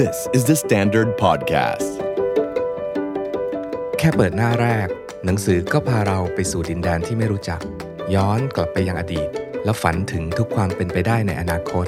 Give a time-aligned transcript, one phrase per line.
[0.00, 1.90] This is the Standard Podcast
[3.98, 4.88] แค่เปิดหน้าแรก
[5.24, 7.60] หนังสือก็พาเราไปสู่ดินแดนที่ไม่รู้จัก
[8.14, 9.28] ย้อนกลับไปยังอดีต
[9.64, 11.86] แล้วฝันถึงทุกความเป็นไปได้ในอนาคต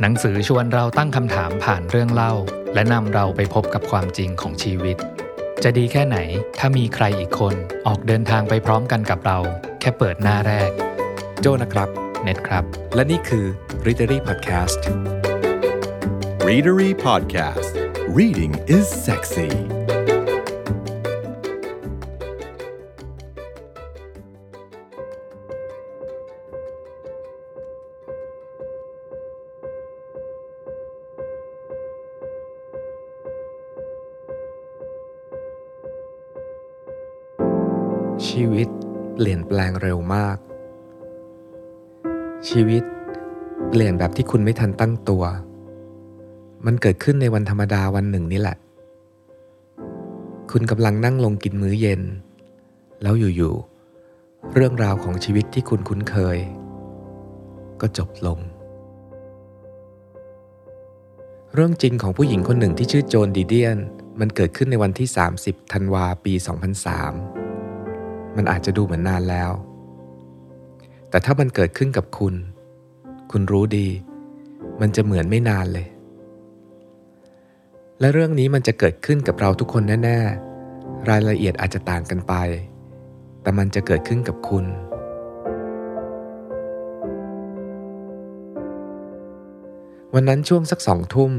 [0.00, 2.32] หนังสือชวนเราตั้งคำถามผ่านเรื่องเล่า
[2.74, 4.96] และนำเราไปพบกับความจริงของชีวิต
[5.62, 6.18] จะดีแค่ไหน
[6.58, 7.54] ถ้ามีใครอีกคน
[7.86, 9.38] ออกเดินทางไปพร้อมกันกับเรา
[9.80, 10.70] แค่เปิดหน้าแรก
[11.40, 11.88] โจนะครับ
[12.22, 13.44] เน็ตครับ และนี่คือ
[13.86, 14.82] Readery Podcast
[16.46, 17.74] Readery Podcast
[18.18, 19.50] Reading is sexy
[38.26, 38.68] ชีวิต
[39.14, 40.38] เปลี่ยนแปลงเร็วมาก
[42.48, 42.82] ชีวิต
[43.70, 45.24] เปลี่ยนแบบที่คุณไม่ทันตั้งตัว
[46.64, 48.56] มันเกิดขึ้นในวันธรรมดาวันหนึ่งนี่แหละ
[50.50, 52.02] คุณกำลังนั่งลงกินมื้อเย็น
[53.02, 56.38] แล้วอยู่ๆ เรื่องราวของชีวิตที่คุณคุ้นเคย
[57.80, 58.38] ก็จบลง
[61.54, 63.78] เรื่องจริงของผู้หญิงคนหนึ่งที่ชื่อโจนดีเดียน
[64.20, 65.08] มันเกิดขึ้นในวันที่
[65.40, 66.32] 30 ธันวาปี
[67.14, 69.50] 2003 มันอาจจะดูเหมือนนานแล้ว
[71.10, 72.34] แต่ถ้ามันเกิดขึ้นกับคุณ
[73.30, 73.88] คุณรู้ดี
[74.80, 75.86] มันจะเหมือนไม่นานเลย
[78.00, 82.34] และเรื่องนี้มันจะเกิดขึ้นกับเราทุกคนแน่ๆ รายละเอียดอาจจะต่างกันไป
[83.42, 84.64] แต่มันจะเกิดขึ้นกับคุณ
[90.14, 91.32] วันนั้นช่วงสักสองทุ่ม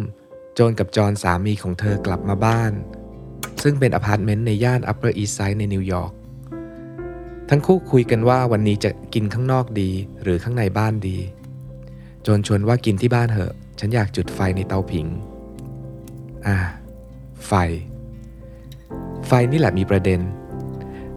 [0.55, 2.73] โจนกับจอห์นสามีของเธอกลับมาบ้าน
[3.63, 6.11] ซึ่งเป็นอพาร์ตเมนต์ในย่าน Upper East Side ในนิวยอร์ก
[7.49, 9.89] ทั้งคู่คุยกันว่าวันนี้จะกินข้างนอกดี
[10.23, 11.17] หรือข้างในบ้านดี
[12.23, 15.07] โจนชวนว่ากินที่บ้านเหอะ ฉันอยากจุดไฟในเตาผิง
[16.45, 16.57] อ่า
[17.47, 17.53] ไฟ
[19.27, 20.19] ไฟนี่แหละมีประเด็น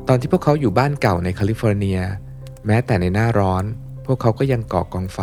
[0.08, 2.00] ตอนที่พวกเขาอยู่บ้านเก่าในแคลิฟอร์เนีย
[2.66, 3.64] แม้แต่ในหน้าร้อน
[4.06, 5.20] พวกเขาก็ยังก่อกองไฟ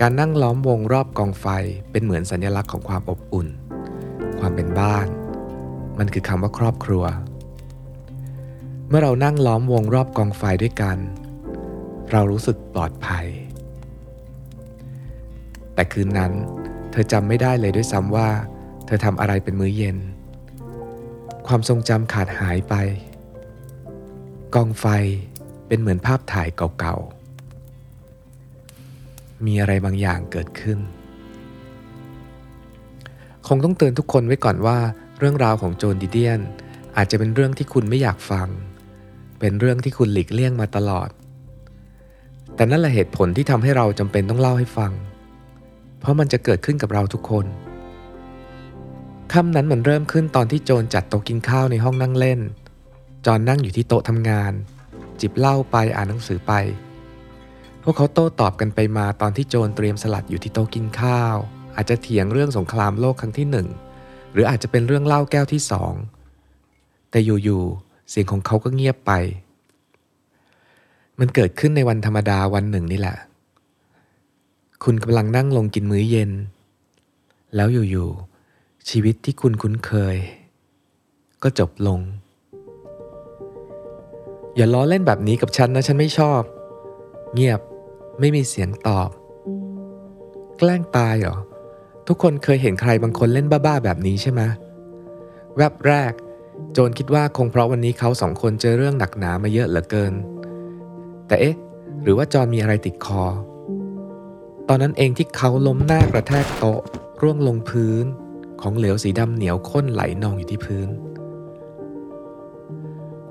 [0.00, 1.46] การนั่งล้อมวงรอบกองไฟ
[1.90, 3.48] เป็นเหมือนสัญลักษณ์ของความอบอุ่น
[4.40, 5.06] ความเป็นบ้าน
[5.98, 7.04] มันคือคำว่าครอบครัว
[8.88, 10.98] เมื่อเรานั่งล้อมวงรอบกองไฟด้วยกัน
[12.12, 13.26] เรารู้สึกปลอดภัย
[15.74, 16.32] แต่คืนนั้น
[16.90, 18.28] เธอจำไม่ได้เลยด้วยซ้ำว่า
[18.86, 19.98] เธอทำอะไรเป็นมื้อเย็น
[21.46, 22.74] ความทรงจำขาดหายไป
[24.54, 24.86] กองไฟ
[25.68, 30.78] เป็นเหมือนภาพถ่ายเก่าๆ มีอะไรบางอย่างเกิดขึ้น
[33.46, 34.78] คงต้องเตือนทุกคนไว้ก่อนว่า
[35.18, 36.40] เรื่องราวของโจนดิเดียน
[36.96, 38.48] อาจจะเป็นเรื่องที่คุณไม่อยากฟัง
[39.40, 41.10] เป็นเรื่องที่คุณหลีกเลี่ยงมาตลอด
[42.54, 44.92] แต่นั่นแหละเหตุผลที่ทำให้เราจำเป็นต้องเล่าให้ฟัง
[46.00, 47.46] เพราะมันจะเกิดขึ้นกับเราทุกคน
[49.32, 52.40] ค่ำนั้นมันเริ่มขึ้นตอนที่โจนจัดโต๊ะกินข้าวในห้องนั่งเล่น
[53.26, 54.52] จอนนั่งอยู่ที่โต๊ะทำงาน
[55.20, 56.52] จิบเหล้าไปอ่านหนังสือไป
[57.82, 61.36] พวกเขาโต้ตอบกันไปมาตอนที่โจนเตรียมสลัดอยู่ที่โต๊ะกินข้าว
[61.76, 63.68] อาจจะเถียงเรื่องสงครามโลกครั้งที่หนึ่ง
[64.32, 65.92] หรืออาจจะเป็นเรื่องเล่าแก้วที่สอง
[67.10, 69.12] แต่อยู่ๆเสียงของเขาก็เงียบไป
[71.20, 73.16] มันเกิดขึ้นในวันธรรมดาวันหนึ่งนี่แหละ
[74.84, 76.30] คุณกำลังนั่งลงกินมื้อเย็น
[77.54, 78.33] แล้วอยู่ๆ
[78.90, 80.16] ชีวิตที่คุณคุ้นเคย
[81.42, 82.00] ก็จบลง
[84.56, 86.42] อย่าล้อเล่นแบบนี้กับฉันนะ ฉันไม่ชอบ
[87.34, 87.60] เงียบ
[88.20, 89.08] ไม่มีเสียงตอบ
[90.58, 91.36] แกล้งตายเหรอ
[92.06, 94.40] ทุกคนเคยเห็นใครบางคนเล่นบ้าๆแบบนี้ใช่ไหม
[95.56, 96.12] แวบแรก
[96.72, 100.14] โจนคิดว่าคงเพราะวันนี้เขาสองคนเจอเรื่องหนักหนามาเยอะเหลือเกิน
[101.26, 101.56] แต่เอ๊ะ
[102.02, 103.24] หรือว่าจอนมีอะไรติดคอ
[104.68, 106.80] ตอนนั้นเองที่เขาล้มหน้ากระแทกโต๊ะ
[107.22, 108.06] ร่วงลงพื้น
[108.60, 110.88] ของเหลวสีดำเหนียวข้นไหลนองอยู่ที่พื้น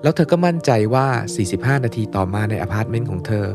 [0.02, 1.08] แล้วเธอก็มั่นใจว่า
[1.48, 3.48] 45 นาทีต่อมาในอพาร์ตเมนต์ของเธอ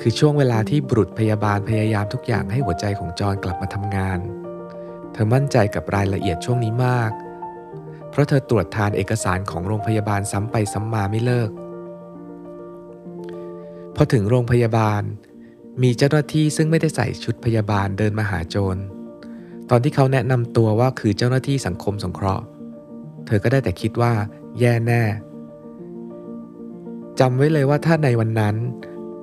[0.00, 4.18] คือช่วงเวลาที่บุรุษพยาบาลพยายามทุกอย่างให้หัวใจของจอนกลับมาทำงาน
[5.12, 7.12] เธอมั่นใจกับรายละเอียดช่วงนี้มาก
[8.10, 11.50] เพราะเธอตรวจทานเอกสารของโรงพยาบาลซ้ำไปซ้ำมาไม่เลิก
[13.94, 15.02] พอถึงโรงพยาบาล
[15.82, 18.80] มีเจ้าหน้าที่ซึ่งไม่ได้ใส่ชุดพยาบาลเดินมาหาโจร
[19.70, 22.44] ตอนที่เขาแนะนำตัวว่าคือเจ้าหน้าที่สังคมสงเคราะห์
[23.26, 24.12] เธอก็ได้แต่คิดว่า
[24.58, 25.02] แย่แน่
[27.20, 28.56] จำไว้เลยว่าถ้าในวันนั้น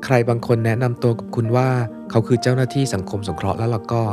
[0.05, 1.69] ใครบางคนแนะนำตัวกับคุณว่า
[2.09, 4.03] เขาคือเจ้าหน้าที่สังคมสงเคราะห์แล้วล่ะก็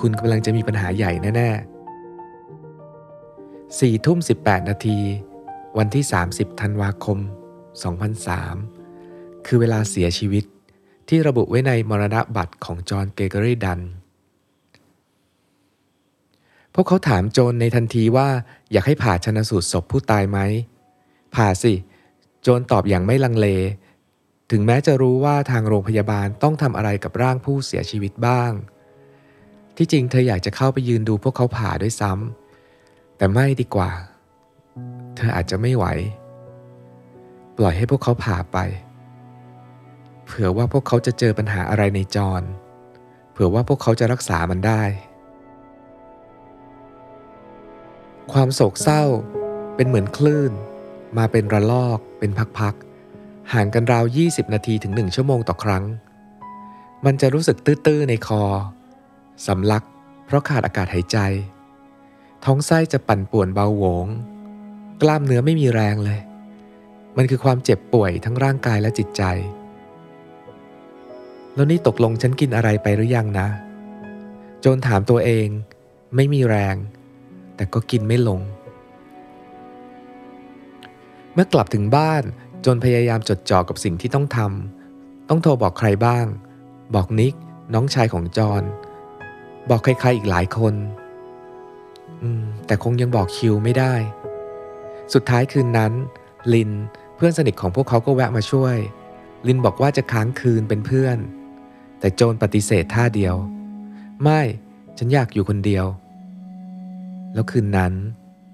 [0.00, 4.98] คุณกำลังจะมีปัญหาใหญ่แน่ๆสี่ทุ่มสิบแปดนาที
[5.78, 7.18] วันที่ 30 ธันวาคม
[8.12, 10.44] 2003 คือเวลาเสียชีวิต
[11.08, 13.80] ที่ระบุไว้ในมรณะบัตรของจอห์นเกเกอรี่ดัน
[16.74, 18.28] พวกเขาถามโจนในทันทีว่า
[18.72, 20.38] อยากให้ผ่าชนะสูตรศพผู้ตายไหม
[21.34, 21.74] ผ่าสิ
[22.42, 23.48] โจนตอบอย่างไม่ลังเล
[24.50, 28.52] ถึงแม้จะรู้ว่าทางโรงพยาบาลต้องทำอะไรกับร่างผู้เสียชีวิตบ้าง
[29.76, 33.90] ที่จริงเธออยากจะเข้าไปยืนดูพวกเขาผ่าด้วยซ้ำแต่ไม่ดีกว่า
[35.16, 35.84] เธออาจจะไม่ไหว
[37.56, 38.58] ปล่อยให้พวกเขาผ่าไป
[40.24, 42.42] เผื่อว่าพวกเขาจะเจอปัญหาอะไรในจร
[43.32, 44.82] เผื่อว่าพวกเขาจะรักษามันได้
[48.32, 49.04] ความโศกเศร้า
[49.76, 50.52] เป็นเหมือนคลื่น
[51.18, 55.84] มาเป็นระลอก เป็นพักๆ ห่างกันราว 20 นาทีถึง 1 ชั่วโมงต่อครั้ง
[57.04, 58.42] มันจะรู้สึกตื้อๆในคอ
[59.46, 59.84] สำลัก
[60.26, 61.18] เพราะขาดอากาศหายใจ
[62.44, 64.06] ท้องไส้จะปั่นป่วนเบาหวง
[65.02, 66.20] กล้ามเนื้อไม่มีแรงเลย
[67.16, 69.22] มันคือความเจ็บป่วยทั้งร่างกายและจิตใจ
[71.54, 73.48] แล้วนี่ตกลงฉันกินอะไรไปหรือยังนะ
[74.60, 75.46] โจนถามตัวเอง
[76.16, 76.76] ไม่มีแรง
[77.58, 78.40] แต่ก็กินไม่ลง
[81.34, 82.22] เมื่อกลับถึงบ้าน
[82.66, 86.26] จนพยายามจดจ่อกับสิ่งที่ต้องทำต้องโทรบอกใครบ้าง
[86.94, 87.34] บอกนิก
[87.74, 88.62] น้องชายของจอน
[89.70, 90.74] บอกใครๆอีกหลายคน
[92.22, 93.94] อืมแต่คงยังบอกคิวไม่ได้
[95.14, 95.92] สุดท้ายคืนนั้น
[96.54, 96.70] ลิน
[97.16, 98.76] เพื่อนสนิทของพวกเขาก็แวะมาช่วย
[99.48, 101.18] ลินบอกว่าจะค้างคืนเป็นเพื่อน
[102.00, 103.34] แต่โจนปฏิเสธท่าเดียว
[104.22, 104.40] ไม่
[104.98, 105.86] ฉันอยากอยู่คนเดียว
[107.34, 107.92] แล้วคืนนั้น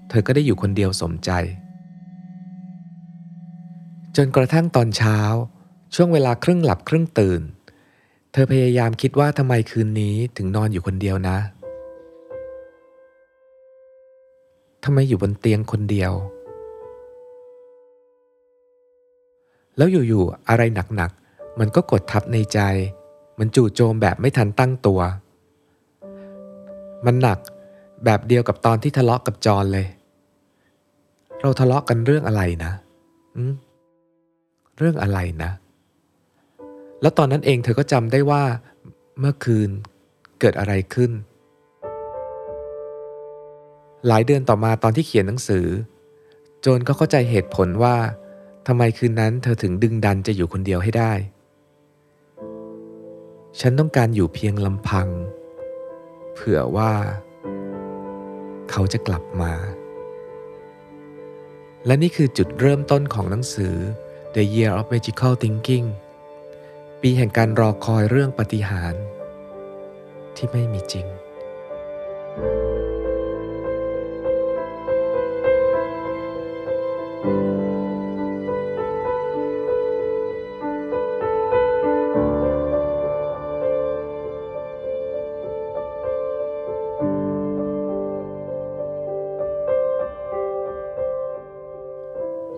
[0.09, 1.31] เธอก็ได้อยู่คนเดียวสมใจ
[4.15, 5.17] จนกระทั่งตอนเช้า
[5.95, 7.41] ช่วงเวลาครึ่งหลับครึ่งตื่น
[8.31, 11.37] เธอพยายามคิดว่าทำไมคืนนี้ถึงนอนอยู่คนเดียวนะ
[14.83, 16.11] ทำไมอยู่บนเตียงคนเดียว
[19.77, 20.61] แล้วอยู่ๆอะไร
[20.95, 22.59] หนักๆ มันก็กดทับในใจ
[23.39, 25.01] มันจู่โจมแบบไม่ทันตั้งตัว
[27.05, 27.39] มันหนัก
[28.05, 29.87] แบบเดียวกับตอนที่ทะเลาะกับจอนเลย
[31.41, 32.71] เราทะเลาะกันเรื่องอะไรนะ
[33.35, 33.53] อืม
[34.77, 35.51] เรื่องอะไรนะ
[37.01, 38.43] แล้วตอนนั้นเองเธอก็จำได้ว่า
[39.19, 39.69] เมื่อคืน
[40.39, 41.11] เกิดอะไรขึ้น
[44.07, 45.67] หลายเดือนต่อมาตอนที่เขียนหนังสือ
[46.61, 47.95] โจนก็เข้าใจเหตุผลว่า
[48.67, 51.13] ทำไมคืนนั้นเธอถึงดึงดันจะอยู่คนเดียวให้ได้
[53.59, 55.07] ฉันต้องการอยู่เพียงลำพัง
[56.33, 56.91] เผื่อว่า
[58.71, 59.53] เขาจะกลับมา
[61.85, 63.75] และนี่คือจุดเริ่มต้นของหนังสือ
[64.35, 65.87] The Year of Magical Thinking
[67.01, 68.93] ปีแห่งการรอคอยเรื่องปฏิหาร
[70.35, 71.05] ที่ไม่มีจริง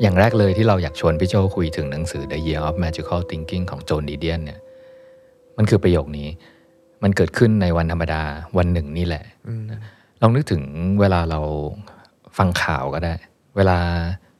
[0.02, 4.60] อย่างแรกเลยที่เราอยากชวนพี่โจคุยถึงหนังสือ The Year of Magical Thinking ของโจนดีเดียนเนี่ย
[5.58, 6.28] มันคือประโยคนี้
[7.04, 8.22] มันเกิดขึ้นในวันธรรมดา
[8.58, 9.24] วันหนึ่งนี่แหละ
[10.22, 10.64] ลองนึกถึง
[11.00, 11.40] เวลาเรา
[12.38, 13.14] ฟังข่าวก็ได้
[13.58, 13.78] เวลา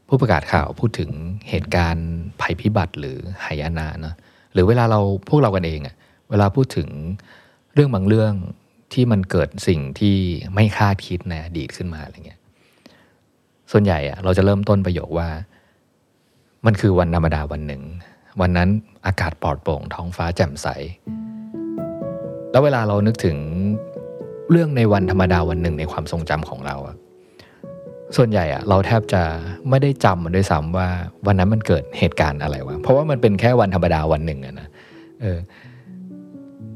[0.08, 1.12] ผู้ประกาศข่าวพูดถึง
[1.50, 2.10] เหตุการณ์
[2.42, 4.16] ภัยพิบัติหรือหายนะเนาะ
[4.54, 5.00] หรือเวลาเรา
[5.30, 5.96] พวกเรากันเองอะ
[6.30, 6.90] เวลาพูดถึง
[7.74, 8.34] เรื่องบางเรื่อง
[8.94, 10.18] ที่มันเกิดสิ่งที่
[10.56, 12.37] ไม่คาดคิดในอดีตขึ้นมาอะไรเงี้ย
[13.72, 15.28] ส่วนใหญ่อะเราจะเริ่มต้นประโยคว่า
[16.66, 17.82] มันคือวันธรรมดาวันหนึ่ง
[18.42, 18.70] วันนั้น
[19.06, 20.68] อากาศปลอดโปร่งท้องฟ้าแจ่มใส
[22.52, 23.38] แล้วเวลาเรานึกถึง
[24.52, 26.96] เรื่องในวันธรรมดาวันหนึ่งในความทรงจำของเราอะ
[28.18, 29.22] ส่วนใหญ่อะเราแทบจะ
[29.70, 30.88] ไม่ได้จำมันด้วยซ้ำว่า
[31.28, 34.68] วันนั้นมันเกิดเหตุการณ์อะไรวะเพราะว่ามันเป็นแค่วันธรรมดาวันหนึ่งอะนะ
[35.22, 35.40] เออ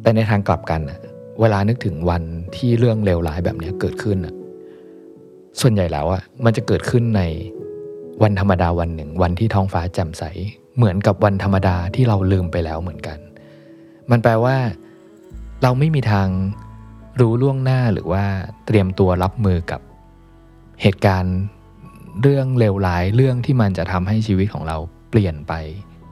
[0.02, 1.00] แต่ในทางกลับกันอะ
[1.42, 2.24] เวลานึกถึงวัน
[2.56, 4.34] ที่เรื่องเลวร้ายแบบนี้เกิดขึ้นอะ
[5.60, 7.22] ส่วนใหญ่แล้วอะมันจะเกิดขึ้นใน
[8.24, 10.24] วันธรรมดาวันหนึ่ง วันที่ท้องฟ้าแจ่มใส
[10.78, 13.18] เหมือนกับวันธรรมดาที่เราลืมไปแล้วเหมือนกัน
[14.12, 14.58] มันแปลว่า
[15.62, 16.28] เราไม่มีทาง
[17.22, 18.24] รู้ล่วงหน้าหรือว่า
[18.66, 19.82] เตรียมตัวรับมือกับ
[20.82, 21.38] เหตุการณ์
[22.22, 24.78] เรื่องเลวร้ายเรื่องที่มันจะทำให้ชีวิตของเรา
[25.10, 25.54] เปลี่ยนไป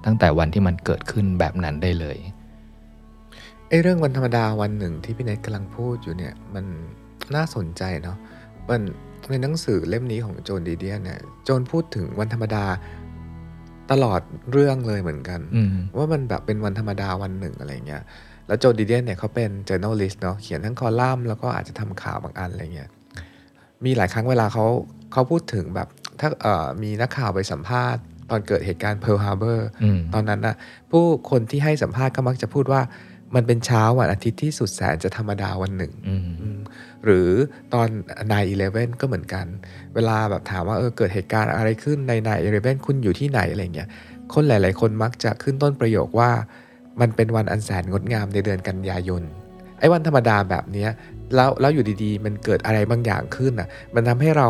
[0.05, 2.17] ตั้งแต่วันที่มันเกิดขึ้นแบบนั้นได้เลย
[3.69, 6.65] ไอ้เรื่องวันธรรมดาวันหนึ่งที่พี่เนทกำลังพูดอยู่เนี่ยมัน
[7.35, 8.17] น่าสนใจเนาะ
[8.69, 8.81] มัน
[9.29, 12.65] ในหนังสือเล่มนี้ของโจนดีเดียนเนี่ยโจนพูดถึงวันธรรมดา
[13.91, 14.21] ตลอด
[14.51, 18.03] เรื่องเลยเหมือนกันอืมว่ามันแบบเป็นวันธรรมดาวันหนึ่งอะไรเงี้ย
[18.47, 22.89] แล้วโจนดีเดียนเนี่ยเขาเป็น journalist เนาะเขียนทั้งคอลัมน์แล้วก็อาจจะทำข่าวบางอันอะไรเงี้ย
[23.85, 24.65] มีหลายครั้งเวลาเขา
[25.11, 25.87] เขาพูดถึงแบบ
[26.19, 30.55] ถ้าเอ่อมีนักข่าวไปสัมภาษณ์ ตอนเกิดเหตุการณ์ Pearl Harbor อืมตอนนั้นนะ
[30.91, 32.81] ผู้คนที่ให้สัมภาษณ์ก็มักจะพูดว่า
[33.35, 36.59] มันเป็นเช้าวันอาทิตย์ที่สุดแสนจะธรรมดาวันหนึ่งอืมอืม
[37.05, 37.29] หรือ
[37.73, 37.87] ตอน
[38.31, 39.45] นายอีเลฟเว่นก็เหมือนกัน
[39.95, 43.89] เวลาแบบถามว่าเออเกิดเหตุการณ์อะไรขึ้นในนายอีเลฟเว่นคุณอยู่ที่ไหนอะไรเงี้ย
[44.33, 46.31] คนหลาย ๆ คนมักจะขึ้นต้นประโยคว่า
[47.01, 49.23] มันเป็นวันอันแสนงดงามในเดือนกันยายน
[49.79, 50.89] ไอ้วันธรรมดาแบบเนี้ย
[51.35, 54.47] แล้วแล้วอยู่ดีๆ มันเกิดอะไรบางอย่างขึ้นอะ มันทำให้เรา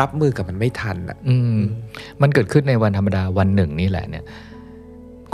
[0.00, 1.58] รับมือกับมันไม่ทันอะ อืม
[2.22, 4.24] มันเกิดขึ้นในวันธรรมดาวันหนึ่งนี่แหละเนี่ย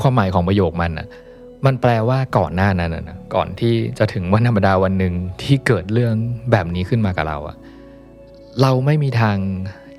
[0.01, 1.07] ความหมายของประโยคมันอะ
[1.67, 6.15] มันแปลว่าก่อนหน้านั้นน่ะนะก่อนที่จะถึงวันธรรมดาวันหนึ่งที่เกิดเรื่อง
[6.53, 7.57] แบบนี้ขึ้นมากับเราอะ
[8.63, 9.37] เราไม่มีทาง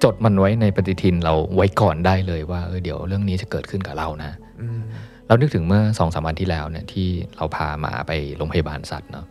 [0.04, 4.32] จดมันไว้ในปฏิทินเราไว้ก่อนได้เลยว่าเออเดี๋ยวเรื่องนี้จะเกิดขึ้นกับเรานะ
[4.62, 4.80] อืม
[5.28, 7.08] เรานึกถึงเมื่อสองสามวันที่แล้วเนี่ยที่
[7.38, 9.26] เราพาหมาไปโรงพยาบาลสัตว์เนาะ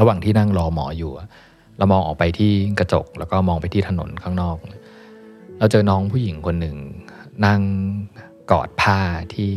[0.00, 1.28] ระหว่างที่นั่งรอหมออยู่อะ
[1.78, 4.56] เรามองออกไปที่กระจกแล้วก็มองไปที่ถนนข้างนอก
[5.58, 6.76] เราเจอน้องผู้หญิงคนหนึ่ง
[7.46, 7.60] นั่ง
[8.50, 8.98] กอดผ้า
[9.34, 9.52] ที่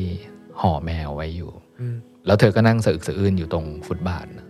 [0.62, 1.63] ห่อแมวไว้อยู่อืม
[2.26, 4.48] แล้วเธอก็นั่งสะอึกสะอื้นอยู่ตรงฟุตบาทนะ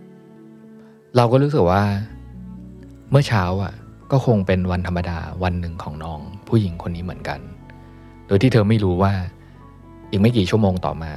[1.16, 1.84] เราก็รู้สึกว่า
[3.10, 3.74] เมื่อเช้าอะ
[4.12, 7.40] ก็คงเป็นวันธรรมดาวันหนึ่งของน้อง ผู้หญิงคนนี้เหมือนกัน
[8.26, 9.12] โดยที่เธอไม่รู้ว่า
[10.10, 11.12] อีกไม่กี่ชั่วโมงต่อมา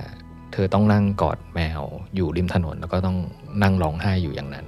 [0.54, 1.82] เธอต้องนั่งกอดแมว
[2.16, 3.18] อยู่ริมถนน แล้วก็ต้อง
[3.64, 4.66] นั่งร้องไห้อยู่อย่างนั้น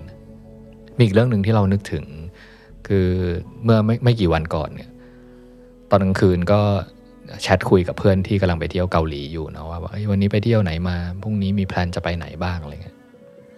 [0.98, 2.06] มีอีกเรื่องหนึ่งที่เรานึกถึง
[2.88, 3.08] คือ
[3.64, 4.92] เมื่อไม่ไม่กี่วันก่อนเนี่ย
[5.90, 6.62] ตอนกลางคืนก็
[7.42, 12.98] แชทคุยกับเพื่อนที่กำลังไปเที่ยวเกาหลีอยู่เนาะว่าแบบเฮ้ยวันนี้ไปเที่ยวไหนมาพรุ่งนี้มีแพลนจะไปไหนบ้างอะไรเงี้ย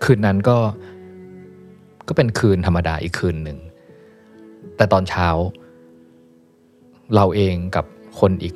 [0.03, 0.57] คืนนั้นก็
[2.07, 3.57] ก็เป็นคืนธรรมดาอีกคืนหนึ่ง
[4.77, 5.27] แต่ตอนเช้า
[7.15, 7.85] เราเองกับ
[8.19, 8.53] คนอีก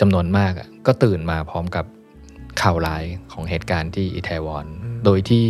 [0.00, 1.84] จำนวนมากอะก็ตื่นมาพร้อมกับ
[2.60, 4.66] ข่าวร้ายของเหตุการณ์ที่อิตาลี
[5.04, 5.44] โดยที่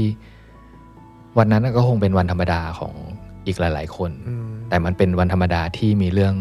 [1.38, 2.94] วันนั้นน่ะก็คงเป็นวันธรรมดาของ
[3.46, 6.34] อีกหลาย ๆ คนอืมแต่มันเป็นวันธรรมดาที่มีเรื่อง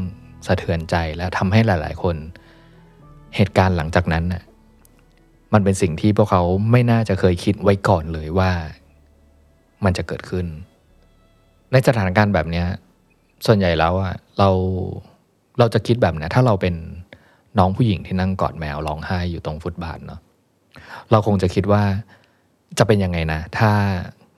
[0.48, 2.16] สะเทือนใจและทำให้หลาย ๆ คน
[3.36, 4.44] เหตุการณ์หลังจากนั้นน่ะ
[5.54, 6.42] มันเป็นสิ่งที่พวกเขา
[6.72, 8.52] ไม่น่าจะเคยคิดไว้ก่อนเลยว่า
[9.84, 10.46] มันจะเกิดขึ้น
[11.72, 12.64] ในสถานการณ์แบบนี้
[13.46, 14.50] ส่วนใหญ่แล้วอะเรา
[15.60, 16.76] เราจะคิดแบบนี้ถ้าเราเป็น
[17.58, 20.20] น้องผู้หญิงที่นั่งกอดแมวร้องไห้อยู่ตรงฟุตบาทเนาะ
[21.12, 21.84] เราคงจะคิดว่า
[22.78, 23.72] จะเป็นยังไงนะ ถ้า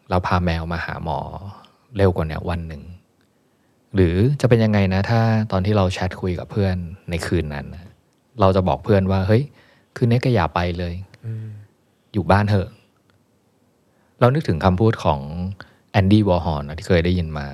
[0.09, 1.19] เราพาแมวมาหาหมอ
[1.97, 2.83] เร็วกว่านี้วันหนึ่ง
[3.95, 6.75] หรือจะเป็นยังไงนะ ถ้าตอนที่เราแชทคุยกับเพื่อน
[7.09, 7.88] ในคืนนั้นนะ
[8.39, 9.43] เราจะบอกเพื่อนว่า เฮ้ย
[9.95, 10.93] คืนนี้ก็อย่าไปเลย
[11.25, 11.47] อืม
[12.13, 12.67] อยู่บ้านเถอะ
[14.19, 15.19] เรานึกถึงคำพูดของ
[15.91, 17.47] แอนดี้วอร์ฮอลที่เคยได้ยินมา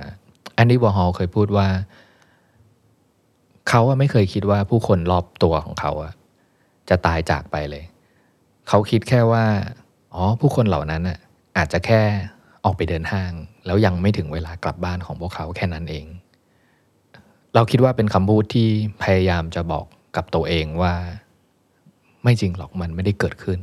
[0.54, 1.68] แอนดี้วอร์ฮอลเคยพูดว่า
[3.68, 6.12] เขาอะไม่เคยคิดว่าผู้คนรอบตัวของเขาอะ
[6.88, 7.84] จะตายจากไปเลย
[8.68, 9.44] เขาคิดแค่ว่า
[10.14, 11.18] อ๋อ ผู้คนเหล่านั้นอะ
[11.58, 12.02] อาจจะแค่
[12.64, 13.32] ออกไปเดินห้าง
[13.66, 16.06] แล้วยังไม่ถึงเวลากลับบ้านของพวกเขาแค่นั้นเอง
[17.54, 18.68] เราคิดว่าเป็นคำพูดที่
[19.02, 19.86] พยายามจะบอก
[20.16, 20.94] กับตัวเองว่า
[22.22, 23.58] ไม่จริงหรอกมันไม่ได้เกิดขึ้น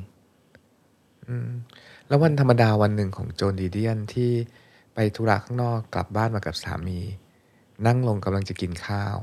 [1.27, 1.49] อืม
[2.07, 4.31] แล้ววันธรรมดาวันหนึ่งของโจนดีเดียนที่
[4.93, 6.99] ไปธุระข้างนอกกลับบ้านมากับสามี
[7.85, 9.15] นั่งลงกำลังจะกินข้าว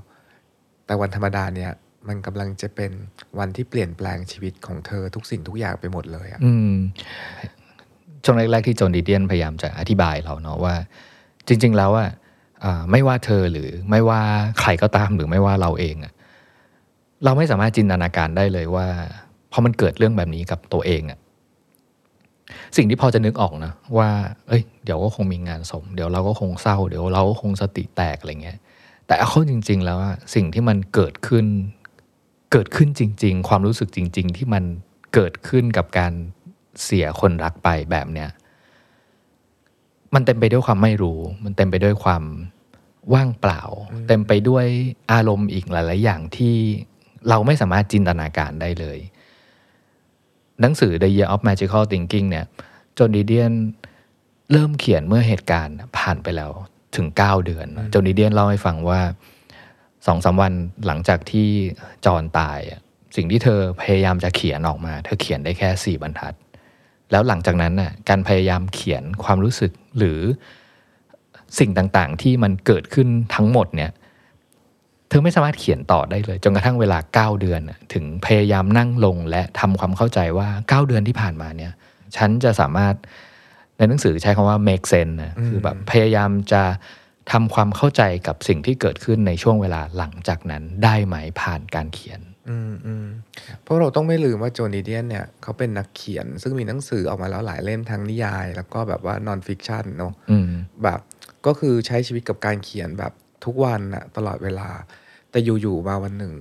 [0.87, 1.73] แต่วันธรรมดาเนี่ย
[2.09, 2.93] มันกำลังจะเป็น
[3.39, 6.75] วันที่เปลี่ยนแปลงชีวิตของเธอทุกสิ่งทุกอย่างไปหมดเลยอะอืม
[8.25, 10.75] ช่วงแรกๆที่โจนดีเดียนพยายามจะอธิบายเราเนาะว่า
[11.47, 12.11] จริง ๆ แล้วอะ
[12.65, 14.21] อ่าไม่ว่าเธอหรือไม่ว่า
[14.61, 16.13] ใครก็ตามหรือไม่ว่าเราเองอะ
[17.25, 18.87] เราไม่สามารถจินตนาการได้เลยว่า
[19.53, 21.19] พอมันเกิดเรื่องแบบนี้กับตัวเองอะ
[22.77, 24.11] สิ่งที่พอจะนึกออกนะว่า
[24.49, 28.59] เอ้ย เดี๋ยวก็คงมีงานศพเดี๋ยวเราก็คงเศร้า เดี๋ยวเราก็คงสติแตกอะไรเงี้ย
[29.07, 31.47] แต่เอาเข้าจริง ๆ แล้วอะสิ่งที่มันเกิดขึ้น
[32.53, 34.65] เกิดขึ้นจริง ๆ ความรู้สึกจริง ๆ ที่มัน
[35.15, 36.13] เกิดขึ้นกับการ
[36.85, 38.31] เสียคนรักไปแบบเนี้ย
[40.15, 42.23] มันเต็มไปด้วยความไม่รู้ มันเต็มไปด้วยความ
[43.15, 43.63] ว่างเปล่า
[44.09, 44.67] เต็มไปด้วย
[45.13, 46.57] อารมณ์อีกหลาย ๆ อย่างที่
[47.29, 48.99] เราไม่สามารถจินตนาการได้เลย
[50.61, 52.47] หนังสือ The Year of Magical Thinking เนี่ย
[52.99, 53.53] จนดีเดียน
[54.53, 56.53] เริ่มเขียนเมื่อเหตุการณ์ผ่านไปแล้ว
[56.97, 59.01] ถึง 9 เดือนจนดีเดียนเล่าให้ฟังว่า
[60.07, 60.53] สองสามวัน
[60.87, 61.49] หลังจากที่
[62.07, 62.81] จอห์นตายอะ
[63.17, 66.35] สิ่งที่เธอพยายามจะเขียนออกมา เธอเขียนได้แค่สี่บรรทัด
[67.11, 70.21] แล้วหลังจากนั้นน่ะการพยายามเขียนความรู้สึกหรือ
[71.59, 73.91] สิ่งต่างๆ ที่มันเกิดขึ้นทั้งหมดเนี่ย
[75.11, 76.99] เธอไม่สามารถเขียนต่อได้เลย จนกระทั่งเวลา
[77.37, 81.73] 9 เดือนน่ะถึงพยายามนั่งลงและทำความเข้าใจว่า 9 เดือนที่ผ่านมาเนี่ย
[82.17, 82.95] ฉันจะสามารถ
[83.77, 86.63] ในหนังสือใช้คำว่า make sense นะคือแบบพยายามจะ
[87.33, 93.07] ทำความเข้าใจกับสิ่งที่เกิดขึ้นในช่วงเวลาหลังจากนั้นได้ไหมผ่านการเขียนอืมอืม
[93.63, 100.45] เพราะเราต้องไม่ลืมว่าโจนดีเดียนเนี่ยเขาเป็นนักเขียน ซึ่งมีหนังสือออกมาแล้วหลายเล่มทั้งนิยาย แล้วก็แบบว่านอนฟิกชันเนาะอืม
[100.85, 101.01] แบบ
[101.47, 103.13] ก็คือใช้ชีวิตกับการเขียนแบบ
[103.45, 104.69] ทุกวันอะตลอดเวลา
[105.31, 106.35] แต่อยู่ๆมาวันหนึ่ง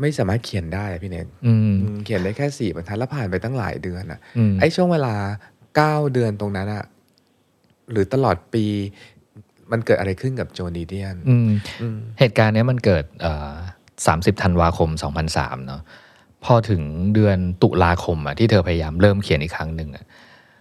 [0.00, 5.14] ไม่สามารถเขียนได้อะพี่เนทอืมอืมเขียนได้แค่สี่บรรทัดแล้วผ่านไปตั้งหลายเดือนอะอืมไอ้ช่วงเวลา
[5.76, 6.84] เก้าเดือนตรงนั้นอะ
[7.90, 8.64] หรือตลอดปี
[9.70, 11.50] มันเกิดอะไรขึ้นกับโจนีเดียนอืม
[11.80, 13.54] อืมเหตุการณ์เนี้ยมันเกิดเอ่อ
[14.36, 14.90] 30ธันวาคม
[15.28, 15.82] 2003เนาะ
[16.44, 16.82] พอถึง
[17.14, 20.04] เดือนตุลาคมอะที่เธอพยายามเริ่มเขียนอีกครั้งหนึ่งอะ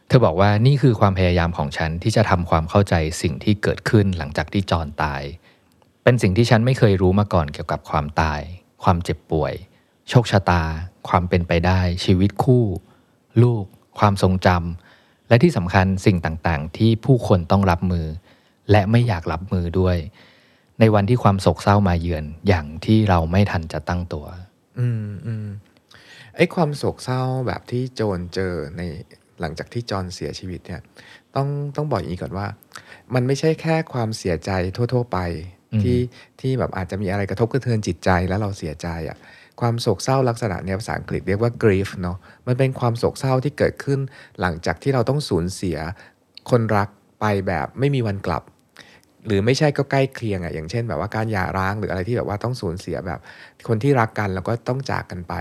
[0.07, 5.21] เธอบอกว่านี่คือความพยายามของฉันที่จะทำความเข้าใจสิ่งที่เกิดขึ้นหลังจากที่จอนตาย
[6.09, 8.41] เป็นสิ่งที่ฉันไม่เคยรู้มาก่อนเกี่ยวกับความตาย
[8.83, 9.53] ความเจ็บป่วย
[10.09, 10.63] โชคชะตา
[11.07, 12.63] ความเป็นไปได้ ชีวิตคู่
[13.43, 13.65] ลูก
[13.99, 18.05] ความทรงจำและที่สำคัญสิ่งต่างๆ ที่ผู้คนต้องรับมือ
[18.71, 19.97] และไม่อยากรับมือด้วย
[20.79, 24.25] ในวันที่ความโศกเศร้ามาเยือนอย่างที่เราไม่ทันจะตั้งตัว
[24.79, 25.47] อืมอืม
[26.35, 28.81] ไอ้ความโศกเศร้าแบบที่โจนเจอใน
[29.39, 30.81] หลังจากที่จอห์นเสียชีวิตเนี่ย
[31.35, 32.47] ต้องต้องบอกอย่างนี้ก่อนว่า
[33.13, 35.19] มันไม่ใช่แค่ความเสียใจทั่ว ๆ ไป
[35.83, 35.99] ที่
[36.41, 39.17] ที่แบบอาจจะมีอะไรกระทบกระเทือนจิตใจแล้วเราเสียใจอะ่ะ
[39.59, 43.99] ความโศกเศร้าลักษณะเนี้ยภาษาอังกฤษเรียกว่า grief เนาะมันเป็นความโศกเศร้าที่เกิดขึ้น
[44.41, 45.77] หลังจากที่เราต้องสูญเสีย
[46.49, 48.43] คนรักไปแบบไม่มีวันกลับ
[49.25, 53.19] หรือไม่ใช่ก็ใกล้เคียงอะ่ะอย่างเช่น แบบว่าการหย่าร้างหรืออะไรที่แบบว่าต้องสูญเสียแบบ
[53.67, 55.33] คนที่รักกันแล้วก็ต้องจากกันไป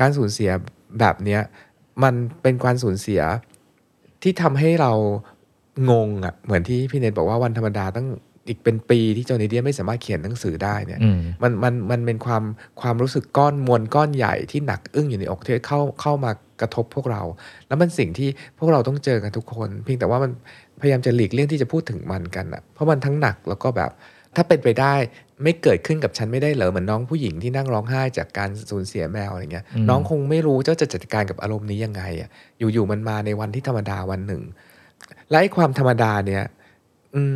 [0.00, 0.50] การสูญเสีย
[1.00, 1.40] แบบเนี้ย
[2.02, 3.22] มันเป็นการสูญเสีย
[4.22, 4.92] ที่ทำให้เรา
[5.90, 8.06] งงอะ่ะเหมือนที่พี่เนทบอกว่าวันธรรมดาตั้ง
[8.48, 12.42] อีกเป็นปีที่โจนีเดียนไม่สามารถเขียนหนังสือได้เนี่ยอืมมันมันมันเป็นความ
[12.80, 17.22] ความรู้สึกก้อนมวลก้อนใหญ่ที่หนักอึ้งอยู่ในอกที่เข้าเข้ามากระทบพวกเรา
[17.68, 20.30] แล้วมันสิ่งที่พวกเราต้องเจอกันทุกคน เพียงแต่ว่ามัน
[20.80, 23.90] พยายามจะหลีกเลี่ยงที่จะพูดถึงมันกันอะเพราะมันทั้งหนักแล้วก็แบบ
[24.36, 24.94] ถ้าเป็นไปได้
[25.42, 34.42] ไม่เกิดขึ้นกับฉันไม่ได้เหรอเหมือนน้องผู้หญิงที่นั่งร้องไห้จากการสูญเสียแมวอะไรเงี้ยอืมน้องคงไม่รู้เจ้าจะจัดการกับอารมณ์นี้ยังไงอะอยู่ๆมันมาในวันที่ธรรมดาวันหนึ่ง
[35.30, 36.44] และไอ้ความธรรมดาเนี่ย
[37.14, 37.32] อืม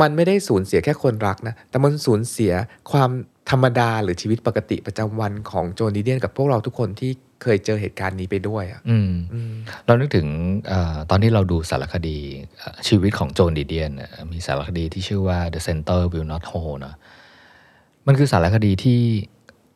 [0.00, 2.52] มันไม่ได้สูญเสียแค่คนรักนะ แต่มันสูญเสีย
[2.92, 3.10] ความ
[3.50, 7.10] ธรรมดาหรือชีวิตปกติประจำวันของโจนีเดียนกับพวกเราทุกคนที่
[7.42, 9.52] เคยเจอเหตุการณ์นี้ไปด้วยอะอืมอืม
[9.86, 10.26] เรานึกถึง
[10.68, 12.18] เออตอนที่เราดูสารคดี
[12.58, 16.94] เอ่อชีวิตของโจนดีเดียนน่ะมีสารคดีที่ชื่อว่า The Center Will Not Hold เนอะ
[18.06, 19.00] มันคือสารคดีที่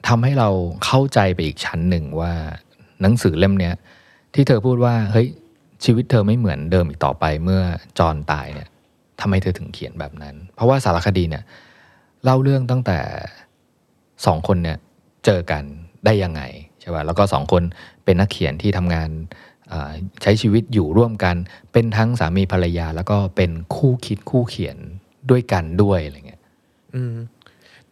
[0.09, 0.49] ทำให้เรา
[0.85, 2.33] เข้าใจไปอีกชั้นหนึ่งว่า
[3.03, 3.75] หนังสือเล่มเนี้ย
[4.35, 5.29] ที่เธอพูดว่าเฮ้ย
[5.85, 7.63] ชีวิตเธอไม่เหมือนเดิมอีกต่อไปเมื่อ
[7.99, 8.69] จอห์นตายเนี่ย
[9.21, 11.45] ทำไมเธอถึงเขียนแบบนั้น เพราะว่าสารคดีเนี่ย
[12.25, 12.99] เล่าเรื่องตั้งแต่
[14.27, 14.77] สองคนเนี่ย
[15.25, 15.63] เจอกัน
[16.05, 16.43] ได้ยังไง
[16.81, 17.63] ใช่ป่ะแล้วก็สองคน
[18.05, 19.11] เป็นนักเขียนที่ทำงาน
[19.73, 21.37] อ่าใช้ชีวิตอยู่ร่วมกัน
[21.73, 24.77] เป็นทั้งสามีภรรยา แล้วก็เป็นคู่คิดคู่เขียน
[25.31, 26.43] ด้วยกันด้วยอะไรเงี้ย
[26.95, 27.15] อืม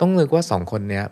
[0.01, 1.05] ต้องนึกว่าสองคนเนี้ย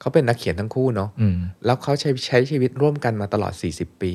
[0.00, 4.12] เขาเป็นนักเขียนทั้งคู่เนาะอืมแล้วเขาใช้ใช้ชีวิตร่วมกันมาตลอด 40 ปี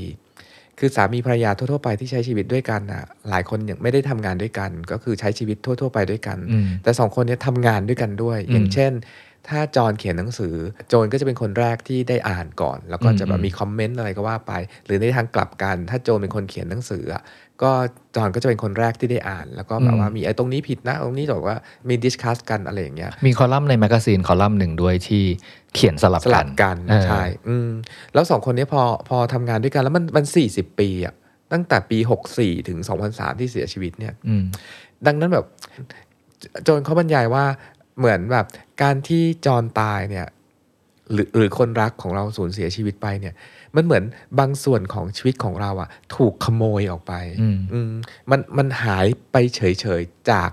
[0.79, 8.91] คือสามีภรรยาทั่วๆไปที่ใช้ชีวิตด้วยกันอะหลายคนยังไม่ได้ทำงานด้วยกัน ก็คือใช้ชีวิตทั่ว ๆ ไปด้วยกันอืมแต่สองคนเนี้ยทำงานด้วยกันด้วยอืมอย่างเช่น
[9.49, 10.55] ถ้าจอห์นเขียนหนังสือ
[10.87, 14.53] โจนก็จะเป็นคนแรกที่ได้อ่านก่อน แล้วก็จะแบอืบมมีคอมเมนต์อะไรก็ว่าไป
[14.85, 17.21] หรือในทางกลับกัน ถ้าโจนเป็นคนเขียนหนังสืออะ
[17.63, 17.71] ก็
[18.15, 21.57] จอห์นก็จะเป็นคนแรกที่ได้อ่าน แล้วก็แบบว่ามีไอ้ตรงนี้ผิดนะตรงนี้บอกว่า
[21.89, 25.23] มี discuss กันอะไรอย่างเงี้ยมีคอลัมน์ใน magazine คอลัมน์หนึ่งด้วยที่
[25.75, 27.69] เขียนสลับสกัลันบกันเออใช่อืม
[28.13, 31.13] แล้วสองคนนี้พอพอทำงานด้วยกันแล้วมันมันสี่สิบปีอะ
[31.51, 34.43] ตั้งแต่ปีหกสี่ถึงสองพันสามที่เสียชีวิตเนี่ยอืม
[35.05, 35.45] ดังนั้นแบบ
[36.63, 37.45] โจนเขาบรรยายว่า
[37.99, 38.45] เหมือนแบบ
[38.81, 40.27] การที่จอห์นตายเนี่ย
[41.13, 43.33] หรือหรือคนรักของเราสูญเสียชีวิตไปเนี่ย
[43.75, 44.03] มันเหมือน
[44.39, 47.91] บางส่วนของชีวิตของเราอะถูกขโมยออกไปอืมอืม
[48.31, 49.61] มันมันหายไปเฉ
[49.99, 50.49] ยๆ จาก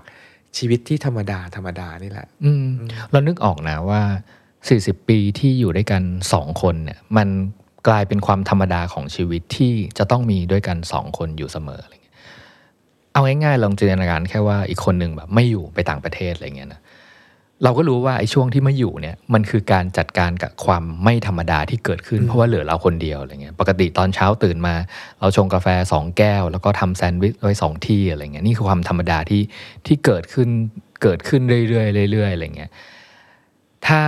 [0.57, 2.65] ชีวิตที่ธรรมดาธรรมดานี่แหละอืม
[3.11, 4.01] เรานึกออกนะว่า
[4.57, 6.03] 40 ปีที่อยู่ด้วยกัน
[6.33, 7.27] สองคนเนี่ยมัน
[7.87, 12.15] กลายเป็นความธรรมดาของชีวิตที่จะต้องมีด้วยกันสองคนอยู่เสมออะไรเงี้ย
[13.13, 16.81] เอาง่ายๆลองจินตนาการแค่ว่าอีกคนหนึ่งแบบไม่อยู่ไปต่างประเทศอะไรเงี้ยนะ
[17.63, 24.75] เราก็รู้ว่าไอ้ช่วงที่ไม่อยู่เนี่ยมันคือการจัดการกับความไม่ธรรมดาที่เกิดขึ้นเพราะว่าเหลือเราคนเดียวอะไรเงี้ยปกติตอนเช้าตื่นมา
[25.19, 29.41] เราชงกาแฟสองแก้ว แล้วก็ทำแซนด์วิชไว้สองที่อะไรเงี้ยนี่คือความธรรมดาที่
[29.85, 30.49] ที่เกิดขึ้น
[31.03, 32.71] เกิดขึ้นเรื่อยๆเรื่อยๆอะไรเงี้ย
[33.87, 34.01] ถ้า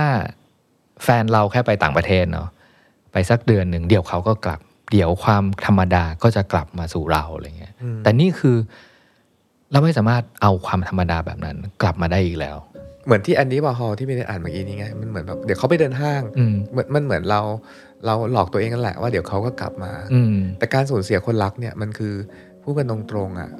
[1.02, 2.48] แฟนเราแค่ไปต่างประเทศเนาะ
[3.12, 4.60] ไปสักเดือนหนึ่งเดี๋ยวเขาก็กลับ
[4.92, 8.56] เดี๋ยวความธรรมดาก็จะกลับมาสู่เราอะไรเงี้ยอืมแต่นี่คือ
[9.70, 12.56] เราไม่สามารถเอาความธรรมดาแบบนั้นกลับมาได้อีกแล้ว
[13.06, 17.40] เหมือนที่อันนี้บอฮอลที่ไม่ได้อ่านเมื่อกี้นี้ไงมันเหมือนแบบเดี๋ยวเขาไปเดินห้างอืมเหมือนมันเหมือนเรา
[18.06, 22.14] เราหลอกตัวเองกันแหละว่าเดี๋ยวเขาก็กลับมาอืมแต่การสูญเสียคนรักเนี่ยมันคือ
[22.62, 23.50] พูดกันตรงๆอะ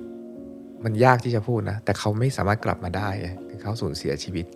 [0.84, 4.46] มันยากที่จะพูดนะ แต่เขาไม่สามารถกลับมาได้ไงคือเขาสูญเสียชีวิต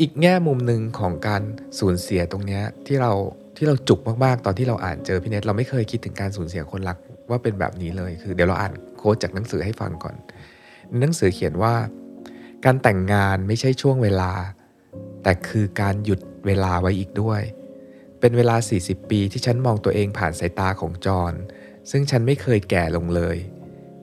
[0.00, 1.42] อีกแง่มุมหนึ่งของการ
[1.80, 3.12] สูญเสียตรงเนี้ยที่เรา
[3.56, 6.96] ที่เราจุกมากๆ ตอนที่เราอ่านเจอพี่เนทเราไม่เคยคิดถึงการสูญเสียคนรัก
[7.30, 10.14] ว่าเป็นแบบนี้เลย คือเดี๋ยวเราอ่านโค้ดจากหนังสือให้ฟังก่อน
[11.00, 11.74] หนังสือเขียนว่า
[12.64, 14.32] การแต่งงานไม่ใช่ช่วงเวลา
[15.22, 17.40] แต่คือการหยุดเวลาไว้อีกด้วย
[18.20, 21.34] เป็นเวลา 40 ปีที่ฉันมองตัวเองผ่านสายตาของจอห์น
[21.90, 23.36] ซึ่งฉันไม่เคยแก่ลงเลย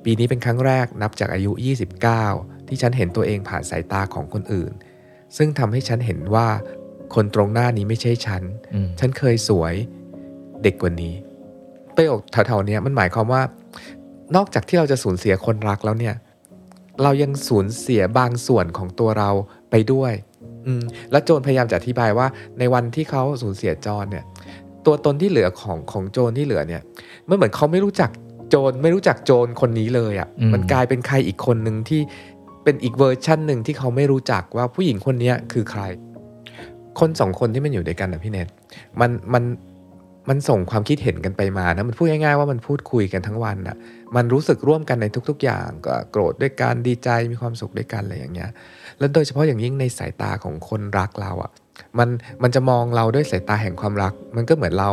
[0.03, 1.51] ปีนี้เป็นครั้งแรกนับจากอายุ
[2.09, 4.71] 29 ที่ฉันเห็นตัวเองผ่านสายตาของคนอื่น
[5.37, 6.47] ซึ่งทำให้ฉันเห็นว่า
[7.15, 8.43] คนตรงหน้านี้ไม่ใช่ฉัน
[8.73, 9.73] อืมฉันเคยสวย
[10.63, 11.15] เด็กกว่านี้
[11.95, 13.41] ประโยคแถวๆเนี้ยมันหมายความว่า
[14.35, 16.15] นอกจากที่เราจะสูญเสียคนรักแล้วเนี่ย
[17.03, 19.29] เรายังสูญเสียบางส่วนของตัวเรา
[19.71, 20.13] ไปด้วย
[20.67, 22.27] อืมแล้วโจนพยายามจะอธิบายว่า
[22.59, 24.25] ในวันที่เขาสูญเสียจอนเนี่ย
[24.85, 26.81] ตัวตนที่เหลือของของโจนที่เหลือเนี่ย
[27.29, 28.09] มันเหมือนเขาไม่รู้จัก
[28.49, 32.01] โจนไม่รู้จักโจนคนนี้เลยอะ่ะอืมมันกลายเป็นใครอีกคนหนึ่งที่
[32.63, 35.81] เป็นอีกเวอร์ชั่นหนึ่งที่เขาไม่รู้จักว่าผู้หญิงคนเนี้ยคือใคร
[36.99, 38.47] คนสองคนที่มันอยู่ด้วยกันนะพี่เนท
[39.01, 39.43] มันมัน
[40.29, 43.75] มันส่งความคิดเห็นกันไปมานะมันพูดง่ายๆว่ามันพูดคุยกันทั้งวันอะ
[44.15, 48.51] มันรู้สึกร่วมกันในทุก ๆ อย่างก็โกรธด้วยกันดีใจมีความสุขด้วยกันอะไรอย่างเงี้ย
[48.99, 51.51] แล้วโดยเฉพาะอย่างยิ่งในสายตาของคนรักเราอะ่ะ
[51.99, 52.09] มัน
[52.43, 54.89] มันจะมองเราด้วยสายตาแห่งความรัก มันก็เหมือนเรา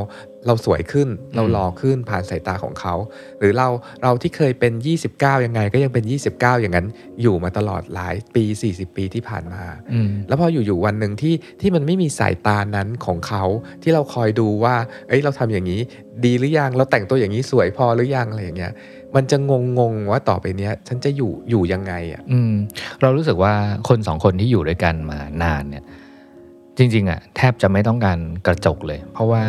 [0.46, 2.94] เราสวยขึ้น เราหล่อขึ้นผ่านสายตาของเขา
[3.38, 3.68] หรือเรา
[4.03, 4.72] เราที่เคยเป็น
[5.09, 6.87] 29 ยังไง ก็ยังเป็น 29 อย่างนั้น
[7.22, 13.44] อยู่มาตลอดหลายปี 40 ปีที่ผ่านมาอืมแล้วพออยู่ๆวันหนึ่งที่ที่มันไม่มีสายตานั้นของเขา
[13.83, 14.75] ที่เราคอยดูว่า
[15.09, 15.81] เอ้ยเราทำอย่างนี้
[16.25, 18.72] ดีหรือยังเราแต่งตัวอย่างนี้สวยพอหรือยังอะไรอย่างเงี้ย
[19.16, 22.53] มันจะงงงๆว่าต่อไปเนี้ย ฉันจะอยู่อยู่ยังไงอะอืม
[23.03, 23.53] เรารู้สึกว่า
[23.88, 25.85] คนสองคนที่อยู่ด้วยกันมานานเนี่ย
[26.79, 29.43] จริงๆอะแทบจะไม่ต้องการกระจกเลย เพราะว่า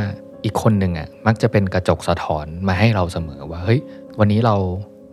[0.43, 3.79] อีกคนหนึ่งอะมักจะเป็นกระจกสะท้อนมาให้เราเสมอว่าเฮ้ย
[4.19, 4.55] วันนี้เรา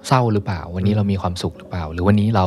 [0.09, 2.47] เศร้าหรือเปล่า วันนี้เรามีความสุขหรือเปล่า หรือวันนี้เรา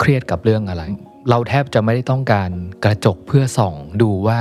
[0.00, 0.82] เครียดกับเรื่องอะไร
[1.30, 2.50] เราแทบจะไม่ได้ต้องการ
[2.84, 4.38] กระจกเพื่อส่อง ดูว่า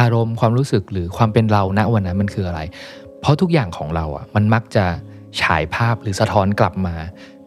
[0.00, 2.60] อารมณ์ความรู้สึกหรือความเป็นเราณวันนั้นมันคืออะไร
[3.20, 4.84] เพราะทุกอย่างของเราอะมันมักจะ
[5.42, 6.94] ฉายภาพหรือสะท้อนกลับมา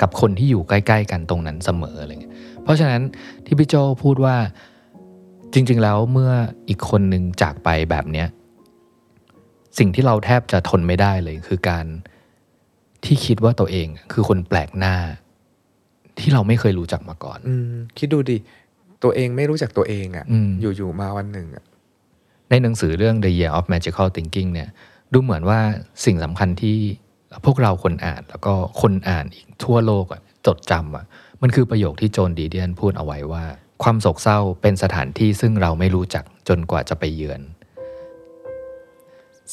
[0.01, 3.01] กับคนที่อยู่ใกล้ ๆ กันตรงนั้นเสมออะไรเงี้ยเพราะฉะนั้น
[3.45, 4.35] ที่พี่โจพูดว่า
[5.53, 6.31] จริง ๆ แล้วเมื่อ
[6.69, 8.27] อีกคนหนึ่งจากไปแบบเนี้ย
[9.79, 11.85] สิ่งที่เราแทบจะทนไม่ได้เลยคือการ
[13.05, 14.95] ที่คิดว่าตัวเองคือคนแปลกหน้า
[16.19, 18.37] ที่เราไม่เคยรู้จักมาก่อน อืมคิดดูดิ
[19.03, 21.63] ตัวเองไม่รู้จักตัวเองอะ่ะอืมอยู่ ๆ มาวันหนึ่งอะ
[22.49, 24.69] ในหนังสือเรื่อง The Year of Magical Thinking เนี่ย
[25.13, 25.59] ดูเหมือนว่า
[26.05, 26.77] สิ่งสำคัญที่
[27.45, 31.05] พวกเราคนอ่านแล้วก็คนอ่านอีกทั่วโลกอะจดจำอะ
[31.41, 33.43] มันคือประโยคที่โจนดีเดียนพูดเอาไว้ว่า
[33.83, 37.41] ความโศกเศร้าเป็นสถานที่ซึ่งเราไม่รู้จักจนกว่าจะไปเยือน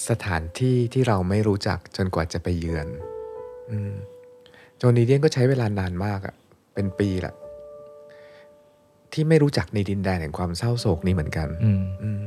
[0.09, 2.87] สถานที่ที่เราไม่รู้จักจนกว่าจะไปเยือน
[3.71, 3.93] อืม
[4.77, 6.35] โจนีเดียนก็ใช้เวลานานมากอะ่ะ
[6.75, 7.35] เป็นปีละ
[9.13, 12.23] ที่ไม่รู้จักในดินแดนแห่งความเศร้าโศกนี้เหมือนกันอืมอืม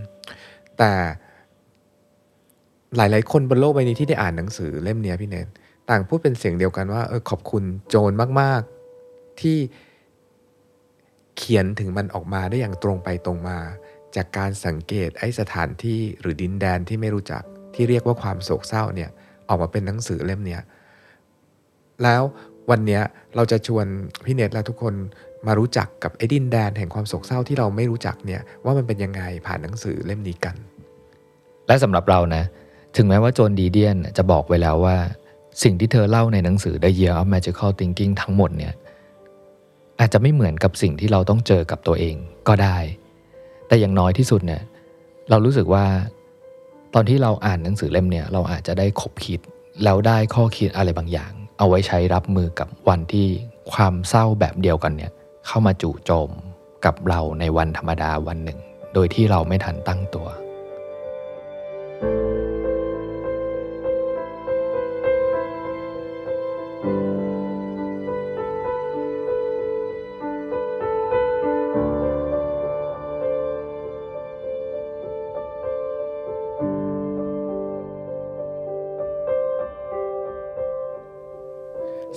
[0.78, 0.92] แต่
[2.96, 5.48] หลาย ๆ คนบนโลกใบนี้ที่ได้อ่านหนังสือเล่มเนี้ยพี่เนน
[5.90, 8.62] ต่างพูดเป็นเสียงเดียวกันว่าเออขอบคุณโจนมาก
[9.02, 9.58] ๆ ที่
[11.38, 13.58] เขียนถึงมันออกมาได้อย่างตรงไปตรงมา
[14.16, 17.44] จากการสังเกตไอ้สถานที่หรือดินแดนที่ไม่รู้จัก
[17.76, 19.10] ที่เรียกว่าความโศกเศร้าเนี่ย
[19.48, 20.62] ออกมาเป็นหนังสือเล่มเนี้ย
[22.04, 22.22] แล้ว
[22.70, 23.02] วันเนี้ย
[23.36, 23.86] เราจะชวน
[24.26, 24.94] พี่เนตและทุกคน
[25.48, 30.56] มารู้จักกับไอ้ดินแดนแห่งความโศกเศร้าที่เราไม่รู้จักเนี่ยว่ามันเป็นยังไงผ่านหนังสือเล่มนี้กัน
[31.68, 32.44] และสำหรับเรานะ
[32.96, 34.98] ถึงแม้ว่าโจนดีเดียนจะบอกไว้แล้วว่า
[35.64, 38.74] สิ่งที่เธอเล่าในหนังสือ The Year of Magical Thinking ทั้งหมดเนี่ย
[40.00, 42.16] อาจจะไม่เหมือนกับสิ่งที่เราต้องเจอกับตัวเอง
[42.48, 42.78] ก็ได้
[43.68, 44.62] แต่อย่างน้อยที่สุดเนี่ย
[45.30, 45.86] เรารู้สึกว่า
[46.94, 49.40] ตอนที่เราอ่านหนังสือเล่มเนี่ยเราอาจจะได้คบคิด
[49.84, 53.28] แล้วได้ข้อคิดอะไรบางอย่าง เอาไว้ใช้รับมือกับวันที่
[53.74, 55.12] ความเศร้าแบบเดียวกันเนี่ย
[55.48, 56.30] เข้ามาจู่โจม
[56.86, 58.60] กับเราในวันธรรมดาวันหนึ่ง
[58.94, 60.28] โดยที่เราไม่ทันตั้งตัว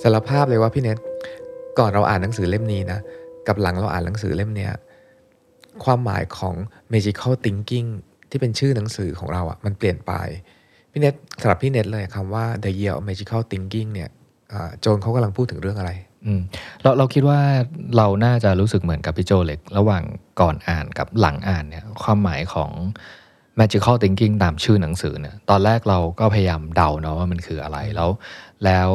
[0.03, 0.97] สารภาพเลยว่าพี่เน็ต
[1.79, 2.99] ก่อนเราอ่านหนังสือเล่มนี้นะ
[3.47, 4.71] กับหลังเราอ่านหนังสือเล่มเนี้ย
[5.83, 6.55] ความหมายของ
[6.93, 7.89] magical thinking
[8.29, 10.13] ที่เป็นชื่อหนังสือของเราอะ่ะมันเปลี่ยนไป
[10.91, 14.09] พี่เน็ตสำหรับพี่เน็ตเลยคำว่า the year of magical thinking เนี่ย
[14.81, 15.91] โจนเขากำลังพูดถึงเรื่องอะไร
[16.25, 16.41] อืม
[16.81, 17.39] เราเราคิดว่า
[17.97, 20.03] เราน่าจะรู้สึกเหมือนกับพี่โจเล็ก ระหว่าง
[20.41, 22.71] ก่อนอ่านกับหลังอ่านเนี่ยความหมายของ
[23.59, 28.09] magical thinking ตามชื่อหนังสือเนี่ยตอนแรกเราก็พยายามเดาเนาะว่ามันคืออะไรแล้ว
[28.65, 28.91] แล้ว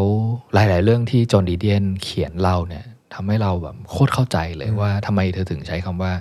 [0.54, 6.12] หลาย ๆ เรื่องที่จอห์นดีเดียนเขียนเล่าเนี่ยทำให้เราแบบโคตรเข้าใจเลยว่าทำไมเธอถึงใช้คำว่า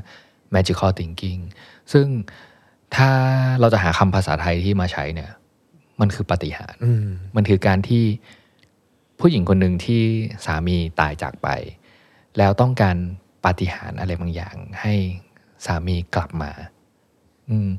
[0.56, 1.42] magical thinking
[1.94, 2.08] ซึ่ง
[2.96, 3.10] ถ้า
[3.60, 5.32] เราจะหาคำภาษาไทยที่มาใช้เนี่ย
[6.02, 8.04] มันคือปาฏิหารย์อืมมันคือการที่
[9.20, 10.04] ผู้หญิงคนหนึ่งที่
[10.46, 11.48] สามีตายจากไป
[12.38, 12.98] แล้วต้องการ
[13.46, 14.94] ปาฏิหาริย์อะไรบางอย่างให้
[15.66, 16.52] สามีกลับมา
[17.50, 17.70] อืม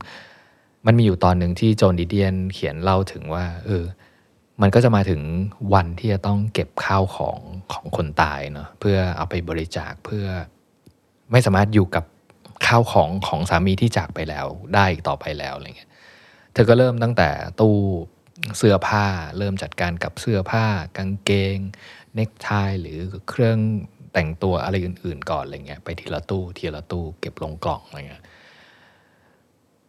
[0.87, 3.85] มันมีอยู่ตอนหนึ่งที่โจนดิเดียนเขียนเล่าถึงว่า เออ
[4.61, 5.23] มันก็จะมาถึง
[5.75, 7.39] วันที่จะต้องเก็บข้าวของ
[7.73, 10.27] ของคนตายเนาะเพื่อเอาไปบริจาคเพื่อ
[11.33, 12.05] ไม่สามารถอยู่กับ
[12.67, 15.91] ข้าวของของสามีที่จากไปแล้วได้อีกต่อไปแล้วอะไรเงี้ย
[16.53, 17.29] เธอก็เริ่มตั้งแต่
[17.61, 17.77] ตู้
[18.59, 19.07] เสื้อผ้า
[19.39, 20.65] เริ่มจัดการกับเสื้อผ้า
[20.97, 21.59] กางเกง
[22.15, 22.49] เนคไท
[22.81, 23.59] หรือเครื่อง
[24.13, 28.23] แต่งตัวอะไรอื่น ๆ ก่อนอะไรเงี้ยไปทีละตู้ทีละตู้เก็บลงกล่องอะไรเงี้ย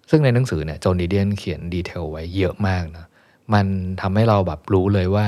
[0.09, 3.05] ซึ่งในหนังสือเนี่ยโจนดีเดียนเขียนดีเทลไว้เยอะมากนะ
[3.53, 3.65] มัน
[4.01, 5.27] ทำให้เราแบบรู้เลยว่า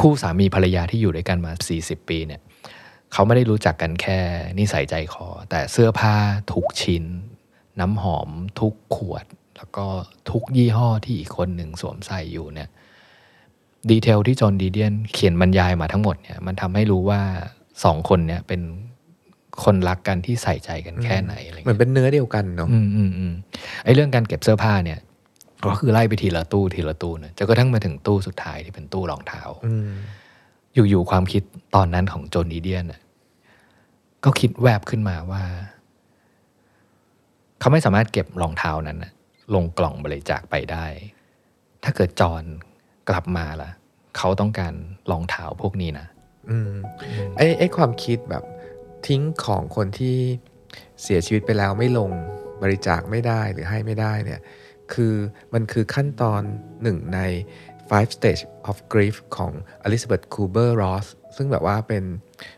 [0.00, 2.40] คู่สามีภรรยาที่อยู่ด้วยกันมา 40 ปีเนี่ย
[3.12, 4.18] เขาไม่ได้รู้จักกันแค่
[4.58, 6.14] นิสัยใจคอ แต่เสื้อผ้า
[6.52, 7.04] ทุกชิ้น
[7.80, 8.28] น้ำหอม
[8.60, 9.24] ทุกขวด
[9.56, 9.86] แล้วก็
[10.30, 12.68] ทุกยี่ห้อที่อีกคนหนึ่งสวมใส่อยู่เนี่ย
[13.90, 17.20] ดีเทลที่จอห์นดีเดียนเขียนบรรยายมาทั้งหมดเนี่ยมันทำให้รู้ว่า
[17.84, 18.60] สองคนเนี่ยเป็น
[19.64, 23.34] คนรักกันที่ใส่ใจกันแค่ไหนอะไรเหมือเงี้ยนเป็นเนื้อเดียวกันเนาะอืมอืมอืม
[23.84, 25.00] ไอเรื่องการเก็บเสื้อผ้าเนี่ย
[25.66, 29.90] ก็คือไล่ไปทีละตู้ทีละตู้เนะจนกระทั่งมาถึงตู้สุดท้ายที่เป็นตู้รองเท้าอืม
[30.74, 31.42] อยู่ๆความคิด
[31.74, 33.00] ตอนนั้นของโจนดีเดียนน่ะ
[34.24, 35.42] ก็คิดแวบขึ้นมาว่า
[37.60, 39.12] เขาไม่สามารถเก็บรองเท้านั้นน่ะ
[39.54, 40.86] ลงกล่องบริจาคไปได้
[41.84, 42.42] ถ้าเกิดจอน
[43.08, 43.70] กลับมาล่ะ
[44.16, 44.74] เขาต้องการ
[45.10, 46.06] รองเท้าพวกนี้นะ
[46.50, 46.72] อืม
[47.36, 48.44] ไอ้ไอ้ความคิดแบบ
[49.06, 50.18] ทิ้งของคนที่
[51.02, 52.10] เสียชีวิตไปแล้วไม่ลง
[52.62, 54.40] บริจาคไม่ได้หรือให้ไม่ได้เนี่ย
[54.92, 55.14] คือ
[55.54, 56.42] มันคือขั้นตอน
[56.82, 57.20] หนึ่งใน
[57.90, 59.52] five stage of grief ของ
[59.86, 61.06] Elizabeth Kubler Ross
[61.36, 62.04] ซึ่งแบบว่าเป็น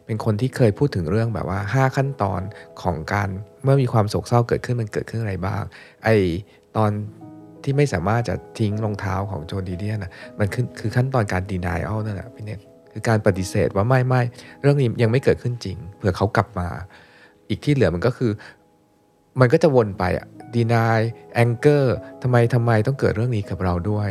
[0.06, 2.40] เป็นคนที่เคยพูดถึงเรื่องแบบว่า 5 ขั้นตอน
[2.82, 3.28] ของการ
[3.64, 5.62] เมื่อมีความโศกเศร้าเกิดขึ้นมันเกิดขึ้นอะไรบ้าง
[6.04, 6.08] ไอ
[6.76, 6.90] ตอน
[7.64, 12.60] ที่ไม่สามารถจะทิ้งรองเท้าของโจนดีเดียนนะมันคือคือขั้นตอนการ denial นั่นแหละพี่เนต
[12.98, 14.22] คือการปฏิเสธว่าไม่ไม่
[14.60, 16.68] เรื่องนี้ยังไม่เกิดขึ้นจริง เผื่อเขากลับมา
[17.48, 18.32] อีกที่เหลือมันก็คือ
[19.40, 21.00] มันก็จะวนไปอะ deny
[21.42, 21.84] anger
[22.22, 24.10] ทำไมทำไมต้องเกิดเรื่องนี้กับเราด้วย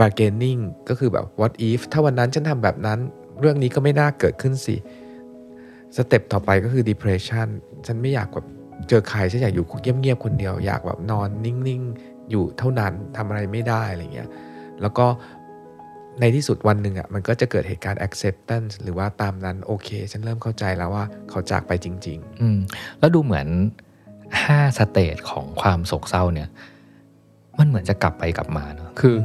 [0.00, 2.98] bargaining ก็คือแบบ what if ถ้าวันนั้นฉันทำแบบนั้น
[3.40, 4.76] เรื่องนี้ก็ไม่น่าเกิดขึ้นสิ
[5.96, 7.48] สเต็ปต่อไปก็คือ depression
[7.86, 8.46] ฉันไม่อยากแบบ
[8.88, 14.28] เจอใครฉันอยากอยู่เงียบๆคนเดียว อยากแบบนอนนิ่งๆ อยู่เท่านั้นทำอะไรไม่ได้อะไรเงี้ย
[14.82, 15.06] แล้วก็
[16.20, 22.58] ในที่สุดวันหนึ่งอะมันก็จะเกิดเหตุการณ์ acceptance หรือว่าตามนั้นโอเค ฉันเริ่มเข้าใจแล้วว่าเขาจากไปจริงอืม
[22.98, 23.46] แล้วดูเหมือน
[24.44, 26.48] ห้าสเตจของความโศกเศร้าเนี่ย
[27.58, 29.16] มันเหมือนจะกลับไปกลับมาเนอะคือ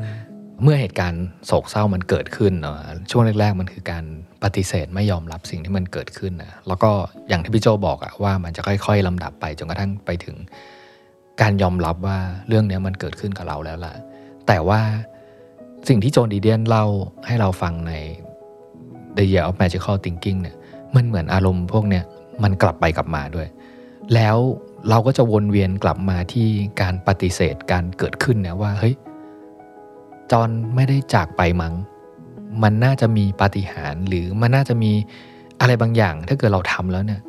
[0.64, 2.76] เมื่อเหตุการณ์โศกเศร้ามันเกิดขึ้นเนาะ
[3.12, 4.04] ช่วงแรก ๆ มันคือการ
[4.44, 6.92] ปฏิเสธไม่ยอมรับสิ่งที่มันเกิดขึ้นนะแล้วก็
[7.30, 10.36] อย่างที่พี่โจบอกอะว่ามันจะค่อย ๆลำดับไปจนกระทั่งไปถึง
[11.42, 13.94] การยอมรับว่าเรื่องเนี้ยมันเกิดขึ้นกับเราแล้วล่ะ
[14.48, 14.82] แต่ว่า
[15.88, 16.86] สิ่งที่โจนดีเดียนเล่า
[17.26, 17.94] ให้เราฟังใน
[19.18, 20.56] The Year of Magical Thinking เนี่ย
[20.96, 22.04] มันเหมือนอารมณ์พวกเนี้ย
[22.44, 23.48] มันกลับไปกลับมาด้วย
[24.14, 24.38] แล้ว
[24.90, 26.48] เราก็จะวนเวียนกลับมาที่
[26.82, 28.96] การปฏิเสธการเกิดขึ้นเนี่ยว่าเฮ้ย
[30.32, 31.74] จอนไม่ได้จากไปมัง้ง
[32.64, 34.92] มันน่าจะมีปาฏิหาริย์หรือมันน่าจะมี
[35.60, 37.22] อะไรบางอย่าง ถ้าเกิดเราทำแล้วเนี่ย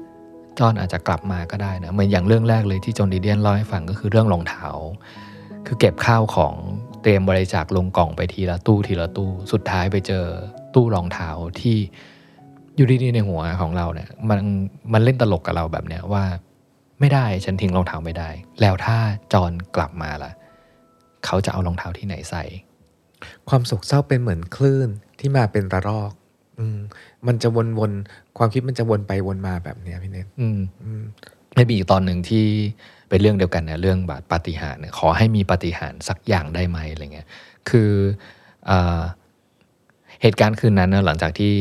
[0.58, 4.68] จอนอาจจะกลับมาก็ได้นะเหมือนอย่างเรื่องแรกเลยที่จอห์นดีเดียนเล่าให้ฟังก็คือเรื่องรองเท้า
[5.66, 6.54] คือเก็บข้าวของ
[7.02, 10.24] เตรียมบริจาคลงกล่องไปทีละตู้ทีละตู้ สุดท้ายไปเจอ
[10.74, 11.28] ตู้รองเท้า
[11.60, 11.76] ที่
[12.76, 14.40] อยู่ดีๆในหัวของเราเนี่ยมัน
[14.92, 16.24] มันเล่นตลกกับเราแบบเนี้ยว่า
[17.00, 18.28] ไม่ได้ฉันทิ้งรองเท้าไม่ได้
[18.60, 18.96] แล้วถ้า
[19.32, 20.32] จอนกลับมาล่ะ
[21.24, 24.88] เขาจะเอารองเท้าที่ไหนใส่ๆความโศกเศร้าเป็นเหมือนคลื่น
[25.20, 26.12] ที่มาเป็นระลอก
[26.58, 26.78] อืม
[27.26, 31.04] มันจะวนๆความคิดมันจะวนไปวนมาแบบเนี้ยพี่เนตอืมอืม
[31.54, 32.46] ไม่มีอีกตอนหนึ่งที่
[33.08, 37.28] เป็นเรื่องเดียวกันเนี่ยเรื่องบาดปาฏิหาริย์เนี่ยขอให้มีปาฏิหาริย์สักอย่างได้ไหมอะไรเงี้ย
[37.68, 37.90] คือ
[38.66, 38.72] เอ
[40.22, 41.52] เหตุการณ์คืนนั้นนะหลังจากที่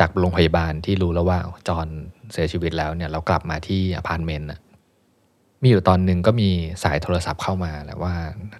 [0.00, 1.88] จากโรงพยาบาลที่รู้แล้วว่าจอน
[2.32, 4.48] เสียชีวิตแล้วเนี่ยเรากลับมาที่อพาร์ตเมนต์
[5.62, 6.48] มีอยู่ตอนหนึ่งก็มี
[6.82, 8.14] สายโทรศัพท์เข้ามาแหละว่า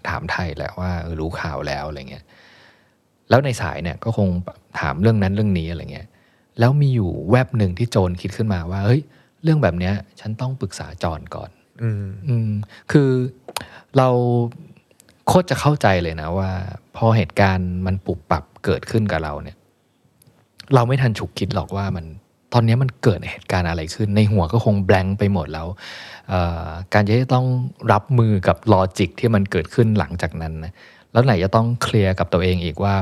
[0.09, 0.91] ถามไทยแหละว่า
[1.21, 2.25] รู้ข่าวแล้วอะไรเงี้ย
[3.29, 4.29] แล้วในสายเนี่ยก็คง
[4.81, 6.09] ถามเรื่องนั้นเรื่องนี้อะไรเงี้ย
[6.59, 9.03] แล้วมีอยู่แวบหนึ่งที่โจรคิดขึ้นมาว่าเฮ้ย
[9.47, 11.51] เรื่องแบบเนี้ย ฉันต้องปรึกษาจอนก่อน
[11.83, 12.51] อืมอืม
[12.93, 13.11] คือ
[13.97, 14.09] เรา
[15.27, 16.51] โคตรจะเข้าใจเลยนะว่า
[16.97, 19.57] พอเหตุการณ์มันปุบปับเกิดขึ้นกับเราเนี่ย
[20.75, 22.05] เราไม่ทันฉุกคิดหรอกว่ามัน
[22.53, 25.67] ตอนนี้มันเกิดเหตุการณ์อะไรขึ้น ในหัวก็คงแบงค์ไปหมดแล้ว
[26.29, 27.47] เอ่อการจะต้อง
[27.93, 30.73] รับมือกับลอจิกที่มันเกิดขึ้นหลังจากนั้นนะ
[31.13, 32.95] แล้วไหนจะต้องเคลียร์กับตัวเองอีกว่า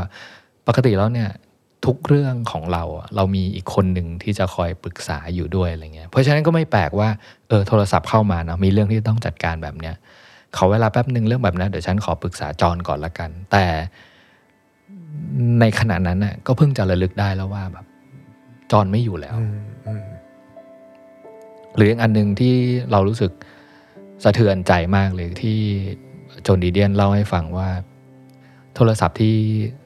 [0.66, 1.28] ปกติแล้วเนี่ย
[1.86, 7.08] ทุกเรื่องของเราอะเรามีอีกคนหนึ่งที่จะคอยปรึกษาอยู่ด้วยอะไรเงี้ยเพราะฉะนั้นก็ไม่แปลกว่า
[7.48, 9.94] เออโทรศัพท์เข้ามาเนาะมีเรื่องที่ต้องจัดการแบบเนี้ย
[10.56, 13.64] ขอเวลาแป๊บหนึ่งเรื่องแบบนั้นเดี๋ยวฉันขอปรึกษาจอนก่อนละกัน แต่
[15.60, 17.86] ในขณะนั้นน่ะก็เพิ่งจะระลึกได้แล้วว่าแบบ
[18.72, 20.06] จอนไม่อยู่แล้วอืมอืม
[21.76, 22.54] หรืออีกอันหนึ่งที่
[22.90, 23.32] เรารู้สึก
[24.24, 25.58] สะเทือนใจมากเลยที่
[26.42, 27.68] โจนดีเดียนเล่าให้ฟังว่า
[28.74, 29.36] โทรศัพท์ที่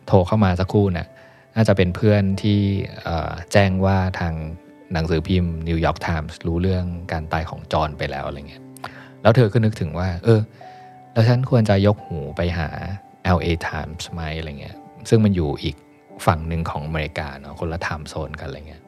[0.07, 1.09] โทรเข้ามาสักครู่เนี่ย
[1.61, 2.61] น่าจะเป็นเพื่อนที่
[3.53, 4.35] แจ้งว่าทาง
[4.93, 8.63] หนังสือพิมพ์นิวยอร์กไทมส์รู้เรื่องการตายของจอห์นไปแล้วอะไรเงี้ย
[9.23, 10.41] แล้วเธอก็นึกถึงว่า เออ
[11.13, 12.69] แล้วฉันควรจะยกหูไปหา
[13.37, 14.77] LA Times ไหมอะไรเงี้ย
[15.09, 15.77] ซึ่งมันอยู่อีก
[16.27, 18.83] ฝั่งหนึ่งของอเมริกาเนาะคนละ time zone กันอะไรเงี้ย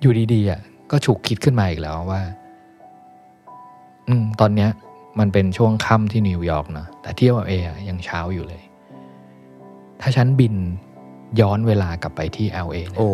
[0.00, 2.22] อยู่ดีๆอะก็ฉุกคิดขึ้นมาอีกแล้วว่า
[4.08, 4.70] อืม ตอนเนี้ย
[5.18, 8.62] มันเป็นช่วงค่ำที่นิวยอร์กเนาะแต่ที่ LA อะยังเช้าอยู่เลย
[10.00, 10.54] ถ้าฉันบิน
[11.40, 13.10] ย้อนเวลากลับไปที่ LA เนี่ยโอ้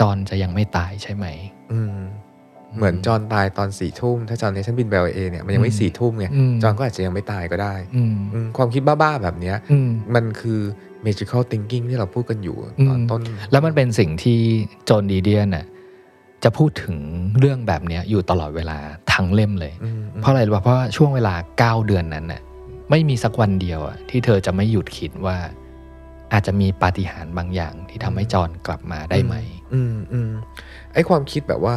[0.00, 1.26] จอห์นจะยังไม่ตายใช่ไหม
[1.72, 1.98] อืม
[2.76, 10.60] เหมือนจอห์นตายตอนสี่ทุ่ม ถ้าจอห์นเนี่ยฉันบินไปเอเนี่ยมันยังไม่อืมสี่ทุ่มไงอืมจอห์นก็อาจจะยังไม่ตายก็ได้อืมอืมความคิดบ้าๆแบบเนี้ยอืมมันคือ
[11.06, 12.56] magical thinking ที่เราพูดกันอยู่
[12.88, 13.20] ตอนอืมต้น
[13.50, 14.38] แล้วมันเป็นสิ่งที่
[14.84, 15.66] โจนดีเดียนน่ะ
[16.44, 16.96] จะพูดถึง
[17.38, 18.78] เรื่องแบบเนี้ยอยู่ตลอดเวลา
[19.12, 22.40] ทั้งเล่มเลยอืมอืมเพราะอะไรรู้ป่ะเพราะว่าช่วงเวลาเก้าเดือนนั้นน่ะ
[22.90, 25.36] ไม่มีสักวันเดียวอะที่เธอจะไม่หยุดคิดว่า
[26.34, 29.34] อาจจะมีปาฏิหาริย์บางอย่างที่ทำให้จอนกลับมาได้ไหม
[29.74, 30.30] อืมอืม
[30.92, 31.74] ไอความคิดแบบว่า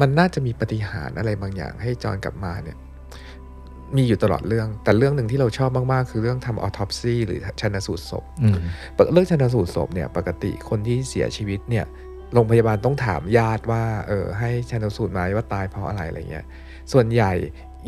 [0.00, 2.76] มันน่าจะมีปฏิหารย์อะไรบางอย่าง ให้จอห์นกลับมาเนี่ย
[3.96, 8.54] มีอยู่ตลอดเรื่อง แต่เรื่องหนึ่งที่เราชอบมากๆ คือเรื่องทำออทอปซีหรือชันสูตรศพอืม
[9.12, 11.84] เรื่องชันสูตรศพเนี่ย ปกติคนที่เสียชีวิตเนี่ย
[12.34, 16.46] โรงพยาบาลต้องถามญาติว่า เออ ให้ชันสูตรมาว่าตายเพราะอะไรอะไรเงี้ย
[16.92, 17.32] ส่วนใหญ่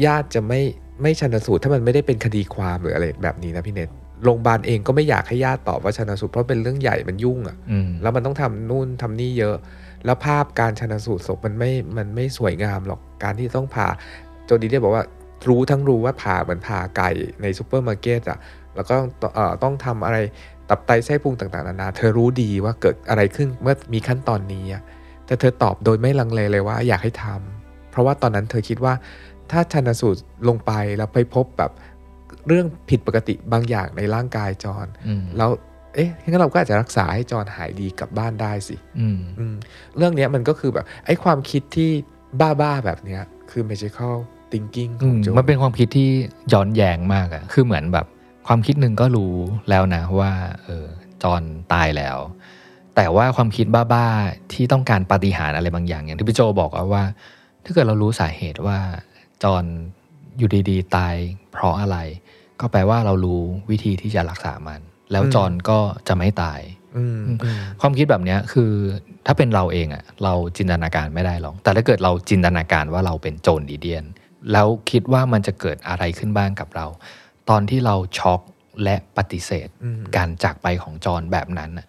[0.05, 0.61] ญาติจะไม่
[1.03, 3.91] ไม่ชันสูตรถ้ามันไม่ได้เป็นคดีความหรืออะไรแบบนี้นะพี่เนต
[4.25, 9.57] โรงพยาบาลเองก็ไม่อยากให้ญาติตอบว่าชันสูตรเพราะเป็นเรื่องใหญ่มันยุ่งอะอืมแล้วมันต้องทำนู่นทำนี่เยอะ
[10.05, 13.89] แล้วภาพการชันสูตรศพมันไม่มันไม่สวยงามหรอกการที่ต้องผ่า
[14.47, 15.05] โจนดีเดียนบอกว่า
[15.49, 17.11] รู้ทั้งรู้ว่าผ่าเหมือนผ่าไก่
[17.43, 18.39] ในซูเปอร์มาร์เก็ตอะ
[18.77, 18.97] แล้วก็
[19.35, 20.19] เอ่อต้องทำอะไร
[20.69, 24.83] ตับไตไส้พุงต่างๆนานา เธอรู้ดีว่าเกิดอะไรขึ้นเมื่อมีขั้นตอนนี้อะ
[25.27, 28.95] แต่เธอตอบโดยไม่ลังเลเลยว่าอยากให้ทำเพราะว่าตอนนั้นเธอคิดว่า
[29.51, 31.71] ถ้าชันสูตรลงไปแล้วไปพบแบบ
[32.47, 35.51] เรื่องผิดปกติบางอย่างในร่างกายจอนอืมแล้ว
[35.95, 39.55] เอ๊ะงั้นเราก็อาจจะรักษาให้จอนหายดีกลับบ้านได้สิอืมอืม
[39.97, 41.91] เรื่องเนี้ยมันก็คือแบบไอ้ความคิดที่
[42.41, 44.15] บ้าๆแบบเนี้ยคือ magical
[44.53, 46.11] thinking ขอืองมโจมันเป็นความคิดที่
[46.53, 48.07] ย้อนแย้งมากอะคือเหมือนแบบ
[48.47, 49.35] ความคิดหนึ่งก็รู้
[49.71, 50.33] แล้วนะว่า
[50.65, 50.87] เออ
[51.23, 52.19] จอนตายแล้ว
[52.97, 57.05] แต่ว่าความคิดบ้าๆที่ต้องการปาฏิหาริย์อะไรบางอย่างอย่างที่พี่โจบอกอะว่า
[57.65, 58.79] ถ้าเกิดเรารู้สาเหตุว่า
[59.45, 59.65] จอน
[60.39, 61.15] อยู่ดีๆ ตาย
[61.53, 61.97] เพราะอะไร
[62.61, 64.81] ก็แปลว่าเรารู้วิธีที่จะรักษามัน
[65.13, 66.61] แล้วจอนก็จะไม่ตาย
[66.97, 68.73] อืมอืมความคิดแบบเนี้ยคือ
[69.27, 74.05] ถ้าเป็นเราเองอะเราจินตนาการไม่ได้หรอก แต่ถ้าเกิดเราจินตนาการว่าเราเป็นโจรดีเดียน
[74.53, 76.87] แล้วคิดว่ามันจะเกิดอะไรขึ้นบ้างกับเรา
[77.51, 78.41] ตอนที่เราช็อก
[78.85, 81.87] และปฏิเสธอืมการจากไปของจรแบบนั้นน่ะ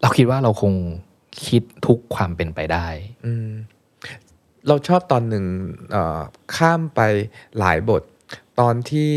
[0.00, 0.74] เราคิดว่าเราคง
[1.46, 2.86] คิดทุกความเป็นไปได้
[3.26, 3.50] อืม
[4.66, 5.44] เราชอบตอนหนึ่ง
[5.90, 6.20] เอ่อ
[6.56, 7.00] ข้ามไป
[7.58, 8.02] หลายบท
[8.60, 9.10] ตอนที่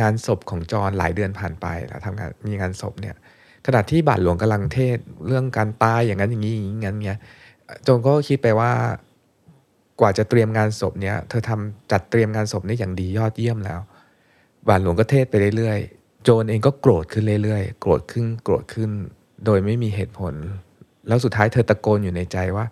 [0.00, 3.16] งานศพของจรหลายเดือนผ่านไปแล้วทำงานมีงานศพเนี่ย
[3.66, 7.18] ขณะที่บาทหลวงกำลังเทศเรื่องการตายอย่างนั้นอย่างนี้อย่างนี้งั้นเงี้ย
[7.84, 8.72] โจนก็คิดไปว่า
[10.00, 13.80] กว่าจะเตรียมงานศพเนี้ยเธอทำจัดเตรียมงานศพนี้อย่างดียอดเยี่ยมแล้ว
[14.68, 18.90] บาทหลวงก็เทศไปเรื่อยๆ โจนเองก็โกรธขึ้นเรื่อยๆ โกรธขึ้นโกรธขึ้น
[19.44, 20.34] โดยไม่มีเหตุผล
[21.08, 22.66] แล้วสุดท้ายเธอตะโกนอยู่ในใจว่า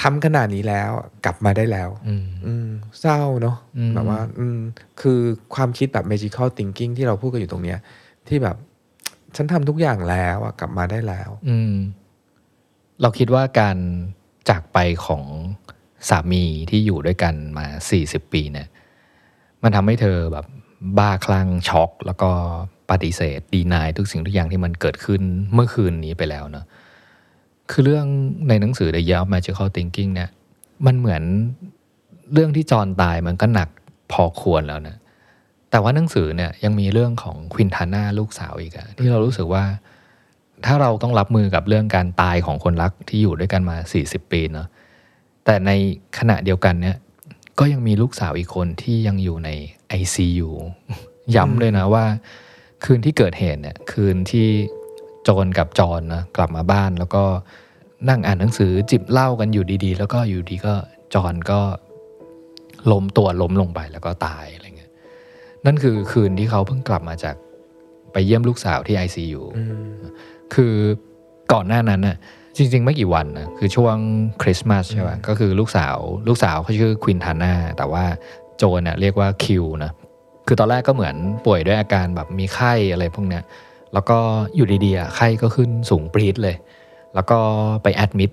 [0.00, 0.90] ทำขนาดนี้แล้ว
[1.24, 2.68] กลับมาได้แล้ว อืมอืม
[3.00, 4.58] เศร้าเนาะอืมแบบว่า อืม
[5.00, 5.20] คือ
[5.54, 7.78] ความคิดแบบ magical thinking ที่เราพูดกันอยู่ตรงเนี้ย
[8.28, 8.56] ที่แบบ
[9.36, 11.74] ฉันทำทุกอย่างแล้วอะกลับมาได้แล้ว อืม
[13.02, 13.76] เราคิดว่าการ
[14.48, 15.24] จากไปของ
[16.08, 17.66] สามีที่อยู่ด้วยกันมา
[18.00, 18.68] 40ปีเนี่ย
[19.62, 20.46] มันทำให้เธอแบบ
[20.98, 22.30] บ้าคลั่งช็อก แล้วก็
[22.90, 26.64] ปฏิเสธดีนายทุกสิ่งทุกอย่างที่มันเกิดขึ้นเมื่อคืนนี้ไปแล้วเนอะ
[27.70, 28.06] คือเรื่อง
[28.48, 30.30] ในหนังสือ The Year of Magical Thinking เนี่ย
[30.86, 31.22] มันเหมือน
[32.32, 33.68] เรื่องที่จอนตายมันก็หนัก
[34.12, 34.96] พอควรแล้วนะ
[35.70, 39.64] แต่ว่าหนังสือเนี่ยยังมีเรื่องของควินทาน่าลูกสาวอีกอะที่เรารู้สึกว่า
[40.66, 44.68] ถ้าเราต้องรับมือกับเรื่องการตายของคนรักที่อยู่ด้วยกันมา 40 ปีเนาะ
[45.44, 45.70] แต่ใน
[46.18, 46.96] ขณะเดียวกันเนี่ย
[47.58, 49.50] ก็ยังมีลูกสาวอีกคนที่ยังอยู่ใน
[50.00, 50.48] ICU
[51.36, 52.04] ย้ำเลยนะว่า
[52.84, 54.48] คืนที่เกิดเหตุเนี่ย คืนที่
[55.30, 57.24] จนกับจอนนะกลับมาบ้านแล้วก็
[58.08, 60.74] นั่งอ่านหนังสือจิบเหล้ากันอยู่ดีๆ แล้วก็อยู่ดีก็
[61.14, 61.60] จอนก็
[62.92, 64.92] ล้มตัวล้มลงไปแล้วก็ตายอะไรเงี้ย
[65.66, 67.36] นั่นคือคืนที่เขาเพิ่งกลับมาจาก
[68.12, 69.94] ไปเยี่ยมลูกสาวที่ ICU อืม
[70.54, 70.74] คือ
[71.52, 72.16] ก่อนหน้านั้นน่ะ
[72.56, 73.96] จริง ๆ ไม่กี่วันนะคือช่วง
[74.42, 75.96] คริสต์มาสใช่ป่ะก็คือลูกสาว
[76.28, 78.04] ลูกสาวเขาชื่อควินทาน่าแต่ว่า
[78.58, 79.92] โจนน่ะเรียกว่าคิวนะ
[80.46, 81.16] คือตอนแรกก็เหมือน
[81.46, 83.44] ป่วยด้วยอาการแบบมีไข้อะไรพวกเนี้ย
[83.94, 84.18] แล้วก็
[84.54, 86.56] อยู่ดีๆไข้ก็ขึ้นสูงปรี๊ดเลย
[87.14, 87.38] แล้วก็
[87.82, 88.30] ไปแอดมิด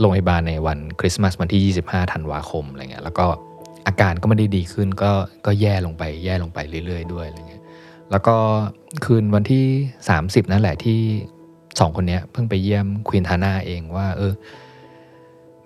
[0.00, 3.26] โรงพยาบาลในวันคริสต์มาสวันที่ 25 ธันวาคมอะไรเงี้ยแล้วก็
[3.86, 5.12] อาการก็ไม่ได้ดีขึ้นก็
[5.46, 7.62] ก็แย่ลงไปแย่ลงไปเรื่อย ๆ ด้วยอะไรเงี้ย
[8.10, 8.36] แล้วก็
[9.04, 9.64] คืนวันที่
[10.08, 11.00] 30 นั่นแหละที่
[11.80, 14.32] สองคนเนี้ยเพิ่งไปเยี่ยมควีนทาน่าเองว่า เออ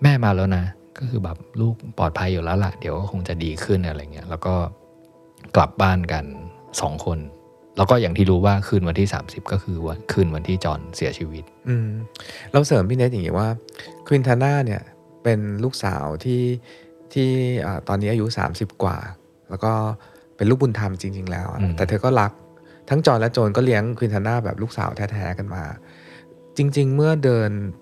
[0.03, 0.65] แม่มาแล้วนะ
[0.99, 4.55] ก็คือแบบลูกปลอดภัยอยู่แล้วล่ะ เดี๋ยวก็คงจะดีขึ้นอะไรเงี้ยแล้วก็
[5.57, 6.25] กลับบ้านกัน
[6.81, 7.19] สองคน
[7.77, 11.89] แล้วก็อย่างที่รู้ว่าคืนวันที่ 30 ก็คือวันคืนวันที่จอห์นเสียชีวิต อืม
[12.53, 13.49] เราเสริมพี่เนทอย่างนี้ว่า
[14.07, 14.83] ควินทาน่าเนี่ย
[15.23, 16.43] เป็นลูกสาวที่
[17.13, 17.29] ที่
[17.67, 18.99] อ่าตอนนี้อายุ 30 กว่า
[19.51, 19.73] แล้วก็
[20.37, 22.33] เป็นลูกบุญธรรมจริง ๆ แล้วอะอืมแต่เธอก็รัก
[22.91, 25.65] ทั้งจอห์นและโจนก็เลี้ยงควินทาน่าแบบลูกสาวแท้ ๆ กันมา
[26.57, 27.51] จริง ๆ เมื่อเดิน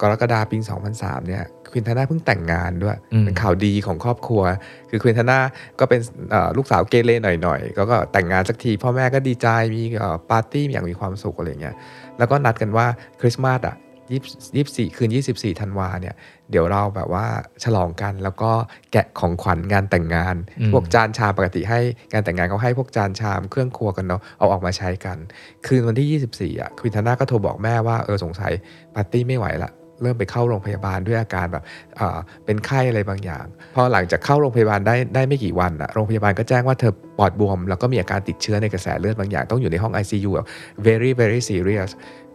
[0.00, 0.56] กรกฎาปี
[0.92, 4.42] 2003 เนี่ยควินทาน่าเพิ่งแต่งงานด้วยอืมเป็นข่าวดีของครอบครัว
[4.90, 5.38] คือควินทาน่า
[5.78, 6.00] ก็เป็น
[6.30, 11.76] เอ่อลูกสาวเกเรหน่อยๆ ก็ก็แต่งงานสักที พ่อแม่ก็ดีใจมีเอ่อปาร์ตี้อย่างมีความสุขอะไรอย่างเงี้ย
[12.18, 12.86] แล้วก็นัดกันว่า
[13.20, 13.76] คริสต์มาสอะ
[14.12, 16.14] ยี่สิบสี่คืน 24ธันวาเนี่ย
[16.50, 17.26] เดี๋ยวเราแบบว่า
[17.64, 18.50] ฉลองกันแล้วก็
[18.92, 21.80] แกะของขวัญงานแต่งงานอืมพวกจานชามปกติให้
[22.12, 25.18] งานแต่งงานเขาให้พวกจานชามเครื่องครัวกันเนาะเอาออกมาใช้กัน
[25.66, 28.52] คืนวันที่ 24อะควินทาน่าก็โทรบอกแม่ว่าเออสงสัย
[28.94, 31.64] ปาร์ตี้ไม่ไหวละเริ่มไปเข้าโรงพยาบาลด้วยอาการแบบ
[31.96, 40.46] เอ่อเป็นไข้อะไรบางอย่าง พอหลังจากเข้าโรงพยาบาลได้ได้ไม่กี่วันอะโรงพยาบาลก็แจ้งว่าเธอปอดบวม แล้วก็มีอาการติดเชื้อในกระแสเลือดบางอย่าง ต้องอยู่ในห้อง ICU แบบ
[40.86, 41.90] very very serious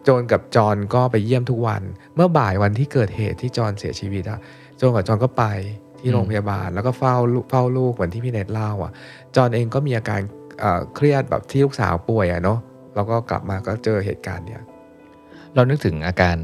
[0.06, 1.82] โจนกับจอนก็ไปเยี่ยมทุกวัน
[2.14, 4.40] เมื่อบ่ายวันที่เกิดเหตุที่จอนเสียชีวิตอะ
[4.78, 5.44] โจนกับจอนก็ไป
[6.00, 8.92] ที่โรงพยาบาล แล้วก็เฝ้าลูกเฝ้าลูกเหมือนที่พี่เนทเล่าอะ
[9.36, 10.20] จอนเองก็มีอาการ
[10.94, 12.58] เครียดแบบที่ลูกสาวป่วยอะเนาะ
[12.94, 14.62] แล้วก็กลับมาก็เจอเหตุการณ์เนี่ย
[15.54, 16.36] เรานึกถึงอาการ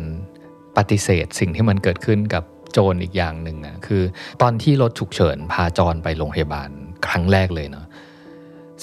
[0.76, 4.02] ปฏิเสธสิ่งที่มันเกิดขึ้นกับโจรอีกอย่างหนึ่งอะคือ
[4.42, 6.68] ตอนที่รถฉุกเฉินพาจรไปโรงพยาบาล
[7.06, 7.86] ครั้งแรกเลยเนาะ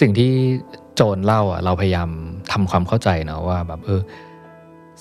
[0.01, 0.31] สิ่งที่
[0.95, 2.09] โจรเล่าอะเราพยายาม
[2.51, 4.01] ทำความเข้าใจเนาะว่าแบบเออ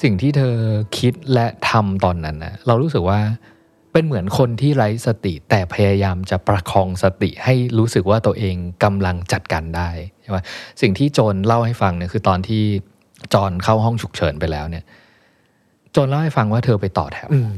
[0.03, 0.55] สิ่งที่เธอ
[0.99, 3.21] คิดและทำตอนนั้นนะเรารู้สึกว่า
[3.93, 9.91] เป็นเหมือนคนที่ไร้สติแต่พยายามจะประคองสติให้รู้สึกว่าตัวเองกำลังจัดการได้
[10.23, 10.39] ใช่ไหม
[10.81, 12.63] สิ่งที่โจรเล่าให้ฟังเนี่ยคือตอนที่
[13.35, 14.85] จอนเข้าห้องฉุกเฉินไปแล้วเนี่ย
[15.93, 17.51] โจนเล่าให้ฟังว่าเธอไปต่อแถวอืม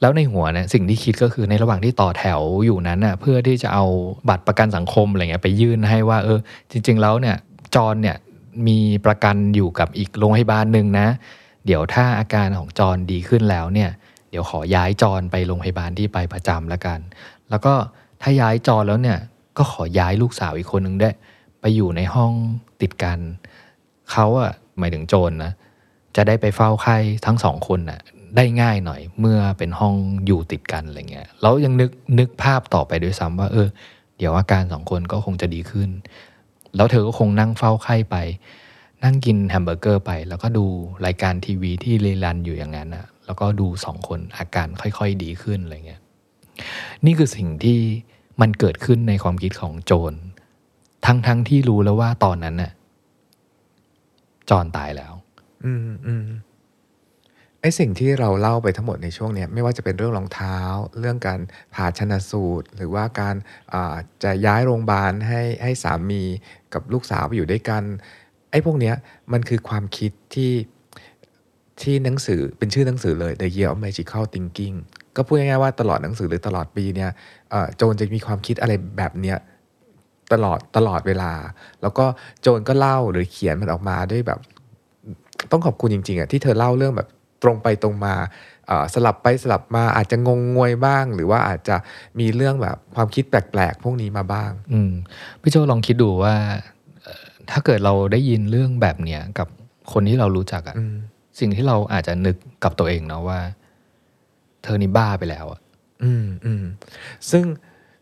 [0.00, 3.84] แล้วในหัวเนี่ยสิ่งที่คิดก็คือในระหว่างที่ต่อแถวอยู่นั้นน่ะเพื่อที่จะเอา
[4.28, 6.38] บัตรประกันสังคมอะไรเงี้ยไปยื่นให้ว่า เออ
[6.70, 7.36] จริง ๆ แล้วเนี่ย
[7.74, 8.16] จอนเนี่ย
[8.66, 11.08] มีประกันอยู่กับอีกโรงพยาบาลหนึ่งนะ
[11.66, 13.90] เดี๋ยวถ้าอาการของจอนดีขึ้นแล้วเนี่ย
[14.30, 16.98] เดี๋ยวขอย้ายจอนไปโรงพยาบาลที่ไปประจำแล้วกัน
[17.50, 17.74] แล้วก็
[18.22, 19.18] ถ้าย้ายจอนแล้วเนี่ย
[19.58, 21.10] ก็ขอย้ายลูกสาวอีกคนหนึ่งได้
[21.60, 22.32] ไปอยู่ในห้อง
[22.80, 23.18] ติดกัน
[24.12, 25.52] เขาอะหมายถึงโจรนะ
[26.16, 28.00] จะได้ไปเฝ้าไข้ทั้งสองคนน่ะ
[28.36, 29.94] ได้ง่ายหน่อยเมื่อเป็นห้อง
[30.26, 33.68] อยู่ติดกันอะไรเงี้ยแล้วยังนึกนึกภาพต่อไปด้วยซ้ำว่า เออ
[34.18, 35.90] เดี๋ยวอาการสองคนก็คงจะดีขึ้น
[36.76, 38.16] แล้วเธอก็คงนั่งเฝ้าไข้ไป
[39.04, 40.66] นั่งกินแฮมเบอร์เกอร์ไป แล้วก็ดู
[41.06, 46.00] รายการทีวีที่เรลันอยู่อย่างนั้นน่ะแล้วก็ดูสองคนอาการค่อยๆดีขึ้นอะไรเงี้ย
[47.04, 47.78] นี่คือสิ่งที่
[48.40, 50.12] มันเกิดขึ้นในความคิดของโจร
[51.06, 52.72] ทั้งๆที่รู้แล้วว่าตอนนั้นน่ะ
[54.50, 55.12] จอนตายแล้ว
[55.64, 56.26] อืมอืม
[57.60, 60.58] ไอสิ่งที่เราเล่าไปทั้งหมดในช่วงเนี้ยไม่ว่าจะเป็นเรื่องรองเท้า
[61.00, 61.40] เรื่องการ
[61.74, 63.36] ผ่าชนะสูตร หรือว่าการ
[63.72, 63.94] อ่า
[64.24, 66.22] จะย้ายโรงพยาบาลให้ให้สามี
[66.74, 67.82] กับลูกสาวไปอยู่ด้วยกัน
[68.50, 68.94] ไอ้พวกเนี้ย
[69.32, 70.52] มันคือความคิดที่
[71.82, 74.76] ที่หนังสือเป็นชื่อหนังสือเลย The Year of Magical Thinking
[75.16, 77.10] ก็พูดง่ายๆว่าตลอดหนังสือหรือตลอดปีเนี่ย
[77.76, 79.38] โจนจะมีความคิดอะไรแบบเนี้ย
[80.32, 81.32] ตลอดตลอดเวลา
[81.82, 82.04] แล้วก็
[82.42, 84.38] โจนก็เล่าหรือเขียนมันออกมาด้วยแบบ
[85.50, 87.08] ต้องขอบคุณจริงๆอะที่เธอเล่าเรื่องแบบ
[87.42, 88.14] ตรงไปตรงมา
[88.94, 91.76] สลับไปสลับมาอาจจะงงงวยบ้าง หรือว่าอาจจะ
[92.20, 94.92] มีเรื่องแบบความคิดแปลกๆ พวกนี้มาบ้าง อืม
[95.40, 96.34] พี่โจลองคิดดูว่า
[97.02, 99.48] เอ่อถ้าเกิดเราได้ยินเรื่องแบบเนี้ยกับ
[99.92, 100.94] คนที่เรารู้จักอะอืม
[101.38, 103.40] สิ่งที่เราอาจจะนึกกับตัวเองเนาะว่า
[104.62, 105.60] เธอนี่บ้าไปแล้วอะ
[106.04, 106.64] อืมอืม
[107.30, 107.44] ซึ่ง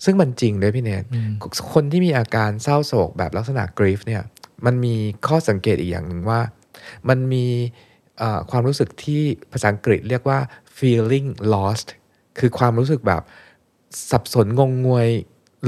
[0.04, 1.30] ซึ่งมันจริงด้วยพี่เนทอืม
[1.72, 4.22] คนที่มีอาการเศร้าโศกแบบลักษณะกรีฟเนี่ย
[4.66, 4.94] มันมี
[5.26, 6.40] ข้อสังเกตอีกอย่างหนึ่งว่า
[7.08, 7.88] มันมีเอ่อ
[8.50, 10.38] ความรู้สึกที่ภาษาอังกฤษเรียกว่า
[10.78, 11.88] feeling lost
[12.38, 13.22] คือความรู้สึกแบบ
[14.10, 15.08] สับสนงงงวย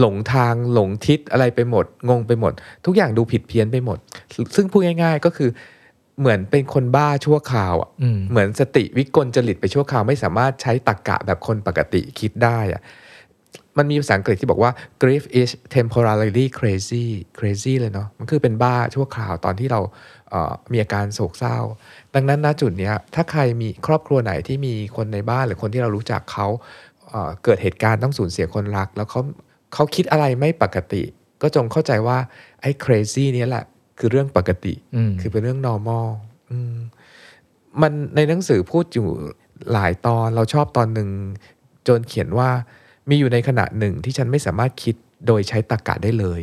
[0.00, 2.52] หลงทางหลงทิศอะไรไปหมด งงไปหมด
[2.86, 3.98] ทุกอย่างดูผิดเพี้ยนไปหมด
[4.56, 5.50] ซึ่งพูดง่าย ๆ ก็คือ
[6.20, 12.82] เหมือนเป็นคนบ้าชั่วคราวอะอืมเหมือนสติวิกลจริตไปชั่วคราวไม่สามารถใช้ตรรกกะแบบคนปกติคิดได้อะ
[13.78, 14.72] มันมีภาษาอังกฤษที่บอกว่า
[15.02, 17.06] grief is temporarily crazy
[17.38, 19.90] crazy เลยเนาะมันคือเป็นบ้าชั่วคราวตอนที่เราเอ่
[20.21, 20.21] อ
[20.72, 21.58] มีอาการโศกเศร้า
[22.14, 26.46] ดังนั้นณจุดเนี้ยถ้าใครมีครอบครัวไหนที่มีคนในบ้านหรือคนที่เรารู้จักเขา
[27.08, 29.20] เอ่อเกิดเหตุการณ์ต้องสูญเสียคนรัก แล้วเขา
[29.74, 31.02] เขาคิดอะไรไม่ปกติ
[31.42, 32.18] ก็จงเข้าใจว่า
[32.60, 33.64] ไอ้ crazy เนี้ยแหละ
[33.98, 36.08] คือเรื่องปกติอืมคือเป็นเรื่อง normal
[36.50, 36.76] อืม
[37.80, 39.08] มันในหนังสือพูดอยู่
[39.72, 41.08] หลายตอนเราชอบตอนหนึ่ง
[41.88, 42.50] จนเขียนว่า
[43.08, 44.94] มีอยู่ในขณะหนึ่งที่ฉันไม่สามารถคิด
[45.26, 46.40] โดยใช้ตรรกะได้เลย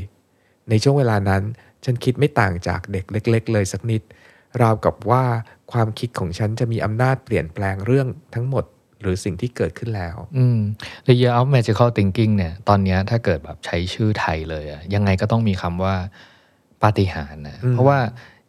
[0.69, 1.41] ในช่วงเวลานั้น
[1.86, 4.01] ฉันคิดไม่ต่างจากเด็กเล็ก ๆ เลยสักนิด
[4.61, 5.23] ราวกับว่า
[5.71, 8.65] ความคิดของฉันจะมีอำนาจเปลี่ยนแปลงเรื่องทั้งหมด
[9.01, 10.59] หรือสิ่งที่เกิดขึ้นแล้ว อืม
[11.07, 15.95] The Year of Magical Thinking เนี่ย ตอนเนี้ยถ้าเกิดแบบใช้ชื่อไทยเลยอะยังไงก็ต้องมีคำว่า
[16.84, 17.99] ปาฏิหาริย์นะอืมเพราะว่า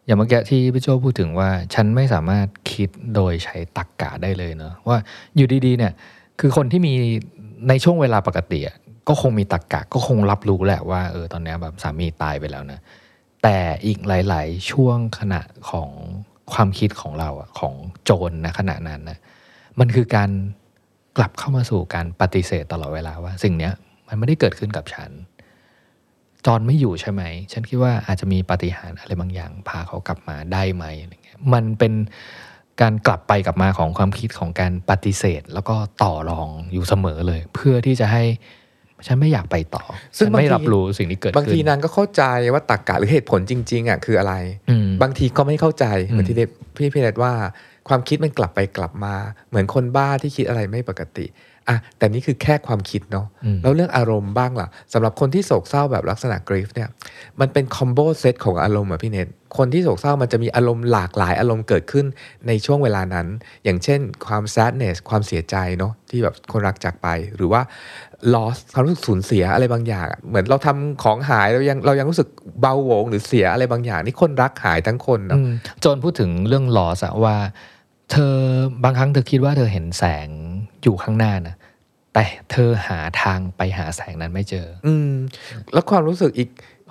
[0.05, 4.97] อย่างเมื่อกี้ที่พี่โจพูดถึงว่า ฉันไม่สามารถคิดโดยใช้ตรรกกะได้เลยเนอะว่า
[5.35, 5.93] อยู่ดีๆ เนี่ย
[6.39, 6.93] คือคนที่มี
[7.69, 8.77] ในช่วงเวลาปกติอะ
[9.07, 12.79] ก็คงมีตรรกกะก็คงรับรู้แหละว่าเออตอนเนี้ยแบบสามีตายไปแล้วนะ
[13.43, 15.89] แต่อีกหลาย ๆ ช่วงขณะของ
[16.53, 17.73] ความคิดของเราอะของ
[18.03, 19.17] โจรนะขณะนั้นนะ
[19.79, 20.29] มันคือการ
[21.17, 23.73] กลับเข้ามาสู่การปฏิเสธตลอดเวลาว่า สิ่งเนี้ย
[24.07, 25.11] มันไม่ได้เกิดขึ้นกับฉัน
[26.45, 31.93] จอนไม่อยู่ใช่ไหม ฉันคิดว่าอาจจะมีปฏิหารอะไรบางอย่าง พาเขากลับมาได้ไหมอะไรเงี้ยมันเป็น
[32.81, 38.23] การกลับไปกลับมาของความคิดของการปฏิเสธ แล้วก็ต่อรองอยู่เสมอเลย เพื่อที่จะให้
[39.07, 39.83] ฉันไม่อยากไปต่อ
[40.17, 42.23] ซึ่งฉันไม่บางทีรับรู้สิ่งที่เกิดบางขึ้นทีนางก็เข้าใจ
[42.53, 44.33] ว่าตรรกกะหรือเหตุผลจริง ๆอะคืออะไร
[44.69, 46.41] อืมบางทีก็ไม่เข้าใจอืมเหมือนที่เด
[46.75, 47.33] พี่พี่เดชว่า
[47.87, 49.15] ความคิดมันกลับไปกลับมา
[49.49, 51.25] เหมือนคนบ้าที่คิดอะไรไม่ปกติ
[51.69, 56.89] อะแต่นี่คือแค่ความคิดเนาะอืมแล้วเรื่องอารมณ์บ้างล่ะสำหรับคนที่โศกเศร้าแบบลักษณะ grief เนี่ย
[57.39, 59.27] มันเป็น combo set ของอารมณ์อะพี่เนท
[59.57, 62.05] คนที่โศกเศร้ามันจะมีอารมณ์หลากหลายอารมณ์เกิดขึ้น
[62.47, 63.27] ในช่วงเวลานั้น
[63.63, 67.61] อย่างเช่นความ sadness ความเสียใจเนาะที่แบบคนรักจากไป หรือว่า
[68.33, 72.27] loss ความรู้สึกสูญเสียอะไรบางอย่างอะเหมือนเราทำของหายเรายังเรายังรู้สึก
[72.61, 77.35] เบาโหวงหรือเสียอะไรบางอย่าง นี่คนรักหายทั้งคนเนาะอืมโจนพูดถึงเรื่อง loss อะว่า
[78.11, 78.35] เธอ
[78.83, 80.27] บางครั้งเธอคิดว่าเธอเห็นแสง
[80.83, 81.55] อยู่ข้างหน้านะ
[82.13, 85.13] แต่เธอหาทางไปหาแสงนั้นไม่เจอ อืม
[85.73, 86.49] แล้วความรู้สึกอีก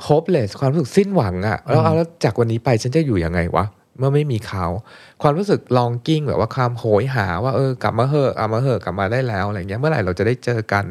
[0.08, 3.66] hopeless ความรู้สึกสิ้นหวังอะแล้วเอาแล้วจากวันนี้ไปฉันจะอยู่ยังไงวะ
[3.98, 4.66] เมื่อไม่มีเขา
[5.22, 10.84] ความรู้สึก longing แบบว่าความโหยหาว่าเออกลับมาเหอะกลับมาเหอะกลับมาได้แล้วอะไรเงี้ยเมื่อไหร่เราจะได้เจอกัน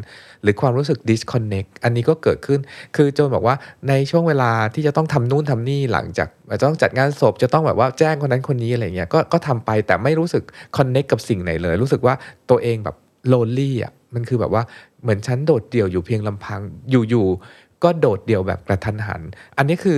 [0.43, 2.59] หรือความรู้สึก disconnect อันนี้ก็เกิดขึ้น
[2.95, 3.55] คือโจนบอกว่า
[3.89, 6.27] ในช่วงเวลาที่จะต้องทำนู่นทำนี่หลังจาก
[6.59, 10.43] จะต้องจัดงานศพจะต้องแบบว่าแจ้งคนนั้นคนนี้อะไรเงี้ยก็ก็ทำไปแต่ไม่รู้สึก
[10.77, 12.15] connect กับสิ่งไหนเลย รู้สึกว่า
[12.49, 12.95] ตัวเองแบบ
[13.31, 14.63] lonely อะมันคือแบบว่า
[15.01, 19.21] เหมือนฉันโดดเดี่ยวอยู่เพียงลำพังอยู่ๆ ก็โดดเดี่ยวแบบกระทันหัน
[19.57, 19.97] อันนี้คือ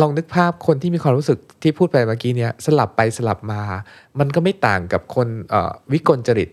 [0.00, 3.60] ลองนึกภาพคนที่มีความรู้สึกที่พูดไปเมื่อกี้เนี้ยสลับไปสลับมา
[4.18, 5.28] มันก็ไม่ต่างกับคน
[5.92, 6.50] วิกลจริต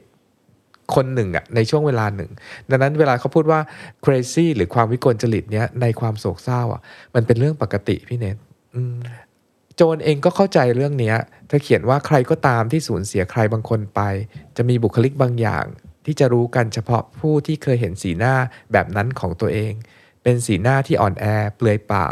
[0.95, 2.31] คนหนึ่งอะในช่วงเวลาหนึ่ง
[2.69, 3.59] ดังนั้นเวลาเขาพูดว่า
[4.03, 6.81] crazy หรือความวิกลจริตเนี้ยในความโศกเศร้าอะ
[7.15, 8.37] มันเป็นเรื่องปกติพี่เนท
[9.75, 11.15] โจนเองก็เข้าใจเรื่องเนี้ย
[11.47, 14.01] เธอเขียนว่าใครก็ตามที่สูญเสียใครบางคนไป
[14.57, 15.65] จะมีบุคลิกบางอย่าง
[16.05, 18.35] ที่จะรู้กันเฉพาะผู้ที่เคยเห็นสีหน้า
[18.71, 19.73] แบบนั้นของตัวเอง
[20.27, 21.25] เป็นสีหน้าที่อ่อนแอ
[21.55, 22.07] เปลือยเปล่า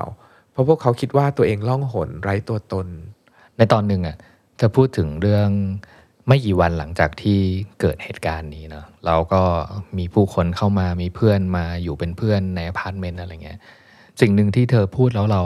[0.51, 2.87] เพราะพวกเขาคิดว่าตัวเองล่องหนไร้ตัวตน
[3.57, 4.17] ในตอนหนึ่งอะ
[4.57, 5.49] เธอพูดถึงเรื่อง
[6.27, 7.39] ไม่กี่วันหลังจากที่
[7.81, 9.43] เกิดเหตุการณ์นี้เนาะเราก็
[9.97, 13.59] มีผู้คนเข้ามามีเพื่อนมาอยู่เป็นเพื่อนในอพาร์ตเมนต์อะไรเงี้ย
[14.21, 15.43] สิ่งหนึ่งที่เธอพูดแล้วเรา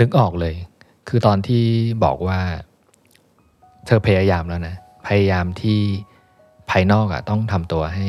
[0.00, 0.54] นึกออกเลย
[1.08, 1.64] คือตอนที่
[2.04, 2.40] บอกว่า
[3.86, 4.76] เธอพยายามแล้วนะ
[5.06, 5.80] พยายามที่
[6.70, 8.08] ภายนอกอะต้องทำตัวให้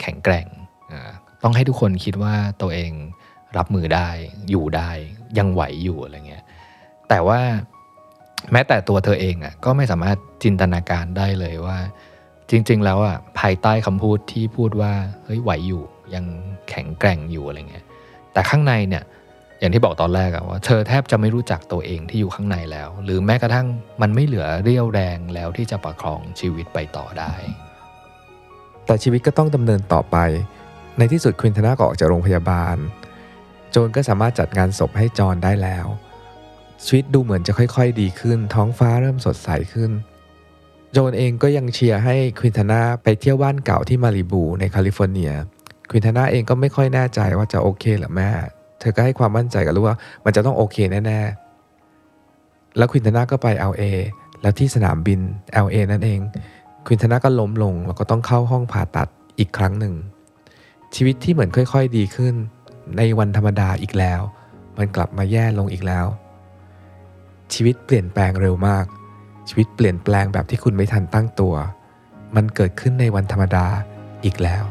[0.00, 0.46] แข็งแกร่ง
[0.92, 1.12] อ่า
[1.42, 2.92] ต้องให้ทุกคนคิดว่าตัวเอง
[3.56, 4.08] รับมือได้
[4.50, 4.90] อยู่ได้
[5.38, 6.44] ยังไหวอยู่อะไรเงี้ย
[7.08, 7.40] แต่ว่า
[8.52, 11.78] แม้แต่ตัวเธอเองอะก็ไม่สามารถจินตนาการได้เลยว่า
[12.50, 14.92] จริง ๆ แล้วอะภายใต้คำพูดที่พูดว่า
[15.24, 15.82] เฮ้ยไหวอยู่
[16.14, 16.24] ยัง
[16.68, 17.84] แข็งแกร่งอยู่อะไรเงี้ย
[18.32, 19.04] แต่ข้างในเนี่ย
[19.60, 23.66] อย่างที่บอกตอนแรกอะว่าเธอแทบจะไม่รู้จักตัวเองที่อยู่ข้างในแล้ว หรือแม้กระทั่ง
[24.02, 27.34] มันไม่เหลือเรี่ยวแรงแล้วที่จะประคองชีวิตไปต่อได้
[28.86, 30.16] แต่ชีวิตก็ต้องดำเนินต่อไป
[30.98, 32.76] ในที่สุดควินทนาก็ออกจากโรงพยาบาล
[33.70, 35.86] โจนก็สามารถจัดงานศพให้จอนได้แล้ว
[36.84, 39.90] ชีวิตดูเหมือนจะค่อยๆ ดีขึ้น ท้องฟ้าเริ่มสดใสขึ้น
[40.92, 45.32] โจนเองก็ยังเชียร์ให้ควินทนาไปเที่ยวบ้านเก่าที่มาริบูในแคลิฟอร์เนีย
[45.90, 48.30] ควินทนาเองก็ไม่ค่อยแน่ใจว่าจะโอเคหรือแม่
[48.80, 50.76] เธอก็ให้ความมั่นใจกับลูกว่ามันจะต้องโอเค
[51.06, 53.82] แน่ๆ แล้วควินทนาก็ไป LA
[54.42, 55.20] แล้วที่สนามบิน
[55.64, 56.20] LA นั่นเอง
[56.86, 59.94] ควินทนาก็ล้มลงแล้วก็ต้องเข้าห้องผ่าตัดอีกครั้งหนึ่ง
[60.94, 62.34] ชีวิตที่เหมือนค่อยๆดีขึ้น
[62.96, 64.20] ในวันธรรมดาอีกแล้ว
[64.78, 66.06] มันกลับมาแย่ลงอีกแล้ว
[67.54, 68.84] ชีวิตเปลี่ยนแปลงเร็วมาก
[69.48, 71.54] ชีวิตเปลี่ยนแปลงแบบที่คุณไม่ทันตั้งตัว
[72.36, 73.66] มันเกิดขึ้นในวันธรรมดา
[74.24, 74.64] อีกแล้ว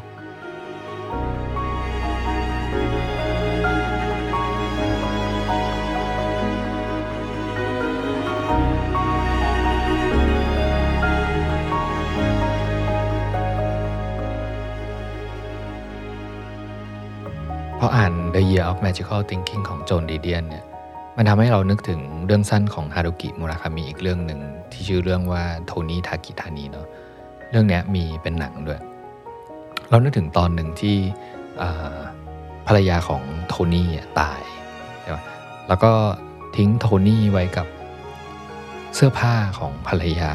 [17.81, 20.65] พออ่าน The Year of Magical Thinking ของโจนดีเดียนเนี่ย
[21.17, 24.39] มันทำให้เรานึกถึงเรื่องสั้นของฮารุกิมุราคามิอีกเรื่องหนึ่ง
[24.71, 26.87] ที่ชื่อเรื่องว่าโทนี่ทากิธานีเนาะ
[27.51, 28.79] เรื่องนี้มีเป็นหนังด้วย
[29.89, 30.97] เรานึกถึงตอนหนึ่งที่
[32.67, 34.41] ภรรยาของโทนี่ตาย
[35.01, 35.11] ใช่
[35.67, 35.91] แล้วก็
[36.55, 37.67] ทิ้งโทนี่ไว้กับ
[38.95, 40.31] เสื้อผ้าของภรรยา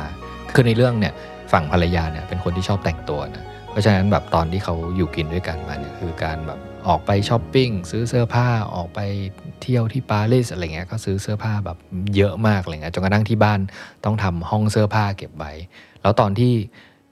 [0.55, 1.15] คือในเรื่องเนี่ย
[1.53, 9.01] ฝั่งภรรยาเนี่ยเป็นคนที่ชอบแต่งตัวนะ เพราะฉะนั้นแบบตอนที่เขาอยู่กินด้วยกันมาเนี่ยคือการแบบ ออกไปช้อปปิ้งซื้อเสื้อผ้าออกไป
[9.63, 11.79] เที่ยวที่ปารีสอะไรเงี้ยก็ซื้อเสื้อผ้าแบบ
[12.17, 13.61] เยอะมากอะไรเงี้ยจนกระทั่งที่บ้าน
[14.05, 15.53] ต้องทำห้องเสื้อผ้าเก็บไว้
[16.03, 16.53] แล้วตอนที่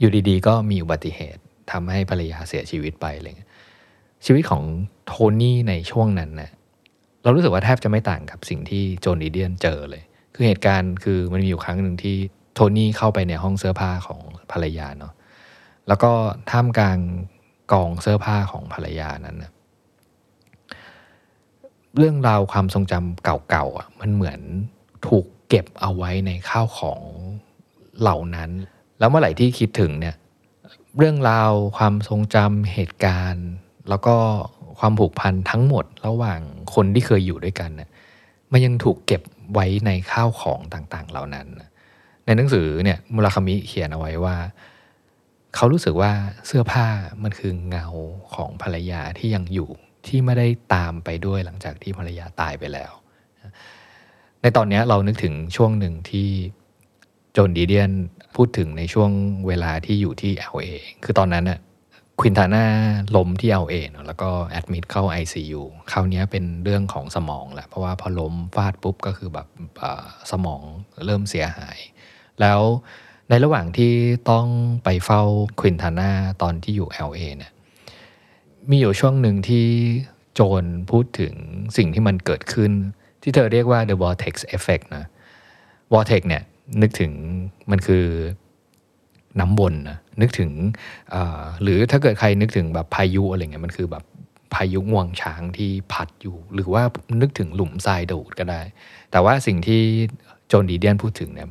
[0.00, 1.42] อยู่ดีๆ ก็มีอุบัติเหตุ
[1.72, 3.50] ทำให้ภรรยาเสียชีวิตไปอะไรเงี้ย
[4.26, 4.62] ชีวิตของ
[5.06, 6.50] โทนี่ในช่วงนั้นเนะ่ย
[7.22, 10.02] เรารู้สึกว่าแทบจะไม่ต่างกับสิ่งที่โจนดีเดียนเจอเลย
[10.34, 12.16] คือเหตุการณ์คือมันมีอยู่ครั้งหนึ่งที่
[12.54, 14.20] โทนี่เข้าไปในห้องเสื้อผ้าของ
[14.52, 15.12] ภรรยาเนาะ
[15.88, 16.12] แล้วก็
[16.50, 16.98] ท่ามกลาง
[17.72, 19.52] กองเสื้อผ้าของภรรยานั้นนะ
[21.98, 24.40] เรื่องราวความทรงจำเก่าๆอะมันเหมือน
[25.06, 27.02] ถูกเก็บเอาไว้ในข้าวของ
[28.00, 28.50] เหล่านั้น
[28.98, 30.16] แล้วเมื่อไหร่ที่คิดถึงเนี่ย
[30.98, 33.48] เรื่องราวความทรงจำเหตุการณ์
[33.88, 34.14] แล้วก็
[34.78, 36.40] ความผูกพันทั้งหมดระหว่าง
[36.74, 37.90] คนที่เคยอยู่ด้วยกันเนี่ย
[38.52, 39.22] มันยังถูกเก็บ
[39.52, 41.46] ไว้ในข้าวของต่างๆ เหล่านั้น
[42.26, 44.36] ในหนังสือเนี่ยมุราคามิเขียนเอาไว้ว่า
[45.54, 46.12] เขารู้สึกว่า
[46.46, 46.86] เสื้อผ้า
[47.22, 47.86] มันคือเงา
[48.34, 49.70] ของภรรยาที่ยังอยู่
[50.06, 52.92] ที่ไม่ได้ตามไปด้วยหลังจากที่ภรรยาตายไปแล้ว
[54.42, 56.28] ในตอนนี้เรานึกถึงช่วงหนึ่งที่
[57.32, 57.92] โจนดีเดียน
[58.36, 59.10] พูดถึงในช่วง
[59.46, 60.68] เวลาที่อยู่ที่ LA
[61.04, 61.58] คือตอนนั้นน่ะ
[62.20, 62.64] ควินทาน่า
[63.16, 69.46] ล้มที่ LA เนอะแล้วก็แอดมิดเข้า ICU คราวนี้เป็นเรื่องของสมองแหละเพราะว่าพอล้มฟาดปุ๊บก็คือแบบ
[70.30, 70.62] สมอง
[71.06, 71.78] เริ่มเสียหาย
[72.40, 72.60] แล้ว
[73.28, 73.92] ในระหว่างที่
[74.30, 74.46] ต้อง
[74.84, 75.22] ไปเฝ้า
[75.60, 76.10] ควินทาน่า
[76.42, 77.52] ตอนที่อยู่ LA เนี่ย
[78.70, 79.66] มีอยู่ช่วงหนึ่งที่
[80.34, 81.34] โจนพูดถึง
[81.76, 82.72] สิ่งที่มันเกิดขึ้น
[83.22, 85.04] ที่เธอเรียกว่า the vortex effect นะ
[85.92, 86.42] vortex เนี่ย
[86.82, 87.12] นึกถึง
[87.70, 88.04] มันคือ
[89.40, 90.50] น้ำวนนะนึกถึง
[91.62, 94.04] หรือถ้าเกิดใครนึกถึงแบบพายุอะไรเงี้ยมันคือแบบ
[94.54, 96.82] พายุงวงช้างที่พัดอยู่ หรือว่า
[97.20, 98.60] นึกถึงหลุมทรายดูดก็ได้
[99.10, 99.80] แต่ว่าสิ่งที่
[100.48, 101.48] โจนดีเดียนพูดถึงเนี่ย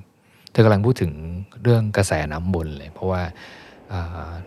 [0.52, 1.12] เธอกำลังพูดถึง
[1.64, 3.22] เรื่องกระแสน้ำวนเลย เพราะว่า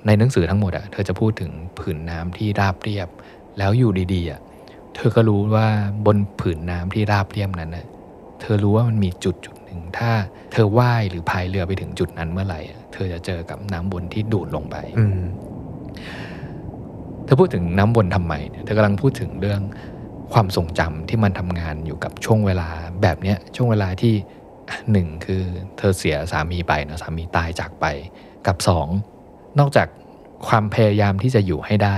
[0.07, 3.09] ในหนังสือทั้งหมดอะเธอจะพูดถึงผืนน้ำที่ราบเรียบ
[3.59, 4.41] แล้วอยู่ดีๆอะ
[4.95, 5.69] เธอก็รู้ว่า
[6.07, 7.87] บนผืนน้ำที่ราบเรียบนั้นนะ
[8.41, 10.11] เธอรู้ว่ามันมีจุดจุดหนึ่งถ้า
[10.53, 12.61] เธอว่ายหรือพายเรือไปถึงจุดนั้นเมื่อไหร่
[12.93, 14.77] เธอจะเจอกับน้ำบนที่ดูดลงไป
[17.25, 18.35] เธอพูดถึงน้ำบนทำไม
[18.65, 19.61] เธอกำลังพูดถึงเรื่อง
[20.33, 22.69] ความทรงจำที่มันทำงานอยู่กับช่วงเวลา
[23.03, 24.15] แบบเนี้ยช่วงเวลาที่
[24.93, 25.43] หนึ่งคือ
[25.79, 27.87] เธอเสียสามีไปนะสามีตายจากไป
[28.47, 28.89] กับสอง
[29.59, 29.89] นอกจาก
[30.47, 31.97] ความพยายามที่จะอยู่ให้ได้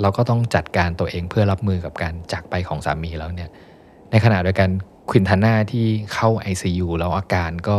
[0.00, 3.50] เราก็ต้องจัดการตัวเองเพื่อรับมือกับการจากไปของสามีแล้วเนี่ย
[4.10, 4.70] ในขณะเดียวกัน
[5.10, 7.78] ควินทาน่าที่เข้า ICU แล้วอาการก็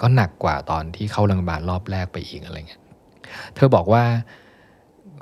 [0.00, 2.82] ก็หนักกว่าตอนที่เข้าโรงพยาบาลรอบแรกไปอีกอะไรเงี้ย
[3.54, 4.04] เธอบอกว่า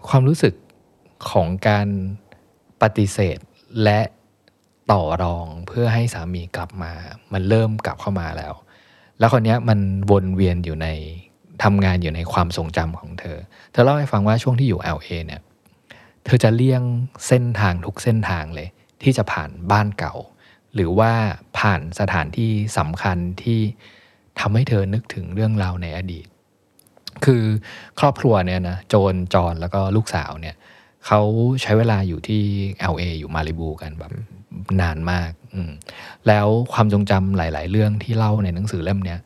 [0.08, 0.54] ความรู้สึก
[1.30, 1.88] ของการ
[2.82, 3.38] ปฏิเสธ
[3.84, 4.00] และ
[4.92, 6.92] ต่อรองเพื่อให้สามีกลับมา
[7.32, 8.54] มันเริ่มกลับเข้ามาแล้ว
[9.18, 9.78] แล้วคนนี้มัน
[10.10, 10.88] วนเวียนอยู่ใน
[11.64, 13.38] ทำงานอยู่ในความทรงจำของเธอ
[13.72, 15.42] เธอเล่าให้ฟังว่าช่วงที่อยู่ LA เนี่ย
[16.24, 16.82] เธอจะเลี่ยง
[17.26, 18.68] เส้นทางทุกเส้นทางเลย
[19.02, 20.14] ที่จะผ่านบ้านเก่า
[20.74, 21.12] หรือว่า
[21.58, 23.60] ผ่านสถานที่สำคัญที่
[24.40, 26.26] ทำให้เธอนึกถึงเรื่องราวในอดีต
[27.24, 27.42] คือ
[28.00, 30.56] ครอบครัวเนี่ยนะโจนจอนแล้วก็ลูกสาวเนี่ย
[31.06, 31.20] เขา
[31.62, 32.42] ใช้เวลาอยู่ที่
[32.92, 34.12] LA อยู่มาริบูกันแบบ
[34.80, 35.30] นานมาก
[36.28, 39.20] แล้วความทรงจำหลาย ๆ เรื่องที่เล่าในหนังสือเล่มเนี้ย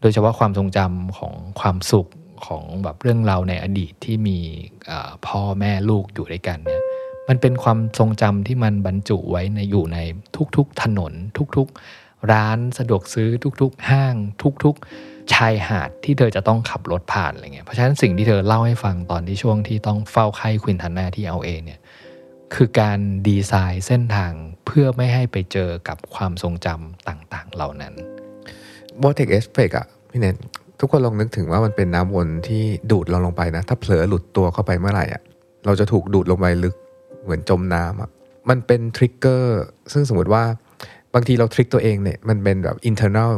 [0.00, 2.08] โดยเฉพาะความทรงจำของความสุข
[2.46, 4.38] ของแบบเรื่องราวในอดีตที่มี
[5.26, 6.82] พ่อแม่ลูกอยู่ด้วยกันเนี่ย
[7.28, 9.98] มันเป็นความทรงจำที่มันบรรจุไว้ในอยู่ใน
[10.56, 11.12] ทุกๆถนน
[11.56, 13.28] ทุกๆ ร้านสะดวกซื้อ
[13.60, 14.14] ทุกๆ ห้าง
[14.64, 21.80] ทุกๆ ชายหาดที่เธอจะต้องขับรถผ่านอะไรเงี้ยเพราะฉะนั้นสิ่งที่เธอเล่าให้ฟังตอนที่ช่วงที่ต้องเฝ้าไข้ควินทันนาที่เอาเองเนี่ย
[22.54, 24.32] คือการดีไซน์เส้นทาง
[24.66, 27.94] เพื่อไม่ให้ไปเจอกับความทรงจำต่างๆ เหล่านั้น
[29.02, 30.36] vortex effect อะพี่เนท
[30.80, 35.22] ทุกคนลองนึกถึงว่ามันเป็นน้ำวนที่ดูดเราลงไปนะ ถ้าเผลอหลุดตัวเข้าไปเมื่อไหร่อะ
[35.66, 36.74] เราจะถูกดูดลงไปลึก
[37.24, 38.10] เหมือนจมน้ำอะ
[38.48, 40.44] มันเป็นทริกเกอร์ซึ่งสมมติว่า
[41.14, 43.32] บางทีเราทริกตัวเองเนี่ยมันเป็นแบบ internal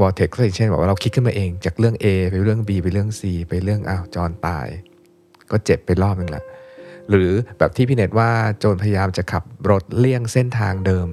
[0.00, 4.66] vortex ก็อย่างเช่นบอกว่าเราคิดขึ้นมาเองจากเรื่อง A ไปเรื่อง B ไปเรื่อง C ไปเรื่องอ้าวจอนตาย
[5.50, 6.44] ก็เจ็บไปรอบนึงแหละ
[7.10, 11.06] หรือแบบที่พี่เนตว่าโจรพยายามจะขับรถเลี่ยงเส้นทางเดิม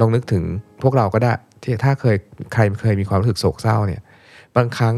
[0.00, 0.44] ลองนึกถึง
[0.82, 1.32] พวกเราก็ได้
[1.64, 2.16] ที่ถ้าเคย
[2.52, 4.02] ใครเคยมีความรู้สึกโศกเศร้าเนี่ย
[4.56, 4.94] บางครั้ง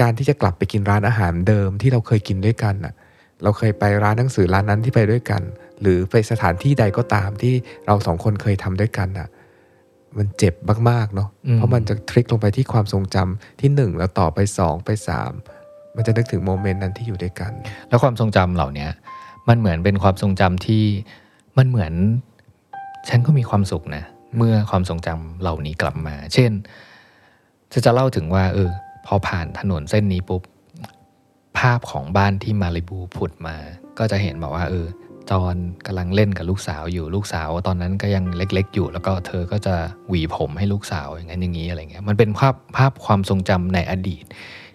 [0.00, 2.94] การที่จะกลับไปกินร้านอาหารเดิมที่เราเคยกินด้วยกันน่ะ
[3.42, 5.42] เราเคยไปร้านหนังสือร้านนั้นที่ไปด้วยกัน
[5.80, 7.54] หรือไปสถานที่ใดก็ตามที่
[7.86, 9.28] เราสองคนเคยทำด้วยกันน่ะ
[10.18, 10.54] มันเจ็บ
[10.90, 15.32] มากๆเนาะ เพราะมันจะทริกลงไปที่ความทรงจำที่หนึ่งแล้วต่อไปสองไปสาม
[15.96, 17.52] มันจะนึกถึงโมเมนต์นั้นที่อยู่ด้วยกัน
[17.88, 18.88] แล้วความทรงจำเหล่านี้
[19.48, 20.84] มันเหมือนเป็นความทรงจำที่
[21.58, 21.92] มันเหมือน
[23.08, 26.52] ฉันก็มีความสุขนะใน เมื่อความทรงจำเหล่านี้กลับมา เช่น
[27.72, 28.70] จะจะเล่าถึงว่า เออ
[29.06, 30.42] พอผ่านถนนเส้นนี้ปุ๊บ
[31.58, 33.56] ภาพของบ้านที่มาริบูผุดมา
[33.98, 34.86] ก็จะเห็นบอกว่า เออ
[35.30, 35.56] จอน
[35.86, 39.74] กำลังเล่นกับลูกสาวอยู่ลูกสาว ตอนนั้นก็ยังเล็ก ๆ อยู่ แล้วก็เธอก็จะ
[40.08, 44.24] หวีผมให้ลูกสาวอย่างนั้นอย่างนี้อะไรเงี้ยมันเป็นภาพภาพความทรงจำในอดีต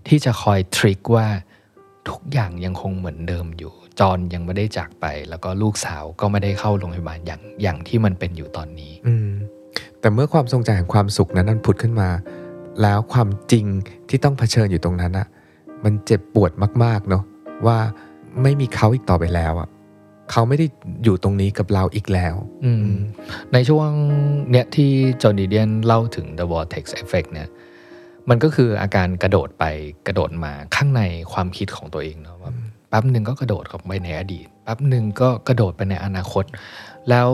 [0.08, 1.28] ที่จะคอยทริกว่า
[2.10, 9.30] ทุกอย่างยังคงเหมือนเดิมอยู่ จอนยังไม่ได้จากไป แล้วก็ลูกสาวก็ไม่ได้เข้าโรงพยาบาลอย่างอย่างที่มันเป็นอยู่ตอนนี้ อืม
[10.00, 12.10] แต่เมื่อความทรงจำแห่งความสุขนั้นนั้นผุดขึ้นมา
[12.82, 13.66] แล้วความจริง
[14.10, 15.28] ที่ต้องเผชิญอยู่ตรงนั้นอะ
[15.84, 16.52] มันเจ็บปวด
[16.84, 17.24] มากๆเนาะ
[17.66, 17.78] ว่า
[18.44, 19.70] ไม่มีเขาอีกต่อไปแล้วอะ
[20.32, 20.66] เขาไม่ได้
[21.04, 22.36] อยู่ตรงนี้กับเราอีกแล้ว
[22.66, 22.96] อืม
[23.54, 23.90] ในช่วง
[24.52, 24.90] เนี้ยที่
[25.22, 27.50] จอห์นดีเดียนเล่าถึง the vortex effect เนี่ย
[28.30, 29.66] มันก็คืออาการกระโดดไป
[30.08, 31.02] กระโดดมาข้างใน
[31.34, 36.46] ความคิดของตัวเองเนาะว่าแปั๊บหนึ่งก็กระโดดเข้าไปในอดีตแป๊บหนึ่งก็กระโดดไปในอนาคต
[37.10, 37.30] แล้ว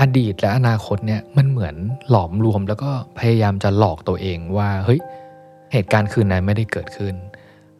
[0.00, 1.76] อดีตและอนาคตเนี่ยมันเหมือน
[2.10, 5.00] หลอมรวมแล้วก็พยายามจะหลอกตัวเองว่าเฮ้ย
[5.72, 7.14] เหตุการณ์คืนนั้นไม่ได้เกิดขึ้น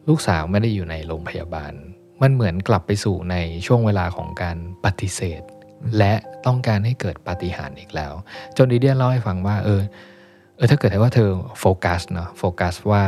[0.07, 1.73] ลูกสาวไม่ได้อยู่ในโรงพยาบาล
[2.21, 3.35] มันเหมือนกลับไปสู่ใน
[3.65, 5.41] ช่วงเวลาของการปฏิเสธ
[5.97, 6.13] และ
[6.45, 8.13] ต้องการให้เกิดปาฏิหาริย์อีกแล้ว
[8.57, 9.81] จนดีเดียนเล่าให้ฟังว่าเออ
[10.55, 11.29] เออถ้าเกิดว่าเธอ
[11.59, 13.03] โฟกัสเนาะโฟกัสว่า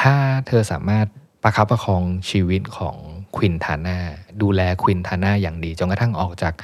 [0.00, 1.06] ถ้าเธอสามารถ
[1.44, 2.96] ประคับประคองชีวิตของ
[3.36, 3.98] ควินทาน่า
[4.42, 6.54] ดูแลควินทาน่าอย่างดีจนกระทั่งออกจาก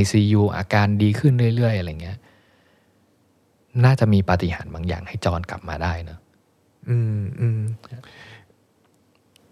[0.00, 2.18] ICU อาการดีขึ้นเรื่อย ๆ อะไรเงี้ย
[3.84, 6.18] น่าจะมีปาฏิหาริย์บางอย่างให้จอนกลับมาได้เนอะ
[6.88, 7.62] อืมอืม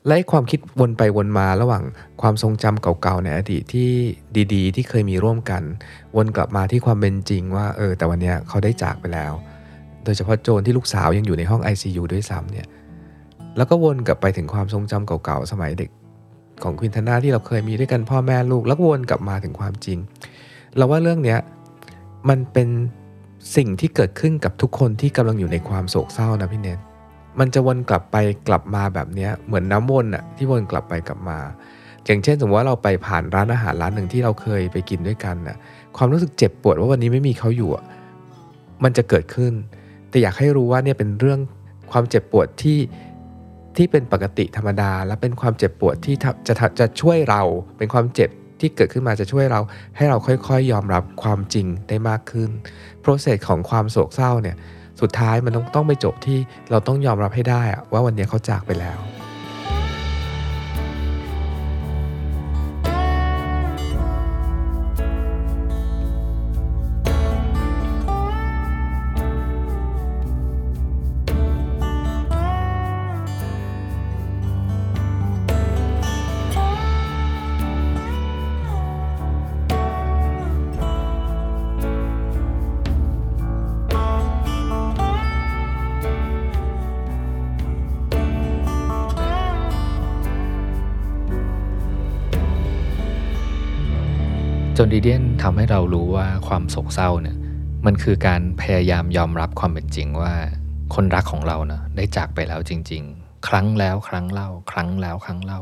[0.06, 1.82] และความคิดวนไปวนมาระหว่าง
[2.22, 3.90] ความทรงจำเก่าๆในอดีตที่
[4.54, 5.62] ดีๆ ที่เคยมีร่วมกัน
[6.16, 9.32] วนกลับมาที่ความเป็นจริงว่า เออ แต่วันเนี้ยเขาได้จากไปแล้ว
[10.04, 12.66] โดยเฉพาะโจรที่ลูกสาวยังอยู่ในห้อง ICU ด้วยซ้ำเนี่ย
[13.60, 15.90] แล้วก็วนกลับไปถึงความทรงจำเก่าๆสมัยเด็ก
[16.62, 19.98] ของควินทนาที่เราเคยมีด้วยกันพ่อแม่ลูก แล้วก็วนกลับมาถึงความจริง
[20.76, 21.38] เราว่าเรื่องเนี้ย
[22.28, 22.68] มันเป็น
[23.56, 26.78] สิ่งที่เกิดขึ้นกับทุกคนที่กำลังอยู่ในความโศกเศร้านะพี่เนท
[27.38, 28.16] มันจะวนกลับไป
[28.48, 31.38] กลับมาแบบเนี้ยเหมือนน้ำวนอะที่วนกลับไปกลับมา
[32.04, 35.56] อย่างเช่น สมมติว่าเราไปผ่านร้านอาหารร้านหนึ่งที่เราเคยไปกินด้วยกันน่ะ
[35.96, 37.70] ความรู้สึกเจ็บปวดว่าวันนี้ไม่มีเขาอยู่
[38.84, 39.52] มันจะเกิดขึ้น
[40.08, 41.40] แต่อยากให้รู้ว่าเนี่ยเป็นเรื่อง
[41.90, 42.78] ความเจ็บปวดที่
[43.76, 47.42] ที่เป็นปกติธรรมดา และเป็นความเจ็บปวดที่จะจะจะช่วยเรา
[47.78, 49.60] เป็นความเจ็บที่เกิดขึ้นมาจะช่วยเรา
[49.96, 52.50] ให้เราค่อยๆยอมรับความจริงได้มากขึ้น
[53.00, 54.56] โปรเซสของความโศกเศร้าเนี่ย
[55.00, 56.38] สุดท้ายมันต้องต้องไปจบที่
[56.70, 58.98] เราต้องยอมรับให้ได้อะว่าวันนี้เขาจากไปแล้ว
[94.94, 97.36] ดีเดียนทำให้เรารู้ว่าความโศกเศร้าเนี่ย
[97.86, 100.32] มันคือการพยายามยอมรับความเป็นจริงว่า
[100.94, 105.60] คนรักของเราเนะได้จากไปแล้วจริง ๆ ครั้งแล้วครั้งเล่า ครั้งแล้วครั้งเล่า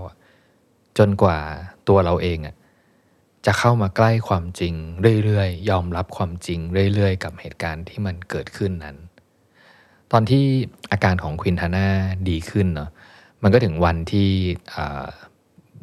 [0.98, 1.38] จนกว่า
[1.88, 2.54] ตัวเราเองอะ
[3.46, 4.74] จะเข้ามาใกล้ความจริง
[5.24, 6.58] เรื่อยๆ ยอมรับความจริง
[6.94, 8.96] เรื่อยๆ กับเหตุการณ์ที่มันเกิดขึ้นนั้น
[10.12, 10.44] ตอนที่
[10.92, 11.88] อาการของควินทาน่า
[12.28, 12.90] ดีขึ้นเนาะ
[13.42, 14.28] มันก็ถึงวันที่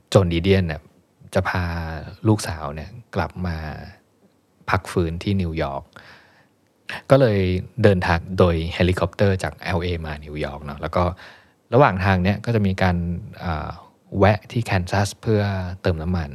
[0.09, 0.81] โโจนดีเดียนเนี่ย
[1.35, 1.63] จะพา
[2.27, 3.57] ลูกสาวเนี่ยกลับมา
[4.69, 5.83] พักฟื้นที่นิวยอร์ก
[7.09, 7.39] ก็เลย
[7.83, 11.03] เดินทางโดยเฮลิคอปเตอร์จาก LA มานิวยอร์กเนาะแล้วก็
[11.73, 12.97] ระหว่างทางเนี้ยก็จะมีการ
[14.17, 15.41] แวะที่แคนซัสเพื่อ
[15.81, 16.29] เติมน้ำมัน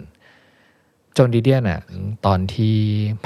[1.18, 1.80] จนดีเดียนอะ
[2.26, 2.76] ตอนที่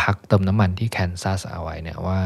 [0.03, 2.21] พักเติมน้ำมันที่แคนซัสเอาไว้เนี่ยว่า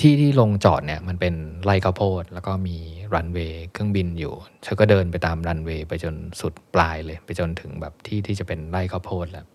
[0.00, 1.34] ที่ที่ลงจอดเนี่ยมันเป็น
[1.64, 2.76] ไร่ข้าวโพดแล้วก็มี
[3.14, 9.46] รันเวย์เครื่องบินอยู่เธอก็เดินไปตามรันเวย์ไปจนสุดปลายเลย ไปจนถึงแบบที่ที่จะเป็นไร่ข้าวโพดแล้ว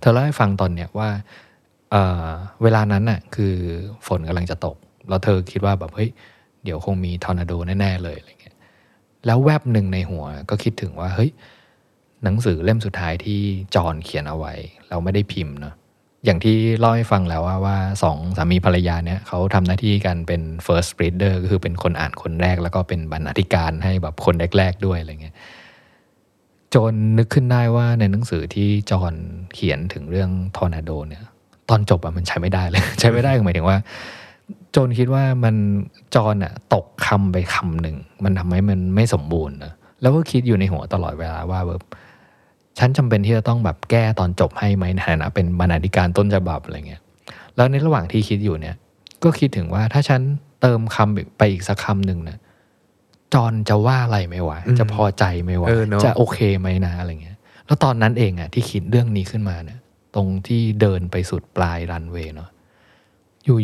[0.00, 1.08] เธอเล่าให้ฟังตอนเนี้ยว่า
[1.90, 3.54] เเวลานั้นน่ะคือ
[4.06, 4.76] ฝนกำลังจะตก
[5.08, 6.10] แล้วเธอคิดว่าแบบเฮ้ย
[6.64, 8.56] เดี๋ยวคงมีทอร์นาโดแน่ ๆ เลยอะไรเงี้ย
[9.26, 11.30] แล้วแวบหนึ่งในหัวก็คิดถึงว่าเฮ้ย
[12.24, 13.40] หนังสือเล่มสุดท้ายที่
[13.74, 14.54] จอนเขียนเอาไว้
[14.88, 15.74] เราไม่ได้พิมพ์เนาะ
[16.24, 25.34] อย่างที่เล่าให้ฟังแล้วว่าว่าสองสามีภรรยาเนี่ยเขาทำหน้าที่กันเป็น first reader ก็คือเป็นคนอ่านคนแรก แล้วก็เป็นบรรณาธิการให้แบบคนแรก ๆ ด้วยอะไรเงี้ย
[26.74, 29.14] จนนึกขึ้นได้ว่าในหนังสือที่จอห์น
[29.54, 31.24] เขียนถึงเรื่องทอร์นาโดเนี่ย
[31.68, 33.76] ตอนจบอะมันใช้ไม่ได้เลย ใช้ไม่ได้หมายถึงว่า
[34.76, 35.54] จนคิดว่ามัน
[36.14, 41.82] จอห์นอะตกคำไปคำหนึ่ง มันทำให้มันไม่สมบูรณ์นะแล้วก็คิดอยู่ในหัวตลอดเวลาว่าแบบ
[42.78, 47.02] ฉันจำเป็นที่จะต้องแบบแก้ตอนจบให้ไหมในฐานะเป็นบรรณาธิการต้นฉบับอะไรเงี้ย
[47.56, 48.76] แล้วในระหว่างที่คิดอยู่เนี่ย
[49.22, 50.20] ก็คิดถึงว่าถ้าฉัน
[50.60, 52.38] เติมคำไปอีกสักคำหนึ่งนะ
[53.34, 59.78] จอนจะว่าอะไรไหมวะอืมจะพอใจไหมวะเออเนอะจะโอเคไหมนะอะไรเงี้ย แล้วตอนนั้นเองอะที่คิดเรื่องนี้ขึ้นมาเนี่ย
[60.14, 62.50] ตรงที่เดินไปสุดปลายรันเวย์เนาะ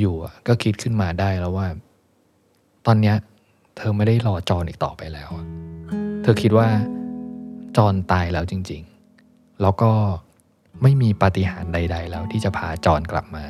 [0.00, 1.66] อยู่ๆอะก็คิดขึ้นมาได้แล้วว่า
[2.86, 3.16] ตอนเนี้ย
[3.76, 5.46] เธอไม่ได้รอจอนอีกต่อไปแล้วอะ
[6.22, 6.66] เธอคิดว่า
[7.76, 8.95] จอนตายแล้วจริง ๆ
[9.62, 9.90] แล้วก็
[10.82, 13.44] ไม่มีปาฏิหาริย์ใด ๆ แล้วที่จะพาจอนกลับมา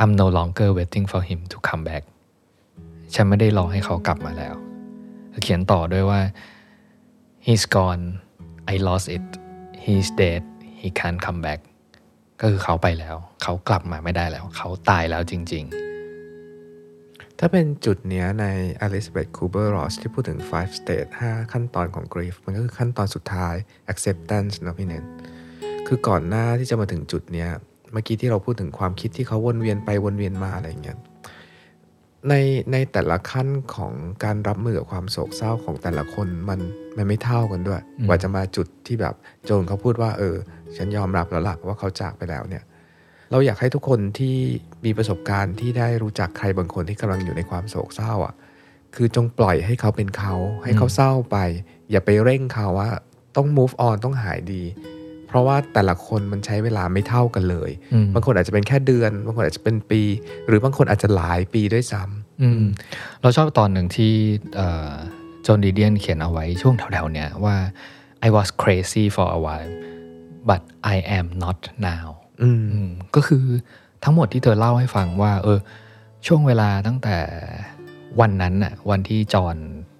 [0.00, 2.04] I'm no longer waiting for him to come back
[3.14, 4.54] ฉันไม่ได้รอให้เขากลับมาแล้ว
[5.42, 6.20] เขียนต่อด้วยว่า
[7.46, 8.04] he's gone
[8.72, 9.26] I lost it
[9.84, 10.42] he's dead
[10.80, 11.60] he can't come back
[12.40, 15.85] ก็คือเขาไปแล้ว เขากลับมาไม่ได้แล้ว เขาตายแล้วจริง ๆ
[17.38, 18.46] ถ้าเป็นจุดเนี้ยใน
[18.86, 23.54] Elizabeth Kubler-Ross ที่พูดถึง five state 5 ขั้นตอนของ grief มันก็คือขั้นตอนสุดท้าย
[23.92, 25.04] acceptance นะพี่เน้น
[25.86, 27.50] คือก่อนหน้าที่จะมาถึงจุดเนี้ย
[27.92, 30.98] เมื่อกี้ที่เราพูดถึงความคิดที่เขาวนเวียนไปวนเวียนมาอะไรเงี้ย
[32.28, 32.34] ใน
[32.72, 33.92] ในแต่ละขั้นของ
[34.24, 36.60] การรับมือกับความโศกเศร้าของแต่ละคนมัน
[36.96, 39.14] มันไม่เท่ากันด้วย กว่าจะมาจุดที่แบบ
[39.44, 40.36] โจนเขาพูดว่า เออ
[40.76, 42.62] ฉันยอมรับแล้วล่ะว่าเขาจากไปแล้วเนี่ย
[43.30, 44.36] เราอยากให้ทุกคนที่
[44.84, 48.34] มีประสบการณ์ที่ได้รู้จักใครบางคนที่กำลังอยู่ในความโศกเศร้าอะ
[48.94, 51.36] คือจงปล่อยให้เขาเป็นเขา ให้เขาเศร้าไป
[51.90, 52.90] อย่าไปเร่งเขาว่า
[53.36, 54.62] ต้อง move on ต้องหายดี
[55.26, 60.02] เพราะว่าแต่ละคนมันใช้เวลาไม่เท่ากันเลยอืมบางคนอาจจะเป็นแค่เดือน บางคนอาจจะเป็นปี
[60.46, 62.64] หรือบางคนอาจจะหลายปีด้วยซ้ำอืม
[63.22, 64.12] เราชอบตอนหนึ่งที่
[65.46, 67.56] จอห์นดีเดียนเขียนเอาไว้ช่วงแถวๆเนี้ยว่า
[68.26, 69.72] I was crazy for a while
[70.48, 70.62] but
[70.94, 71.60] I am not
[71.90, 72.06] now
[72.42, 72.50] อื
[72.86, 73.44] มก็คือ
[74.04, 75.58] ทั้งหมดที่เธอเล่าให้ฟังว่า เออ
[76.26, 77.16] ช่วงเวลาตั้งแต่
[78.20, 79.56] วันนั้นน่ะ วันที่จอน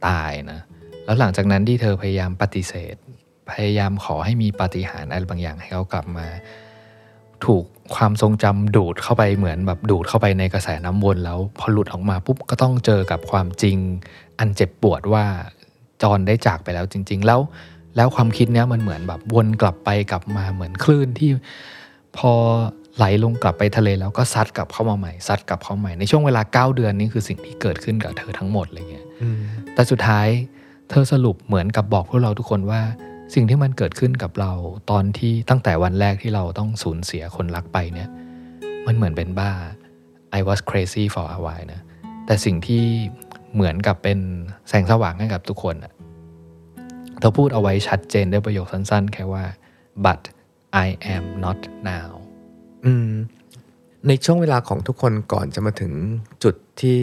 [0.06, 0.60] ตายนะ
[1.04, 2.96] แล้วหลังจากนั้นที่เธอพยายามปฏิเสธ
[3.50, 6.26] พยายามขอให้มีปาฏิหาริย์อะไรบางอย่างให้เขากลับมา
[7.44, 7.64] ถูก
[7.94, 13.76] ความทรงจำดูดเข้าไปเหมือนแบบดูดเข้าไปในกระแสน้ำวนแล้วพอหลุดออกมาปุ๊บก็ต้องเจอกับความจริง
[14.38, 15.24] อันเจ็บปวดว่า
[16.02, 17.40] จอนได้จากไปแล้วจริง ๆ แล้ว
[17.96, 21.30] แล้วความคิดเนี้ยมันเหมือนแบบวนกลับไปกลับมาเหมือนคลื่นที่
[22.18, 22.32] พอ
[22.96, 29.06] ไหลลงกลับไปทะเลแล้วก็ซัดกลับเข้ามาใหม่ซัดกลับเข้ามาใหม่ในช่วงเวลา 9 เดือนนี้คือสิ่งที่เกิดขึ้นกับเธอทั้งหมดอะไรเงี้ย
[29.74, 30.26] แต่สุดท้าย
[30.90, 32.80] เธอสรุปเหมือนกับบอกพวกเราทุกคนว่า
[33.34, 34.52] สิ่งที่มันเกิดขึ้นกับเรา
[34.90, 38.08] ตอนที่ตั้งแต่วันแรกที่เราต้องสูญเสียคนรักไปเนี่ย
[38.86, 39.52] มันเหมือนเป็นบ้า
[40.38, 41.80] I was crazy for a while นะ
[42.26, 42.84] แต่สิ่งที่
[43.54, 44.18] เหมือนกับเป็น
[44.68, 45.76] แสงสว่างให้กับทุกคน
[47.18, 49.44] เธอพูดเอาไว้ชัดเจนด้วยประโยคสั้นๆ แค่ว่า
[50.04, 50.20] but
[50.84, 51.60] I am not
[51.90, 52.10] now
[54.08, 55.92] ในช่วงเวลาของทุกคนก่อนจะมาถึง
[56.44, 57.00] จุดที่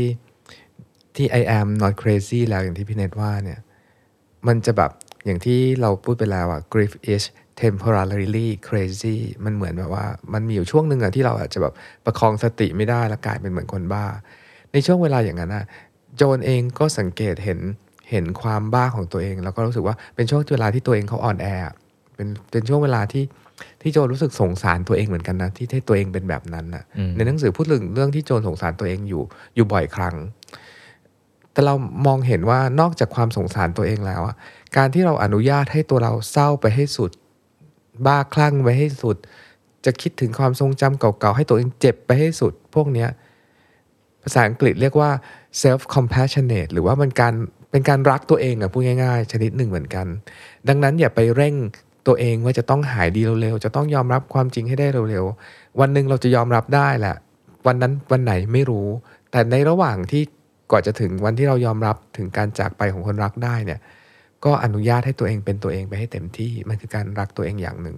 [1.16, 3.60] ที่ I am not crazy แล้วอย่างที่พี่เนตว่าเนี่ย
[4.48, 4.92] มันจะแบบ
[5.26, 7.24] อย่างที่เราพูดไปแล้วอะ grief is
[7.62, 11.74] temporarily crazy มันเหมือนแบบว่า มันมีอยู่ช่วงหนึ่งอะที่เราอาจจะแบบ
[12.06, 14.06] ประคองสติไม่ได้แล้วกลายเป็นเหมือนคนบ้า
[14.74, 15.66] ในช่วงเวลาอย่างนั้นอะ
[16.18, 17.60] โจนเองก็สังเกตเห็น
[18.12, 21.48] เห็นความบ้าของตัวเอง แล้วก็รู้สึกว่าเป็นช่วงเวลาที่ตัวเองเขาอ่อนแอ
[22.16, 23.24] เป็นเป็นช่วงเวลาที่
[23.84, 29.24] ที่โจนรู้สึกสงสารตัวเองเหมือนกันนะที่ที่ตัวเองเป็นแบบนั้นนะอืมในหนังสือพูดถึงเรื่องที่โจนสงสารตัวเองอยู่
[29.56, 30.16] อยู่บ่อยครั้ง
[31.52, 31.76] แต่เรา
[32.06, 34.36] มองเห็นว่านอกจากความสงสารตัวเองแล้วอะ
[34.78, 37.12] การที่เราอนุญาตให้ตัวเราเศร้าไปให้สุด
[38.06, 39.18] บ้าคลั่งไปให้สุด
[39.86, 43.10] จะคิดถึงความทรงจำเก่าๆให้ตัวเองเจ็บไปให้สุด พวกเนี้ย
[44.24, 45.10] ภาษาอังกฤษเรียกว่า
[45.62, 47.34] self compassionate หรือว่ามันการ
[47.72, 50.08] เป็นการรักตัวเองอะพูดง่ายๆ ชนิดหนึ่งเหมือนกัน
[50.68, 51.56] ดังนั้นอย่าไปเร่ง
[52.08, 57.16] ตัวเองว่าจะต้องหายดีเร็วๆ จะต้องยอมรับความจริงให้ได้เร็วๆ วันหนึ่งเราจะยอมรับได้แหละ
[57.68, 58.88] วันนั้นวันไหนไม่รู้
[59.32, 60.24] แต่ในระหว่างที่
[60.72, 63.80] ก่อนจะถึงวันที่เรายอมรับถึงการจากไปของคนรักได้เนี่ย
[64.46, 67.98] ก็อนุญาตให้ตัวเองเป็นตัวเองไปให้เต็มที่ มันคือการรักตัวเองอย่างหนึ่ง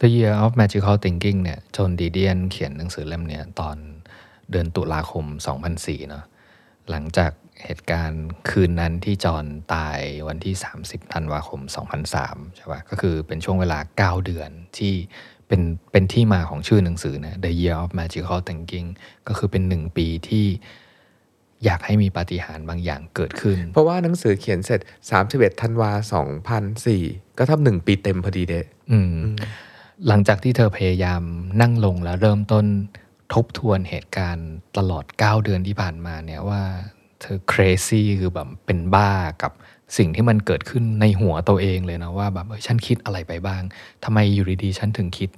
[0.00, 3.76] The Year of Magical Thinking เนี่ยจนดีเดียนเขียนหนังสือเล่มนี้ตอน
[4.50, 5.24] เดือนตุลาคม
[5.66, 6.24] 2004เนาะ
[6.90, 7.30] หลังจาก
[7.64, 9.44] เหตุการณ์คืนนั้นที่จอห์น
[9.74, 9.98] ตาย
[10.28, 10.54] วันที่
[10.84, 11.60] 30ธันวาคม
[12.08, 14.94] 2003 ใช่ปะก็คือเป็นช่วงเวลา 9 เดือนที่
[15.48, 18.88] เป็นเป็นที่มาของชื่อหนังสือนะ The Year of Magical Thinking
[19.28, 20.46] ก็คือเป็นหนึ่งปีที่
[21.64, 24.80] อยากให้มีปาฏิหาริย์บางอย่างเกิดขึ้น เพราะว่าหนังสือเขียนเสร็จ
[25.20, 25.90] 31ธันวา
[26.64, 29.16] 2004 ก็ทับหนึ่งปีเต็มพอดีเดะอืม
[30.08, 31.22] หลังจากที่เธอพยายาม
[31.60, 32.66] นั่งลงแล้วเริ่มต้น
[33.34, 36.62] ทบทวนเหตุการณ์ตลอด 9 เดือนที่ผ่านมาเนี่ยว่า
[37.20, 39.10] เธอ crazy คือแบบเป็นบ้า
[39.42, 39.52] กับ
[39.98, 43.62] สิ่งที่มันเกิดขึ้นในหัวตัวเองเลยนะว่าแบบเอ้ยฉันคิดอะไรไปบ้าง
[44.04, 45.30] ทำไมอยู่ดีๆฉันถึงคิด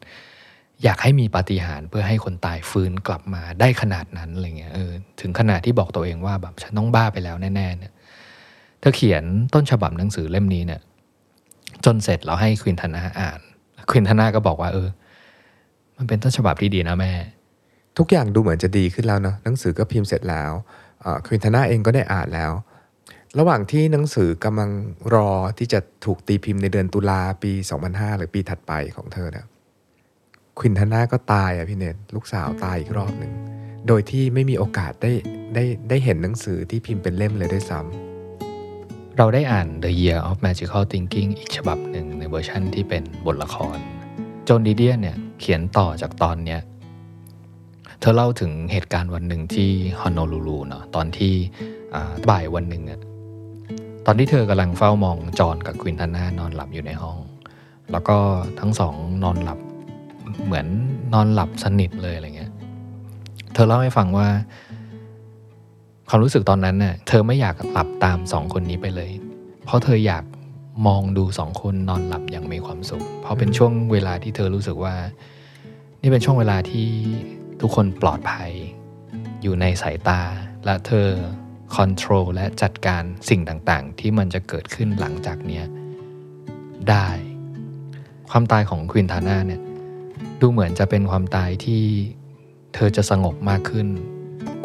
[0.82, 7.92] อยากให้มีปาฏิหาริย์เพื่อให้คนตายฟื้นกลับมาได้ขนาดนั้นอะไรเงี้ยเออถึงขนาดที่บอกตัวเองว่าแบบฉันต้องบ้าไปแล้วแน่ๆเนี่ย
[8.80, 9.24] เธอเขียน
[9.54, 10.80] ต้นฉบับหนังสือเล่มนี้เนี่ย
[11.84, 13.40] จนเสร็จเราให้ควินทนาอ่าน
[13.90, 14.88] ควินทนาก็บอกว่า เออ
[15.96, 17.12] มันเป็นต้นฉบับที่ดีนะแม่
[17.98, 20.52] ทุกอย่างดูเหมือนจะดีขึ้นแล้วเนาะหนังสือก็พิมพ์เสร็จแล้ว
[21.26, 22.52] ควินทาน่าเองก็ได้อ่านแล้ว
[23.38, 24.70] ระหว่างที่หนังสือกำลัง
[25.14, 27.52] รอที่จะถูกตีพิมพ์ในเดือนตุลาปี
[27.84, 29.46] 2005 หรือปีถัดไปของเธอเนี่ย
[30.58, 33.32] ควินทานาก็ตายอะพี่เนทลูกสาวตายอีกรอบหนึ่ง
[33.88, 35.12] โดยที่ไม่มีโอกาสได้
[35.54, 43.78] ได้ได้เห็นหนังสือที่พิมพ์เป็นเล่มเลยด้วยซ้ำเราได้อ่าน The Year of Magical Thinking อีกฉบับหนึ่งในเวอร์ชั่นที่เป็นบทละคร
[44.44, 46.60] โจนดีเดียนเนี่ยเขียนต่อจากตอนเนี้ย
[48.02, 51.32] เธอเล่าถึงเหตุการณ์วันหนึ่งที่โฮโนลูลูเนาะตอนที่
[52.30, 53.00] บ่ายวันหนึ่งอะ
[54.06, 57.18] ตอนที่เธอกำลังเฝ้ามองจอนกับควินทานานอนหลับอยู่ในห้อง
[57.92, 58.16] แล้วก็
[58.60, 58.94] ทั้งสอง
[59.24, 59.58] นอนหลับ
[60.44, 60.66] เหมือน
[61.14, 62.52] นอนหลับสนิทเลยอะไรเงี้ย
[63.54, 64.28] เธอเล่าให้ฟังว่า
[66.08, 69.10] ความรู้สึกตอนนั้นเน่ะเธอไม่อยากหลับตามสองคนนี้ไปเลย
[69.64, 70.24] เพราะเธออยาก
[70.86, 74.94] มองดูสองคนนอนหลับอย่างมีความสุข เพราะเป็นช่วงเวลาที่เธอรู้สึกว่า
[76.02, 76.88] นี่เป็นช่วงเวลาที่
[77.62, 78.50] ทุกคนปลอดภัย
[79.42, 80.20] อยู่ในสายตา
[80.64, 81.08] และเธอ
[81.74, 85.64] คอนโทรลและจัดการสิ่งต่างๆ ที่มันจะเกิดขึ้นหลังจากเนี้ย
[86.88, 87.08] ได้
[88.30, 89.62] ความตายของควินทาน่าเนี่ย
[90.40, 91.82] ดูเหมือนจะเป็นความตายที่
[92.74, 93.88] เธอจะสงบมากขึ้น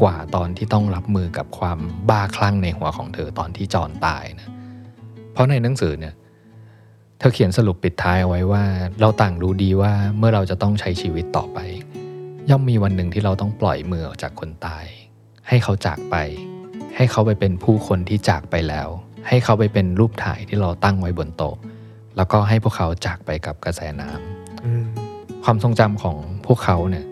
[0.02, 1.80] กว่าตอนที่ต้องรับมือกับความ
[2.10, 4.50] บ้าคลั่งในหัวของเธอตอนที่จอนตายนะ
[5.34, 6.14] เพราะในหนังสือเนี่ย
[7.20, 8.64] เธอเขียนสรุปปิดท้ายเอาไว้ว่า
[9.02, 11.60] เราต่างรู้ดีว่าเมื่อเราจะต้องใช้ชีวิตต่อไป
[12.50, 14.86] ย่อมมีวันหนึ่งที่เราต้องปล่อยมือออกจากคนตาย
[15.48, 16.16] ให้เขาจากไป
[16.96, 18.88] ให้เขาไปเป็นผู้คนที่จากไปแล้ว
[19.28, 21.56] ให้เขาไปเป็นรูปถ่ายที่เราตั้งไว้บนโต๊ะ
[22.18, 27.06] แล้วก็ให้พวกเขาจากไปกับกระแสน้ำความทรงจำของพวกเขาเนี่ย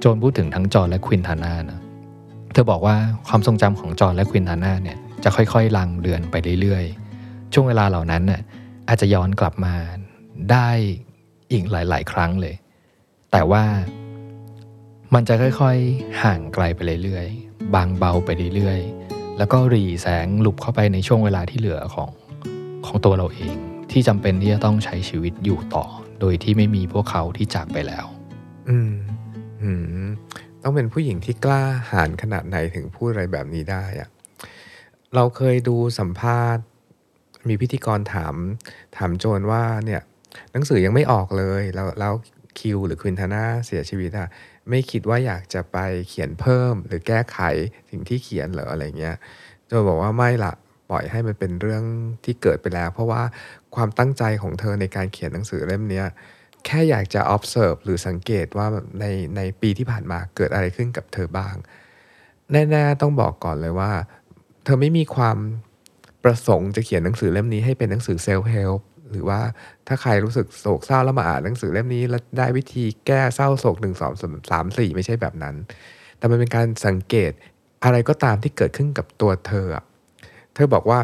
[0.00, 1.80] โจนพูดถึงทั้งจอและควินทาน่านะ
[2.52, 2.96] เธอบอกว่า
[3.28, 8.40] ความทรงจำของจอและควินทาน่าเนี่ยจะค่อยๆลังเลือนไปเรื่อยๆ ช่วงเวลาเหล่านั้นน่ะ
[8.88, 9.74] อาจจะย้อนกลับมา
[10.50, 10.68] ได้
[11.52, 12.54] อีกหลาย ๆ ครั้งเลย
[13.32, 13.64] แต่ว่า
[15.16, 22.10] มันจะค่อยๆ ห่างไกลไปเรื่อยๆ บางเบาไปเรื่อยๆ แล้วก็รีแสงหลุบเข้าไปในช่วงเวลาที่เหลือของ
[22.86, 23.56] ของตัวเราเอง
[23.92, 25.84] ที่จำเป็นที่จะต้องใช้ชีวิตอยู่ต่อ
[26.20, 28.06] โดยที่ไม่มีพวกเขาที่จากไปแล้ว
[28.68, 28.92] อืม
[30.62, 34.08] ต้องเป็นผู้หญิงที่กล้าหาญขนาดไหนถึงพูดอะไรแบบนี้ได้อะ
[35.14, 36.64] เราเคยดูสัมภาษณ์
[37.48, 38.34] มีพิธีกรถาม
[38.96, 40.02] ถามโจนว่าเนี่ย
[40.52, 42.14] หนังสือยังไม่ออกเลย แล้วแล้ว
[42.58, 44.28] คิวหรือควินทาน่าเสียชีวิตอะ
[44.68, 47.38] ไม่คิดว่าอยากจะไปเขียนเพิ่ม หรือแก้ไข
[47.90, 49.16] สิ่งที่เขียนหรืออะไรเงี้ย
[49.66, 50.52] โจนบอกว่าไม่ละ
[50.90, 51.82] ปล่อยให้มันเป็นเรื่อง
[52.24, 53.22] ที่เกิดไปแล้ว เพราะว่า
[53.74, 56.02] ความตั้งใจของเธอในการเขียนหนังสือเล่มนี้
[56.66, 58.66] แค่อยากจะ observe หรือสังเกตว่า
[59.00, 59.04] ใน
[59.36, 61.54] ในปีที่ผ่านมาเกิดอะไรขึ้นกับเธอบ้าง
[62.52, 63.92] แน่ๆต้องบอกก่อนเลยว่า
[64.64, 65.38] เธอไม่มีความ
[66.24, 68.72] ประสงค์จะเขียนหนังสือเล่มนี้ให้เป็นหนังสือเซลฟ์เฮล
[69.10, 69.40] หรือว่า
[69.88, 74.12] ถ้าใครรู้สึกโศกเศร้าแล้วมาอ่านหนังสือเล่มนี้แล้วได้วิธีแก้เศร้าโศกหนึ่งสอง
[74.50, 75.54] สามสี่ไม่ใช่แบบนั้น
[76.18, 77.32] แต่มันเป็นการสังเกต
[77.84, 79.66] อะไรก็ตามที่เกิดขึ้นกับตัวเธอ
[80.54, 81.00] เธอบอกว่า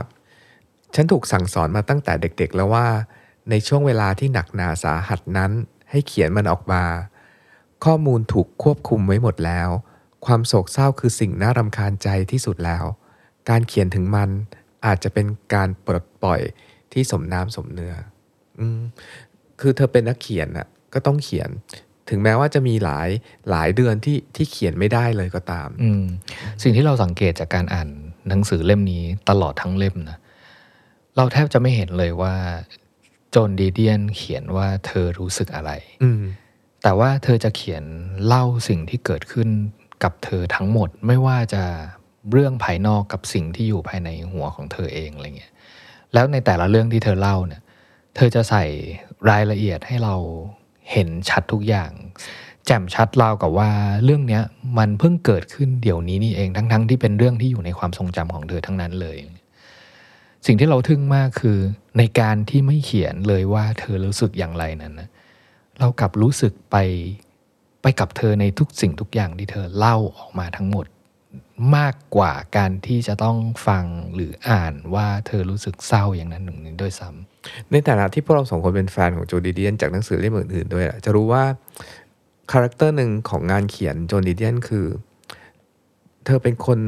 [0.94, 2.86] ฉันถูกสั่งสอนมาตั้งแต่เด็กๆ แล้วว่า
[3.50, 5.52] ในช่วงเวลาที่หนักหนาสาหัสนั้น
[5.90, 6.82] ให้เขียนมันออกมา
[7.84, 9.70] ข้อมูลถูกควบคุมไว้หมดแล้ว
[10.26, 12.84] ความโศกเศร้าคือสิ่งน่ารำคาญใจที่สุดแล้ว
[13.48, 14.30] การเขียนถึงมัน
[14.86, 16.40] อาจจะเป็นการปลดปล่อย
[16.92, 17.94] ที่สมน้ำสมเนื้อ
[19.60, 21.50] คือเธอเป็นนักเขียนน่ะก็ต้องเขียน
[22.08, 23.08] ถึงแม้ว่าจะมีหลาย
[23.50, 26.04] หลายเดือนที่ที่เขียนไม่ได้เลยก็ตามอืม
[26.62, 27.88] สิ่งที่เราสังเกตจากการอ่าน
[28.28, 30.18] หนังสือเล่มนี้ตลอดทั้งเล่มนะ
[31.16, 32.34] เราแทบจะไม่เห็นเลยว่า
[33.34, 35.70] จนดีเดียนเขียนว่าเธอรู้สึกอะไร
[36.82, 37.84] แต่ว่าเธอจะเขียน
[38.26, 39.48] เล่าสิ่งที่เกิดขึ้น
[40.04, 41.62] กับเธอทั้งหมด ไม่ว่าจะ
[42.32, 45.52] เรื่องภายนอกกับสิ่งที่อยู่ภายในหัวของเธอเองอะไรเงี้ย
[46.14, 47.62] แล้วในแต่ละเรื่องที่เธอเล่าเนี่ย
[48.14, 48.64] เธอจะใส่
[49.30, 50.14] รายละเอียดให้เรา
[50.92, 51.90] เห็นชัดทุกอย่าง
[52.66, 53.70] แจ่มชัดเล่ากับว่า
[54.04, 54.42] เรื่องเนี้ย
[54.78, 59.16] มันเพิ่งเกิดขึ้นเดี๋ยวนี้นี่เองทั้งๆทที่เป็นเรื่องที่อยู่ในความทรงจำของเธอทั้งนั้นเลย
[60.46, 61.58] สิ่งที่เราทึ่งมากคือ
[61.98, 65.08] ในการที่ไม่เขียนเลยว่าเธอรู้สึกอย่างไรนั้นนะ
[65.78, 66.76] เรากลับรู้สึกไป
[67.82, 70.86] ไปกับเธอในทุกสิ่งทุกอย่างที่เธอเล่าออกมาทั้งหมด
[71.76, 73.36] มากกว่าการที่จะต้อง
[73.66, 73.84] ฟัง
[74.14, 77.37] หรืออ่านว่าเธอรู้สึกเศร้าอย่างนั้นหนึ่งนี้ด้วยซ้ำ
[77.70, 81.44] ในฐานะที่พวกเราสองคนเป็นแฟนของโจดีเดียนจากหนังสือเล่มอื่นๆด้วยะจะรู้ว่า
[82.52, 84.86] คาแรคเตอร์หนึ่งของงานเขียนโจดีเดียนคือ
[86.24, 86.78] เธอเป็นคน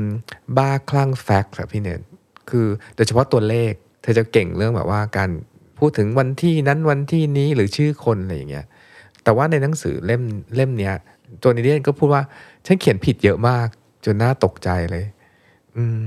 [0.56, 2.00] บ้าคลั่งแฟกต์ครับพี่เนต
[2.50, 5.30] คือโดยเฉพาะตัวเลข เธอจะเก่งเรื่องแบบว่าการ
[5.78, 8.66] พูดถึงวันที่นั้นวันที่นี้หรือชื่อคนอะไรอย่างเงี้ย
[9.24, 10.22] แต่ว่าในหนังสือเล่ม
[10.56, 10.94] เล่มเนี้ย
[11.42, 12.22] ตัวนิเดียนก็พูดว่า
[12.66, 13.68] ฉันเขียนผิดเยอะมาก
[14.04, 15.04] จนน่าตกใจเลย
[15.76, 16.00] อืม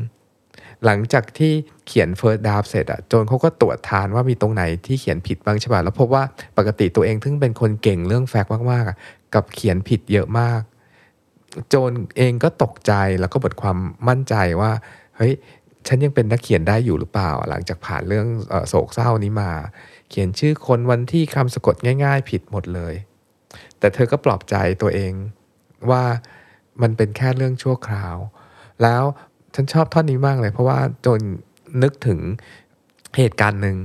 [0.86, 1.54] หลังจากที่
[1.88, 6.24] เขียน first draft เสร็จอะโจนเขาก็ตรวจทานว่ามีตรงไหนที่เขียนผิดบ้างใช่ป่ะแล้วพบว่า
[6.58, 10.62] ปกติตัวเองทึ่งเป็นคนเก่งเรื่องแฟกต์มากๆกับเขียนผิดเยอะมาก
[11.70, 13.78] โจนเองก็ตกใจแล้วก็บดความ
[14.08, 14.72] มั่นใจว่า
[15.18, 15.34] เฮ้ย
[15.88, 18.28] ฉันยังเป็นนักเขียนได้อยู่หรือเปล่า หลังจากผ่านเรื่อง
[18.68, 19.52] โศกเศร้านี้มา
[20.10, 22.94] เขียนชื่อคนวันที่คำสะกดง่าย ๆ ผิดหมดเลย
[23.80, 25.14] แต่เธอก็ปลอบใจตัวเอง
[25.90, 26.04] ว่า
[26.82, 28.16] มันเป็นแค่เรื่องชั่วคราว
[28.84, 29.04] แล้ว
[29.56, 31.20] ฉันชอบท่อนนี้มากเลย เพราะว่าจน
[31.84, 32.20] นึกถึง
[33.18, 33.78] เหตุการณ์หนึ่ง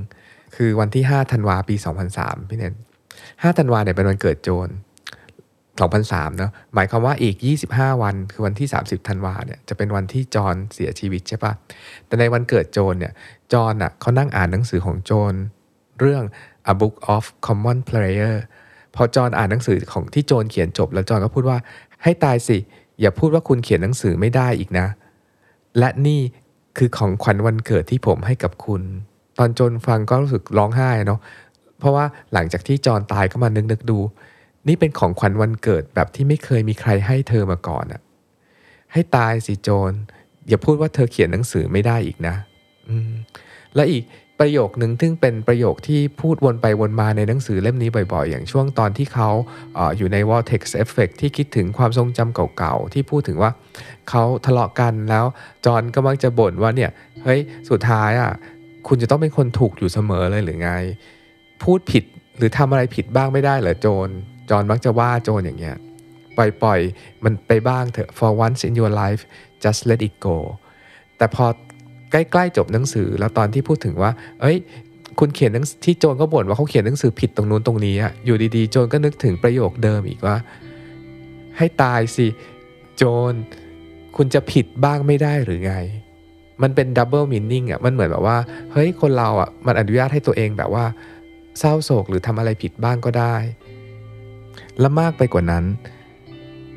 [0.55, 1.75] คือวันที่5ธันวาปี
[2.13, 2.75] 2003 พี่เนน
[3.13, 4.69] 5ธันวาเนี่ยเป็นวันเกิดโจน
[5.49, 7.35] 2003เนาะหมายความว่าอีก
[7.69, 11.53] 25 วันคือวันที่ 30ธันวาเนี่ยจะเป็นวันที่จอห์นเสียชีวิตใช่ปะ
[12.07, 13.13] แต่ในวันเกิดโจนเนี่ย
[13.53, 15.33] จอห์นอะเขานั่งอ่านหนังสือของโจน
[15.99, 16.23] เรื่อง
[16.71, 18.35] A Book of Common Prayer
[18.95, 21.57] พอจอห์นอ่านหนังสือของที่โจนเขียนจบ แล้วจอห์นก็พูดว่า
[22.03, 22.57] ให้ตายสิ
[22.99, 24.87] อย่าพูดว่าคุณเขียนหนังสือไม่ได้อีกนะ
[25.77, 26.21] และนี่
[26.77, 28.81] คือของขวัญวันเกิดที่ผมให้กับคุณ
[29.37, 31.19] ตอนโจนฟังก็รู้สึกร้องไห้เนาะ
[31.79, 33.99] เพราะว่าหลังจากที่จอห์นตายก็มานึกนึกดู
[34.67, 38.01] นี่เป็นของขวัญวันเกิดแบบที่ไม่เคยมีใครให้เธอมาก่อนอะ
[38.93, 39.91] ให้ตายสิโจน
[40.47, 42.35] อย่าพูดว่าเธอเขียนหนังสือไม่ได้อีกนะ
[42.89, 43.11] อืม
[43.75, 44.03] และอีก
[44.39, 49.29] ประโยคหนึ่งซึ่งเป็นประโยคที่พูดวนไปวนมาในหนังสือเล่มนี้บ่อยๆ อย่างช่วงตอนที่เขา
[49.77, 53.51] อออยู่ใน vortex effect ที่คิดถึงความทรงจำเก่าๆ ที่พูดถึงว่า
[54.09, 55.25] เขาทะเลาะกันแล้ว
[55.65, 56.91] จอนก็มักจะบ่นว่าเนี่ย
[57.23, 58.31] เฮ้ยสุดท้ายอะ
[58.87, 60.71] คุณจะต้องเป็นคนถูกอยู่เสมอเลยหรือไง
[61.63, 62.03] พูดผิด
[62.37, 64.09] หรือทำอะไรผิดบ้างไม่ได้เหรอโจน
[64.49, 65.77] จอนมักจะว่าโจนอย่างเงี้ย
[66.37, 69.21] ปล่อยๆ มันไปบ้างเถอะ for once in your life
[69.63, 70.37] just let it go
[71.17, 71.45] แต่พอ
[72.11, 74.57] ใกล้ๆจบหนังสือ แล้วตอนที่พูดถึงว่า เอ้ย
[75.19, 80.37] คุณเขียนหนังที่โจนก็บ่นว่าเขาเขียนหนังสือผิดตรงนู้นตรงนี้อะอยู่ดีๆ โจนก็นึกถึงประโยคเดิมอีกว่า
[81.57, 82.27] ให้ตายสิ
[82.97, 83.33] โจน
[84.15, 85.75] คุณจะผิดบ้างไม่ได้หรือไง
[86.61, 88.37] มันเป็นดับเบิลมินนิ่งอะ มันเหมือนแบบว่า
[88.73, 90.85] เฮ้ย คนเราอะ มันอนุญาตให้ตัวเองแบบว่า
[91.59, 93.35] เศร้าโศกหรือทำอะไรผิดบ้างก็ได้
[94.79, 95.65] และมากไปกว่านั้น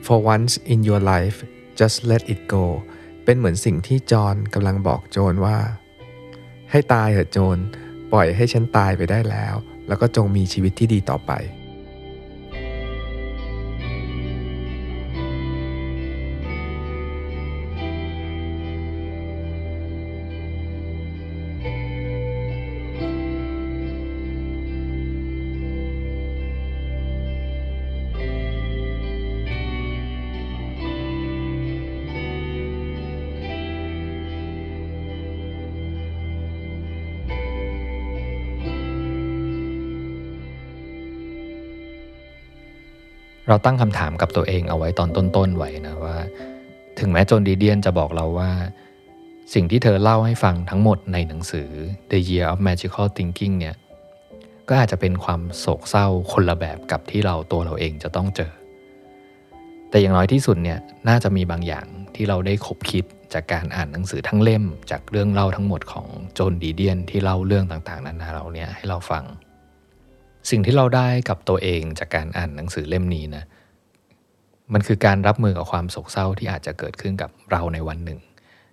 [0.06, 1.38] for once in your life
[1.78, 2.64] just let it go
[3.24, 5.56] เป็นเหมือนสิ่งที่จอนกำลังบอกโจนว่า
[6.70, 7.58] ให้ตายเถอะโจน
[8.12, 9.54] ปล่อยให้ฉันตายไปได้แล้ว
[9.88, 11.32] แล้วก็จงมีชีวิตที่ดีต่อไป
[43.48, 46.16] เราตั้งคำถามกับตัวเองเอาไว้ตอนต้นๆไว้นะว่า
[46.98, 48.50] ถึงแม้โจนดีเดียนจะบอกเราว่า
[49.54, 51.68] สิ่งที่เธอเล่าให้ฟังทั้งหมดในหนังสือ
[52.10, 53.76] The Year of Magical Thinking เนี่ย
[54.68, 58.52] ก็อาจจะเป็นความโศกเศร้าคนละแบบกับที่เราตัวเราเองจะต้องเจอ
[59.90, 60.78] แต่อย่างน้อยที่สุดเนี่ย
[61.08, 69.24] น่าจะมีบางอย่างที่เราได้คบคิดจากการอ่านหนังสือทั้งเล่ม จากเรื่องเล่าทั้งหมดของโจนดีเดียนที่เล่าเรื่องต่างๆนานาเราเนี่ยให้เราฟัง
[70.50, 73.44] สิ่งที่เราได้กับตัวเองจากการอ่านหนังสือเล่มนี้นะ
[74.72, 78.20] มันคือการรับมือกับความโศกเศร้าที่อาจจะเกิดขึ้นกับเราในวันหนึ่ง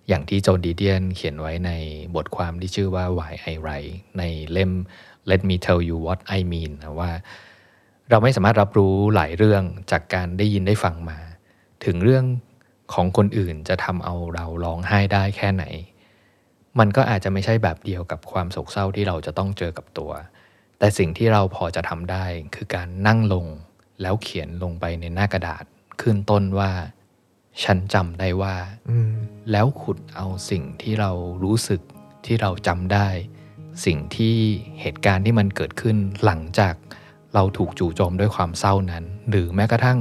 [0.08, 1.70] อย่างที่โจดีเดียนเขียนไว้ใน
[2.16, 4.72] บทความที่ชื่อว่า Why I Write ในเล่ม
[5.30, 7.12] Let Me Tell You What I Mean นะว่า
[8.10, 11.18] เราไม่สามารถรับรู้หลายเรื่องจากการได้ยินได้ฟังมา
[11.84, 12.24] ถึงเรื่อง
[12.94, 15.64] ของคนอื่นจะทำเอาเราร้องไห้ได้แค่ไหน
[16.78, 20.12] มันก็อาจจะไม่ใช่แบบเดียวกับความโศกเศร้าที่เราจะต้องเจอกับตัว
[20.80, 22.24] แต่สิ่งที่เราพอจะทำได้
[22.54, 23.46] คือการนั่งลง
[24.02, 25.64] แล้วเขียนลงไปในหน้ากระดาษ
[26.00, 26.70] ขึ้นต้นว่า
[27.64, 28.56] ฉันจำได้ว่า
[29.50, 31.10] แล้วขุดเอาสิ่งที่เรา
[31.44, 31.80] รู้สึก
[32.26, 33.08] ที่เราจำได้
[33.84, 34.36] สิ่งที่
[34.80, 36.74] เหตุการณ์ที่มันเกิดขึ้นหลังจาก
[37.34, 39.98] เราถูกจู่โจมด้วยความเศร้านั้น หรือแม้กระทั่ง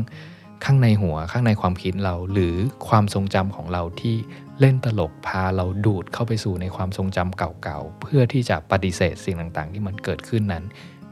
[0.65, 2.55] ข้างในหัวข้างในความคิดเราหรือ
[2.87, 4.15] ความทรงจำของเราที่
[4.59, 10.63] เล่นตลกพาเราดูดเข้าไปสู่ในความทรงจำเก่าๆ เพื่อที่จะปฏิเสธสิ่งต่างๆ ที่มันเกิดขึ้นนั้น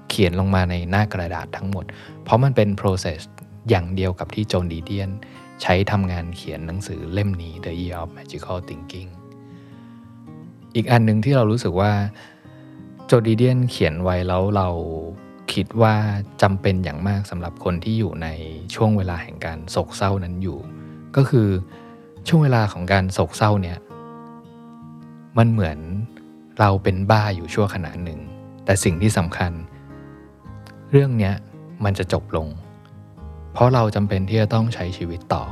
[0.10, 1.86] เขียนลงมาในหน้ากระดาษทั้งหมด
[2.24, 3.22] เพราะมันเป็น process
[3.69, 5.10] อย่างเดียวกับที่โจนดีเดียน
[5.61, 9.10] ใช้ทำงานเขียนหนังสือเล่มนี้ The Year of Magical Thinking
[10.76, 11.91] อีกอันหนึ่งที่เรารู้สึกว่า
[13.06, 14.69] โจดีเดียนเขียนไว้แล้วเรา
[15.53, 15.95] คิดว่า
[16.41, 18.28] จำเป็นอย่างมากสำหรับคนที่อยู่ใน
[18.76, 20.57] ช่วงเวลาแห่งการโศกเศร้านั้นอยู่
[21.15, 21.49] ก็คือ
[22.28, 23.78] ช่วงเวลาของการโศกเศร้าเนี่ย
[25.38, 25.78] มันเหมือน
[26.60, 28.20] เราเป็นบ้าอยู่ชั่วขณะหนึ่ง
[28.66, 29.52] แต่สิ่งที่สำคัญ
[30.91, 31.32] เรื่องนี้
[31.84, 32.48] มันจะจบลง
[33.54, 35.44] เพราะเราจำเป็นที่จะต้องใช้ชีวิตต่อ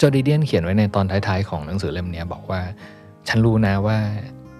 [0.00, 2.60] จอร์ดิเดียนเขียนไว้ในตอนท้ายๆ ของหนังสือเล่มนี้บอกว่า
[3.28, 3.98] ฉันรู้นะว่า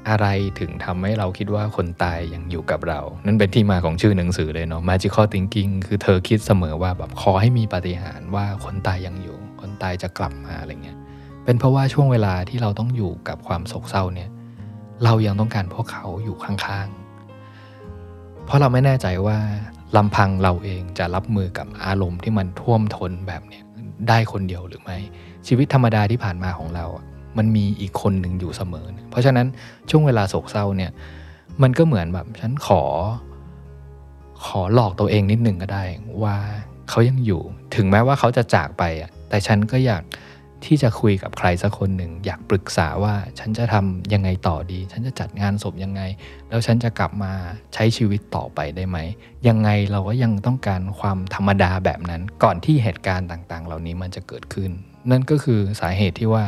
[0.09, 0.27] อะไร
[0.61, 10.99] ถึงทำให้เราคิดว่าคนตายยังอยู่กับเรา นั่นเป็นที่มาของชื่อหนังสือเลยเนาะ Magical Thinking คือเธอคิดเสมอว่าแบบขอให้มีปาฏิหาริย์ว่าคนตายยังอยู่ คนตายจะกลับมาอะไรเงี้ย
[11.45, 14.31] เป็นเพราะว่าช่วงเวลาที่เราต้องอยู่กับความโศกเศร้าเนี่ย
[15.05, 19.39] เรายังต้องการพวกเขาอยู่ข้างๆ เพราะเราไม่แน่ใจว่า
[19.97, 23.65] ลำพังเราเองจะรับมือกับอารมณ์ที่มันท่วมท้นแบบเนี้ย
[24.09, 24.99] ได้คนเดียวหรือไม่
[25.47, 26.87] ชีวิตธรรมดาที่ผ่านมาของเรา
[27.39, 29.47] มันมีอีกคนหนึ่งอยู่เสมอ เพราะฉะนั้น
[29.91, 30.91] ช่วงเวลาโศกเศร้าเนี่ย
[31.63, 32.83] มันก็เหมือนแบบฉันขอ
[34.45, 35.85] ขอหลอกตัวเองนิดหนึ่งก็ได้
[36.23, 36.37] ว่า
[36.89, 37.41] เขายังอยู่
[37.77, 40.05] ถึงแม้ว่าเขาจะจากไปอะ แต่ฉันก็อยาก
[40.67, 46.03] ที่จะคุยกับใครสักคนหนึ่ง อยากปรึกษาว่าฉันจะทำยังไงต่อดี ฉันจะจัดงานศพยังไง
[46.49, 47.33] แล้วฉันจะกลับมา
[47.75, 48.99] ใช้ชีวิตต่อไปได้ไหม
[49.49, 54.71] ยังไงเราก็ยังต้องการความธรรมดาแบบนั้น ก่อนที่เหตุการณ์ต่าง ๆ เหล่านี้มันจะเกิดขึ้น
[55.11, 56.45] นั่นก็คือสาเหตุที่ว่า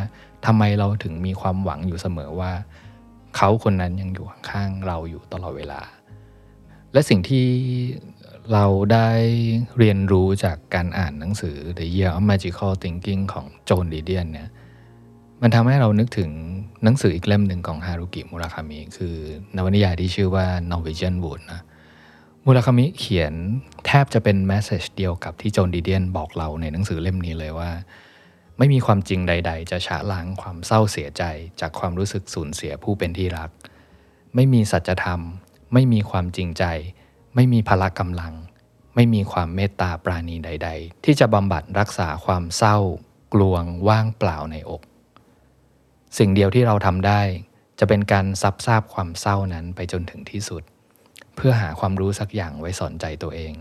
[0.47, 2.53] ทำไมเราถึงมีความหวังอยู่เสมอว่า
[3.37, 5.81] เขาคนนั้นยังอยู่ข้างๆเราอยู่ตลอดเวลา
[6.93, 7.47] และสิ่งที่
[8.55, 9.11] เราได้
[9.79, 14.49] เรียนรู้จากการอ่านหนังสือ The Year of Magical Thinking ของโจนดีเดียนเนี่ย
[15.43, 16.31] มันทำให้เรานึกถึง
[16.85, 19.17] หนังสืออีกเล่มหนึ่งของฮารุกิมุราคามิคือ
[19.57, 21.61] นวนิยายที่ชื่อว่า Norwegian Wood นะ
[22.45, 23.35] มุราคามิเขียน
[23.87, 27.71] แทบจะเป็นแมสเซจเดียวกับที่โจนดีเดียนบอกเราในหนังสือเล่มนี้เลยว่า
[28.59, 31.23] ไม่มีความจริงใด ๆ จะชะล้างความเศร้าเสียใจ
[31.61, 33.51] จากความรู้สึกสูญเสียผู้เป็นที่รัก
[34.35, 35.21] ไม่มีสัจธรรม
[35.73, 36.65] ไม่มีความจริงใจ
[37.41, 38.35] ไม่มีพละกำลัง
[38.95, 42.77] ไม่มีความเมตตาปราณีใด ๆ ที่จะบำบัดรักษาความเศร้า
[43.35, 44.83] กลวง ว่างเปล่าในอก
[46.19, 47.21] สิ่งเดียวที่เราทำได้
[47.79, 50.63] จะเป็นการซับซาบความเศร้านั้นไปจนถึงที่สุด
[51.37, 53.55] เพื่อหาความรู้สักอย่างไว้สอนใจตัวเอง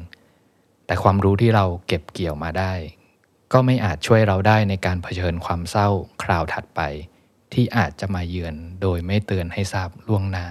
[0.85, 2.73] แต่ความรู้ที่เราเก็บเกี่ยวมาได้
[3.53, 5.89] ก็ไม่อาจช่วยเราได้ในการเผชิญความเศร้า
[6.23, 6.81] คราวถัดไป
[7.53, 10.47] ที่อาจจะมาเยือนโดยไม่เตือนให้ทราบล่วงหน้า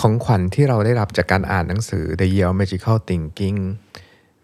[0.00, 3.58] ของขวัญที่เราได้รับจากการอ่านหนังสือ The Year of Magical Thinking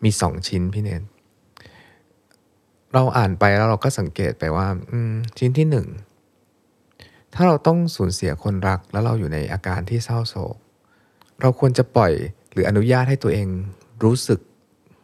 [0.05, 1.03] มีสองชิ้นพี่เนน
[2.93, 4.67] เราอ่านไปแล้วเราก็สังเกตไปว่า
[5.39, 5.87] ชิ้นที่หนึ่ง
[7.35, 10.57] ถ้าเราต้องสูญเสียคนรักแล้วเราอยู่ในอาการที่เศร้าโศก
[11.41, 12.13] เราควรจะปล่อย
[12.53, 13.49] หรืออนุญาตให้ตัวเอง
[14.05, 14.41] รู้สึก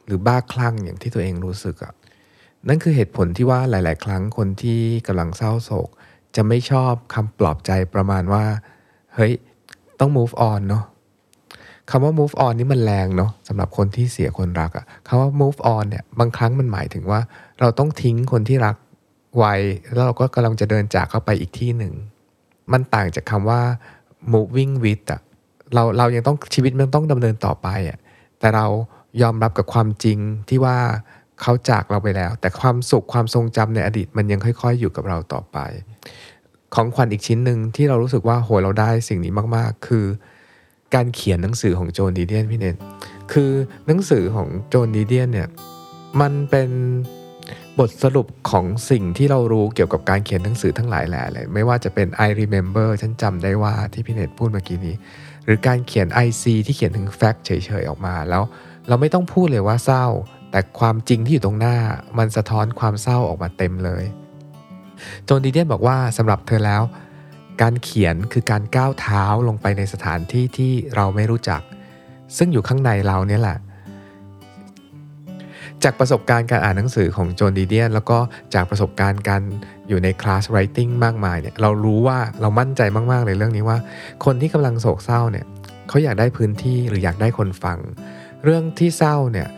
[0.06, 1.92] หรือบ้าคลั่งอย่างที่ตัวเองรู้สึกอะ
[2.68, 5.88] นั่นคือเหตุผลที่ว่าหลาย ๆ ครั้งคนที่กำลังเศร้าโศก
[6.36, 8.44] จะไม่ชอบคำปลอบใจประมาณว่า
[9.14, 9.32] เฮ้ย
[10.00, 10.84] ต้อง move on เนาะ
[11.90, 17.20] คำว่า move on นี่มันแรงเนาะสำหรับคนที่เสียคนรักอะคำว่า move on เนี่ยบางครั้งมันหมายถึงว่า
[17.60, 18.76] เราต้องทิ้งคนที่รัก
[19.38, 19.54] ไว้
[19.92, 21.94] แล้วเราก็กำลังจะเดินจากเขาไปอีกที่หนึ่ง
[22.72, 23.60] มันต่างจากคำว่า
[24.34, 25.20] moving with อะ
[25.74, 27.98] เราเรายังต้องชีวิตมันต้องดำเนินต่อไปอะ
[28.40, 28.66] แต่เรา
[29.22, 30.18] ยอมรับกับความจริง
[30.48, 30.76] ที่ว่า
[31.42, 35.58] เขาจากเราไปแล้ว แต่ความสุขความทรงจำในอดีตมันยังค่อย ๆ อยู่กับเราต่อไป
[36.74, 40.06] ของขวัญอีกชิ้นหนึ่งที่เรารู้สึกว่าโหเราได้สิ่งนี้มากๆ คือ
[40.94, 42.76] การเขียนหนังสือของโจนดีเดียนพี่เนน
[43.32, 43.50] คือ
[43.86, 45.48] หนังสือของโจนดีเดียนเนี่ย
[46.20, 46.70] มันเป็น
[47.78, 54.96] บทสรุปของสิ่งที่เรารู้เกี่ยวกับการเขียนหนังสือทั้งหลายแหล่เลยไม่ว่าจะเป็น I remember ฉันจำได้ว่าที่พี่เนตพูดเมื่อกี้นี้
[55.44, 57.50] หรือการเขียน IC ที่เขียนถึงแฟกต์เฉ
[57.80, 58.42] ยๆออกมาแล้ว
[58.88, 60.06] เราไม่ต้องพูดเลยว่าเศร้า
[60.50, 61.76] แต่ความจริงที่อยู่ตรงหน้า
[62.18, 64.04] มันสะท้อนความเศร้าออกมาเต็มเลย
[65.24, 66.82] โจนดีเดียนบอกว่าสำหรับเธอแล้ว
[67.62, 71.60] การเขียนคือการก้าวเท้าลงไปในสถานที่ที่เราไม่รู้จัก
[72.36, 73.58] ซึ่งอยู่ข้างในเราเนี่ยแหละ
[75.84, 78.18] จากประสบการณ์การอ่านหนังสือของโจนดีเดียนแล้วก็
[78.54, 79.42] จากประสบการณ์การ
[79.88, 82.80] อยู่ในคลาสไรติงมากมายเนี่ยเรารู้ว่าเรามั่นใจ
[83.12, 83.78] มากๆเลยเรื่องนี้ว่า
[84.24, 85.46] คนที่กำลังโศกเศร้าเนี่ย
[85.88, 87.78] เขาอยากได้พื้นที่หรืออยากได้คนฟัง
[88.44, 89.48] เรื่องที่เศร้าเนี่ย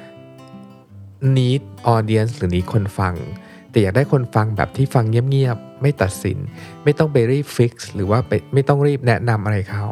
[1.37, 1.63] need
[1.95, 3.15] audience หรือ need คนฟัง
[3.71, 6.39] แต่อยากได้คนฟังแบบที่ฟังเงียบๆไม่ตัดสิน
[6.85, 9.85] ไม่ต้องไปรีบฟิกซ์หรือว่าไปไม่ต้องรีบแนะนำอะไรเขา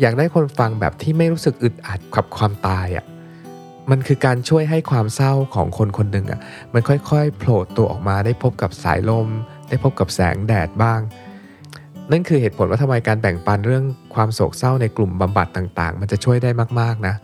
[0.00, 3.04] อยากได้คนฟังแบบที่ไม่รู้สึกอึดอัดกับความตายอะ่ะ
[3.90, 6.40] มันคือการช่วยให้ความเศร้าของคนคนหนึ่งอะ่ะ
[6.72, 9.28] มันค่อยๆโผล่ตัวออกมาได้พบกับสายลม
[9.68, 11.00] ได้พบกับแสงแดดบ้าง
[12.10, 13.84] นั่นคือเหตุผลว่าทำไมการแบ่งปันเรื่อง
[14.14, 17.14] ความโศกเศร้าในกลุ่มบำบัดต่างๆ มันจะช่วยได้มากๆนะ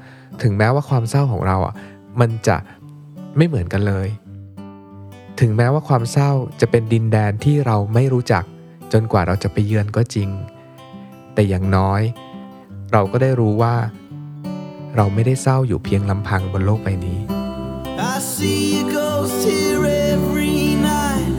[0.42, 1.74] ถึงแม้ว่าความเศร้าของเราอะ
[2.20, 2.56] มันจะ
[3.36, 4.08] ไม่เหมือนกันเลย
[5.44, 8.44] ถึงแม้ว่าความเศร้าจะเป็นดินแดนที่เราไม่รู้จัก
[8.92, 10.28] จนกว่าเราจะไปเยือนก็จริง
[11.34, 12.02] แต่อย่างน้อย
[12.92, 13.76] เราก็ได้รู้ว่า
[14.96, 17.18] เราไม่ได้เศร้าอยู่เพียงลำพังบนโลกใบนี้
[18.12, 20.60] I see a ghost here every
[20.90, 21.34] night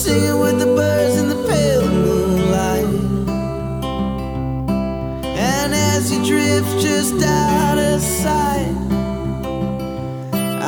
[0.00, 2.90] Singing with the birds in the pale moonlight
[5.54, 7.16] And as you drift just
[7.46, 8.89] out of sight